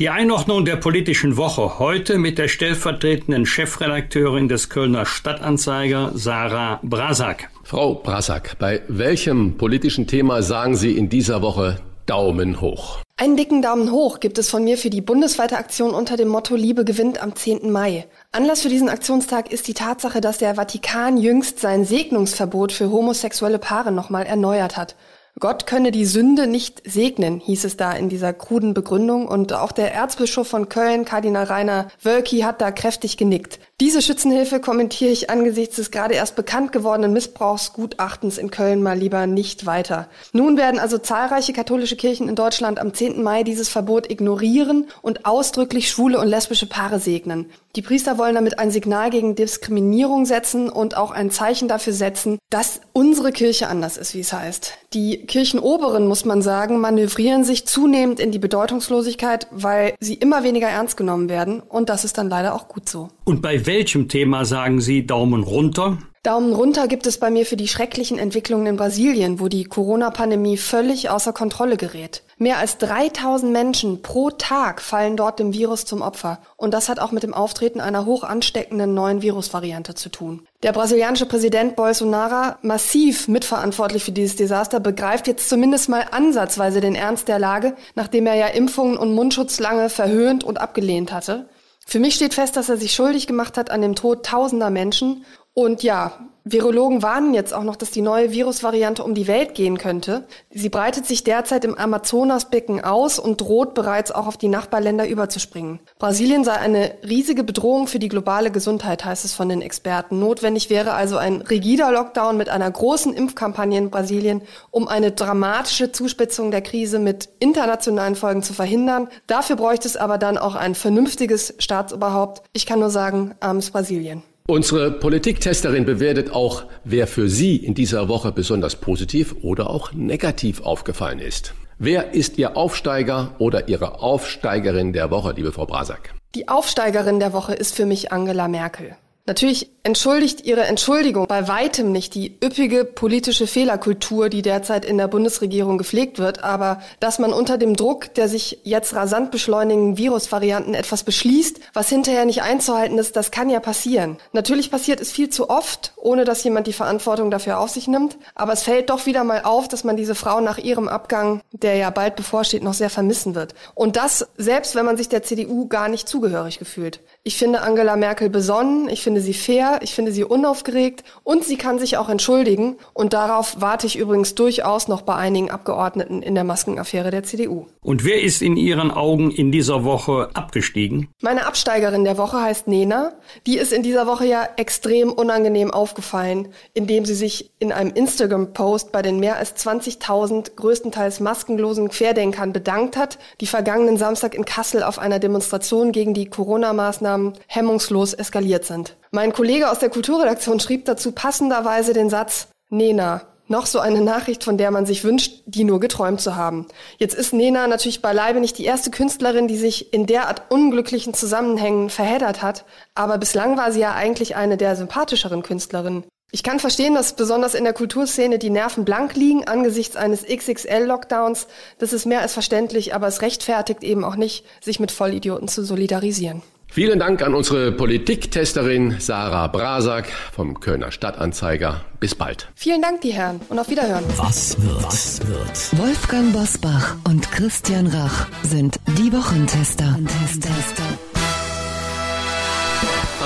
Die 0.00 0.08
Einordnung 0.08 0.64
der 0.64 0.76
politischen 0.76 1.36
Woche 1.36 1.78
heute 1.78 2.16
mit 2.16 2.38
der 2.38 2.48
stellvertretenden 2.48 3.44
Chefredakteurin 3.44 4.48
des 4.48 4.70
Kölner 4.70 5.04
Stadtanzeiger, 5.04 6.12
Sarah 6.14 6.80
Brasak. 6.82 7.50
Frau 7.64 7.96
Brasak, 7.96 8.56
bei 8.58 8.80
welchem 8.88 9.58
politischen 9.58 10.06
Thema 10.06 10.42
sagen 10.42 10.74
Sie 10.74 10.96
in 10.96 11.10
dieser 11.10 11.42
Woche 11.42 11.82
Daumen 12.06 12.62
hoch? 12.62 13.00
Einen 13.18 13.36
dicken 13.36 13.60
Daumen 13.60 13.92
hoch 13.92 14.20
gibt 14.20 14.38
es 14.38 14.48
von 14.48 14.64
mir 14.64 14.78
für 14.78 14.88
die 14.88 15.02
bundesweite 15.02 15.58
Aktion 15.58 15.90
unter 15.90 16.16
dem 16.16 16.28
Motto 16.28 16.56
Liebe 16.56 16.86
gewinnt 16.86 17.22
am 17.22 17.36
10. 17.36 17.70
Mai. 17.70 18.06
Anlass 18.32 18.62
für 18.62 18.70
diesen 18.70 18.88
Aktionstag 18.88 19.52
ist 19.52 19.68
die 19.68 19.74
Tatsache, 19.74 20.22
dass 20.22 20.38
der 20.38 20.54
Vatikan 20.54 21.18
jüngst 21.18 21.60
sein 21.60 21.84
Segnungsverbot 21.84 22.72
für 22.72 22.90
homosexuelle 22.90 23.58
Paare 23.58 23.92
nochmal 23.92 24.24
erneuert 24.24 24.78
hat. 24.78 24.96
Gott 25.40 25.66
könne 25.66 25.90
die 25.90 26.04
Sünde 26.04 26.46
nicht 26.46 26.82
segnen, 26.84 27.40
hieß 27.40 27.64
es 27.64 27.78
da 27.78 27.92
in 27.92 28.10
dieser 28.10 28.34
kruden 28.34 28.74
Begründung. 28.74 29.26
Und 29.26 29.54
auch 29.54 29.72
der 29.72 29.94
Erzbischof 29.94 30.46
von 30.46 30.68
Köln, 30.68 31.06
Kardinal 31.06 31.44
Rainer 31.44 31.88
Wölki, 32.02 32.40
hat 32.40 32.60
da 32.60 32.70
kräftig 32.70 33.16
genickt. 33.16 33.58
Diese 33.80 34.02
Schützenhilfe 34.02 34.60
kommentiere 34.60 35.10
ich 35.10 35.30
angesichts 35.30 35.76
des 35.76 35.90
gerade 35.90 36.12
erst 36.12 36.36
bekannt 36.36 36.70
gewordenen 36.70 37.14
Missbrauchsgutachtens 37.14 38.36
in 38.36 38.50
Köln 38.50 38.82
mal 38.82 38.98
lieber 38.98 39.26
nicht 39.26 39.64
weiter. 39.64 40.06
Nun 40.34 40.58
werden 40.58 40.78
also 40.78 40.98
zahlreiche 40.98 41.54
katholische 41.54 41.96
Kirchen 41.96 42.28
in 42.28 42.34
Deutschland 42.34 42.78
am 42.78 42.92
10. 42.92 43.22
Mai 43.22 43.42
dieses 43.42 43.70
Verbot 43.70 44.10
ignorieren 44.10 44.88
und 45.00 45.24
ausdrücklich 45.24 45.88
schwule 45.88 46.20
und 46.20 46.28
lesbische 46.28 46.66
Paare 46.66 47.00
segnen. 47.00 47.46
Die 47.76 47.82
Priester 47.82 48.18
wollen 48.18 48.34
damit 48.34 48.58
ein 48.58 48.72
Signal 48.72 49.10
gegen 49.10 49.36
Diskriminierung 49.36 50.26
setzen 50.26 50.68
und 50.68 50.96
auch 50.96 51.12
ein 51.12 51.30
Zeichen 51.30 51.68
dafür 51.68 51.92
setzen, 51.92 52.38
dass 52.50 52.80
unsere 52.92 53.30
Kirche 53.30 53.68
anders 53.68 53.96
ist, 53.96 54.12
wie 54.12 54.20
es 54.20 54.32
heißt. 54.32 54.72
Die 54.92 55.24
Kirchenoberen, 55.24 56.08
muss 56.08 56.24
man 56.24 56.42
sagen, 56.42 56.80
manövrieren 56.80 57.44
sich 57.44 57.66
zunehmend 57.68 58.18
in 58.18 58.32
die 58.32 58.40
Bedeutungslosigkeit, 58.40 59.46
weil 59.52 59.94
sie 60.00 60.14
immer 60.14 60.42
weniger 60.42 60.66
ernst 60.66 60.96
genommen 60.96 61.28
werden. 61.28 61.60
Und 61.60 61.88
das 61.88 62.04
ist 62.04 62.18
dann 62.18 62.28
leider 62.28 62.56
auch 62.56 62.66
gut 62.66 62.88
so. 62.88 63.08
Und 63.24 63.40
bei 63.40 63.58
welchem 63.70 64.08
Thema 64.08 64.44
sagen 64.44 64.80
Sie 64.80 65.06
Daumen 65.06 65.44
runter? 65.44 65.98
Daumen 66.24 66.52
runter 66.52 66.88
gibt 66.88 67.06
es 67.06 67.18
bei 67.18 67.30
mir 67.30 67.46
für 67.46 67.56
die 67.56 67.68
schrecklichen 67.68 68.18
Entwicklungen 68.18 68.66
in 68.66 68.76
Brasilien, 68.76 69.38
wo 69.38 69.46
die 69.46 69.62
Corona-Pandemie 69.62 70.56
völlig 70.56 71.08
außer 71.08 71.32
Kontrolle 71.32 71.76
gerät. 71.76 72.24
Mehr 72.36 72.58
als 72.58 72.78
3000 72.78 73.52
Menschen 73.52 74.02
pro 74.02 74.30
Tag 74.30 74.82
fallen 74.82 75.16
dort 75.16 75.38
dem 75.38 75.54
Virus 75.54 75.84
zum 75.84 76.02
Opfer. 76.02 76.40
Und 76.56 76.74
das 76.74 76.88
hat 76.88 76.98
auch 76.98 77.12
mit 77.12 77.22
dem 77.22 77.32
Auftreten 77.32 77.80
einer 77.80 78.06
hoch 78.06 78.24
ansteckenden 78.24 78.92
neuen 78.92 79.22
Virusvariante 79.22 79.94
zu 79.94 80.08
tun. 80.08 80.42
Der 80.64 80.72
brasilianische 80.72 81.26
Präsident 81.26 81.76
Bolsonaro, 81.76 82.56
massiv 82.62 83.28
mitverantwortlich 83.28 84.02
für 84.02 84.12
dieses 84.12 84.34
Desaster, 84.34 84.80
begreift 84.80 85.28
jetzt 85.28 85.48
zumindest 85.48 85.88
mal 85.88 86.06
ansatzweise 86.10 86.80
den 86.80 86.96
Ernst 86.96 87.28
der 87.28 87.38
Lage, 87.38 87.76
nachdem 87.94 88.26
er 88.26 88.34
ja 88.34 88.48
Impfungen 88.48 88.96
und 88.96 89.14
Mundschutz 89.14 89.60
lange 89.60 89.88
verhöhnt 89.88 90.42
und 90.42 90.60
abgelehnt 90.60 91.12
hatte. 91.12 91.48
Für 91.90 91.98
mich 91.98 92.14
steht 92.14 92.34
fest, 92.34 92.56
dass 92.56 92.68
er 92.68 92.76
sich 92.76 92.92
schuldig 92.92 93.26
gemacht 93.26 93.56
hat 93.56 93.72
an 93.72 93.82
dem 93.82 93.96
Tod 93.96 94.24
tausender 94.24 94.70
Menschen 94.70 95.24
und 95.52 95.82
ja, 95.82 96.12
Virologen 96.44 97.02
warnen 97.02 97.34
jetzt 97.34 97.52
auch 97.52 97.64
noch, 97.64 97.76
dass 97.76 97.90
die 97.90 98.00
neue 98.00 98.32
Virusvariante 98.32 99.04
um 99.04 99.14
die 99.14 99.26
Welt 99.26 99.54
gehen 99.54 99.78
könnte. 99.78 100.26
Sie 100.50 100.68
breitet 100.68 101.06
sich 101.06 101.22
derzeit 101.22 101.64
im 101.64 101.76
Amazonasbecken 101.76 102.82
aus 102.82 103.18
und 103.18 103.40
droht 103.40 103.74
bereits 103.74 104.10
auch 104.10 104.26
auf 104.26 104.36
die 104.36 104.48
Nachbarländer 104.48 105.06
überzuspringen. 105.06 105.80
Brasilien 105.98 106.44
sei 106.44 106.52
eine 106.52 106.94
riesige 107.06 107.44
Bedrohung 107.44 107.88
für 107.88 107.98
die 107.98 108.08
globale 108.08 108.50
Gesundheit, 108.50 109.04
heißt 109.04 109.24
es 109.24 109.34
von 109.34 109.48
den 109.48 109.60
Experten. 109.60 110.18
Notwendig 110.18 110.70
wäre 110.70 110.92
also 110.92 111.18
ein 111.18 111.42
rigider 111.42 111.92
Lockdown 111.92 112.36
mit 112.36 112.48
einer 112.48 112.70
großen 112.70 113.12
Impfkampagne 113.12 113.78
in 113.78 113.90
Brasilien, 113.90 114.42
um 114.70 114.88
eine 114.88 115.12
dramatische 115.12 115.92
Zuspitzung 115.92 116.50
der 116.50 116.62
Krise 116.62 116.98
mit 116.98 117.28
internationalen 117.38 118.16
Folgen 118.16 118.42
zu 118.42 118.54
verhindern. 118.54 119.08
Dafür 119.26 119.56
bräuchte 119.56 119.88
es 119.88 119.96
aber 119.96 120.16
dann 120.16 120.38
auch 120.38 120.54
ein 120.54 120.74
vernünftiges 120.74 121.54
Staatsoberhaupt. 121.58 122.42
Ich 122.52 122.66
kann 122.66 122.80
nur 122.80 122.90
sagen, 122.90 123.34
armes 123.40 123.70
Brasilien. 123.70 124.22
Unsere 124.50 124.90
Politiktesterin 124.90 125.84
bewertet 125.84 126.32
auch, 126.32 126.64
wer 126.82 127.06
für 127.06 127.28
sie 127.28 127.54
in 127.54 127.74
dieser 127.74 128.08
Woche 128.08 128.32
besonders 128.32 128.74
positiv 128.74 129.36
oder 129.42 129.70
auch 129.70 129.92
negativ 129.92 130.62
aufgefallen 130.62 131.20
ist. 131.20 131.54
Wer 131.78 132.14
ist 132.14 132.36
Ihr 132.36 132.56
Aufsteiger 132.56 133.36
oder 133.38 133.68
Ihre 133.68 134.00
Aufsteigerin 134.00 134.92
der 134.92 135.12
Woche, 135.12 135.34
liebe 135.36 135.52
Frau 135.52 135.66
Brasak? 135.66 136.14
Die 136.34 136.48
Aufsteigerin 136.48 137.20
der 137.20 137.32
Woche 137.32 137.54
ist 137.54 137.76
für 137.76 137.86
mich 137.86 138.10
Angela 138.10 138.48
Merkel. 138.48 138.96
Natürlich 139.26 139.70
entschuldigt 139.82 140.44
ihre 140.44 140.64
Entschuldigung 140.64 141.26
bei 141.26 141.46
weitem 141.46 141.92
nicht 141.92 142.14
die 142.14 142.36
üppige 142.42 142.84
politische 142.84 143.46
Fehlerkultur, 143.46 144.28
die 144.28 144.42
derzeit 144.42 144.84
in 144.84 144.98
der 144.98 145.08
Bundesregierung 145.08 145.78
gepflegt 145.78 146.18
wird, 146.18 146.42
aber 146.42 146.80
dass 147.00 147.18
man 147.18 147.32
unter 147.32 147.56
dem 147.56 147.76
Druck 147.76 148.12
der 148.14 148.28
sich 148.28 148.58
jetzt 148.64 148.94
rasant 148.94 149.30
beschleunigenden 149.30 149.96
Virusvarianten 149.98 150.74
etwas 150.74 151.04
beschließt, 151.04 151.60
was 151.72 151.88
hinterher 151.88 152.24
nicht 152.24 152.42
einzuhalten 152.42 152.98
ist, 152.98 153.16
das 153.16 153.30
kann 153.30 153.50
ja 153.50 153.60
passieren. 153.60 154.16
Natürlich 154.32 154.70
passiert 154.70 155.00
es 155.00 155.12
viel 155.12 155.30
zu 155.30 155.48
oft, 155.48 155.92
ohne 155.96 156.24
dass 156.24 156.44
jemand 156.44 156.66
die 156.66 156.72
Verantwortung 156.72 157.30
dafür 157.30 157.58
auf 157.58 157.70
sich 157.70 157.88
nimmt, 157.88 158.18
aber 158.34 158.52
es 158.52 158.62
fällt 158.62 158.90
doch 158.90 159.06
wieder 159.06 159.24
mal 159.24 159.42
auf, 159.44 159.68
dass 159.68 159.84
man 159.84 159.96
diese 159.96 160.14
Frau 160.14 160.40
nach 160.40 160.58
ihrem 160.58 160.88
Abgang, 160.88 161.40
der 161.52 161.76
ja 161.76 161.90
bald 161.90 162.16
bevorsteht, 162.16 162.62
noch 162.62 162.74
sehr 162.74 162.90
vermissen 162.90 163.34
wird. 163.34 163.54
Und 163.74 163.96
das 163.96 164.26
selbst, 164.36 164.74
wenn 164.74 164.84
man 164.84 164.96
sich 164.96 165.08
der 165.08 165.22
CDU 165.22 165.68
gar 165.68 165.88
nicht 165.88 166.08
zugehörig 166.08 166.58
gefühlt. 166.58 167.00
Ich 167.22 167.36
finde 167.36 167.60
Angela 167.60 167.96
Merkel 167.96 168.30
besonnen, 168.30 168.88
ich 168.88 169.02
finde 169.02 169.20
sie 169.20 169.34
fair, 169.34 169.80
ich 169.82 169.94
finde 169.94 170.10
sie 170.10 170.24
unaufgeregt 170.24 171.04
und 171.22 171.44
sie 171.44 171.58
kann 171.58 171.78
sich 171.78 171.98
auch 171.98 172.08
entschuldigen. 172.08 172.78
Und 172.94 173.12
darauf 173.12 173.56
warte 173.58 173.86
ich 173.86 173.98
übrigens 173.98 174.34
durchaus 174.34 174.88
noch 174.88 175.02
bei 175.02 175.16
einigen 175.16 175.50
Abgeordneten 175.50 176.22
in 176.22 176.34
der 176.34 176.44
Maskenaffäre 176.44 177.10
der 177.10 177.22
CDU. 177.22 177.66
Und 177.82 178.06
wer 178.06 178.22
ist 178.22 178.40
in 178.40 178.56
Ihren 178.56 178.90
Augen 178.90 179.30
in 179.30 179.52
dieser 179.52 179.84
Woche 179.84 180.30
abgestiegen? 180.32 181.08
Meine 181.20 181.44
Absteigerin 181.44 182.04
der 182.04 182.16
Woche 182.16 182.40
heißt 182.40 182.68
Nena. 182.68 183.12
Die 183.46 183.58
ist 183.58 183.74
in 183.74 183.82
dieser 183.82 184.06
Woche 184.06 184.24
ja 184.24 184.48
extrem 184.56 185.12
unangenehm 185.12 185.70
aufgefallen, 185.70 186.48
indem 186.72 187.04
sie 187.04 187.14
sich 187.14 187.50
in 187.58 187.70
einem 187.70 187.92
Instagram-Post 187.92 188.92
bei 188.92 189.02
den 189.02 189.20
mehr 189.20 189.36
als 189.36 189.54
20.000 189.56 190.56
größtenteils 190.56 191.20
maskenlosen 191.20 191.90
Querdenkern 191.90 192.54
bedankt 192.54 192.96
hat, 192.96 193.18
die 193.42 193.46
vergangenen 193.46 193.98
Samstag 193.98 194.34
in 194.34 194.46
Kassel 194.46 194.82
auf 194.82 194.98
einer 194.98 195.18
Demonstration 195.18 195.92
gegen 195.92 196.14
die 196.14 196.24
Corona-Maßnahmen 196.24 197.09
Maßnahmen 197.10 197.32
hemmungslos 197.46 198.14
eskaliert 198.14 198.64
sind. 198.64 198.96
Mein 199.10 199.32
Kollege 199.32 199.70
aus 199.70 199.78
der 199.78 199.90
Kulturredaktion 199.90 200.60
schrieb 200.60 200.84
dazu 200.84 201.12
passenderweise 201.12 201.92
den 201.92 202.10
Satz, 202.10 202.48
Nena, 202.68 203.22
noch 203.48 203.66
so 203.66 203.80
eine 203.80 204.00
Nachricht, 204.00 204.44
von 204.44 204.56
der 204.56 204.70
man 204.70 204.86
sich 204.86 205.02
wünscht, 205.02 205.42
die 205.46 205.64
nur 205.64 205.80
geträumt 205.80 206.20
zu 206.20 206.36
haben. 206.36 206.66
Jetzt 206.98 207.16
ist 207.16 207.32
Nena 207.32 207.66
natürlich 207.66 208.00
beileibe 208.00 208.38
nicht 208.38 208.58
die 208.58 208.64
erste 208.64 208.92
Künstlerin, 208.92 209.48
die 209.48 209.56
sich 209.56 209.92
in 209.92 210.06
derart 210.06 210.52
unglücklichen 210.52 211.14
Zusammenhängen 211.14 211.90
verheddert 211.90 212.42
hat, 212.42 212.64
aber 212.94 213.18
bislang 213.18 213.56
war 213.56 213.72
sie 213.72 213.80
ja 213.80 213.94
eigentlich 213.94 214.36
eine 214.36 214.56
der 214.56 214.76
sympathischeren 214.76 215.42
Künstlerinnen. 215.42 216.04
Ich 216.32 216.44
kann 216.44 216.60
verstehen, 216.60 216.94
dass 216.94 217.16
besonders 217.16 217.54
in 217.54 217.64
der 217.64 217.72
Kulturszene 217.72 218.38
die 218.38 218.50
Nerven 218.50 218.84
blank 218.84 219.16
liegen 219.16 219.48
angesichts 219.48 219.96
eines 219.96 220.24
XXL-Lockdowns. 220.24 221.48
Das 221.78 221.92
ist 221.92 222.06
mehr 222.06 222.20
als 222.20 222.34
verständlich, 222.34 222.94
aber 222.94 223.08
es 223.08 223.20
rechtfertigt 223.20 223.82
eben 223.82 224.04
auch 224.04 224.14
nicht, 224.14 224.44
sich 224.60 224.78
mit 224.78 224.92
Vollidioten 224.92 225.48
zu 225.48 225.64
solidarisieren. 225.64 226.42
Vielen 226.72 227.00
Dank 227.00 227.20
an 227.22 227.34
unsere 227.34 227.72
Politiktesterin 227.72 228.96
Sarah 229.00 229.48
Brasak 229.48 230.06
vom 230.32 230.60
Kölner 230.60 230.92
Stadtanzeiger. 230.92 231.80
Bis 231.98 232.14
bald. 232.14 232.48
Vielen 232.54 232.80
Dank, 232.80 233.00
die 233.00 233.12
Herren, 233.12 233.40
und 233.48 233.58
auf 233.58 233.68
Wiederhören. 233.68 234.04
Was 234.16 234.56
wird? 234.62 234.84
Was 234.84 235.20
wird? 235.26 235.78
Wolfgang 235.78 236.32
Bosbach 236.32 236.94
und 237.08 237.30
Christian 237.32 237.88
Rach 237.88 238.28
sind 238.44 238.78
die 238.96 239.12
Wochentester. 239.12 239.98
Tester. 240.06 241.09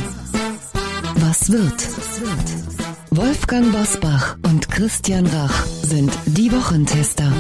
Was 1.17 1.51
wird? 1.51 1.89
Wolfgang 3.11 3.73
Bosbach 3.73 4.37
und 4.45 4.69
Christian 4.69 5.27
Rach 5.27 5.65
sind 5.83 6.13
die 6.27 6.51
Wochentester. 6.53 7.33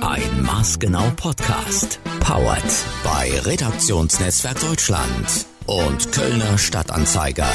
Ein 0.00 0.42
Maßgenau 0.42 1.10
Podcast. 1.16 1.98
Powered 2.20 2.62
bei 3.02 3.30
Redaktionsnetzwerk 3.40 4.60
Deutschland 4.60 5.46
und 5.66 6.12
Kölner 6.12 6.56
Stadtanzeiger. 6.56 7.48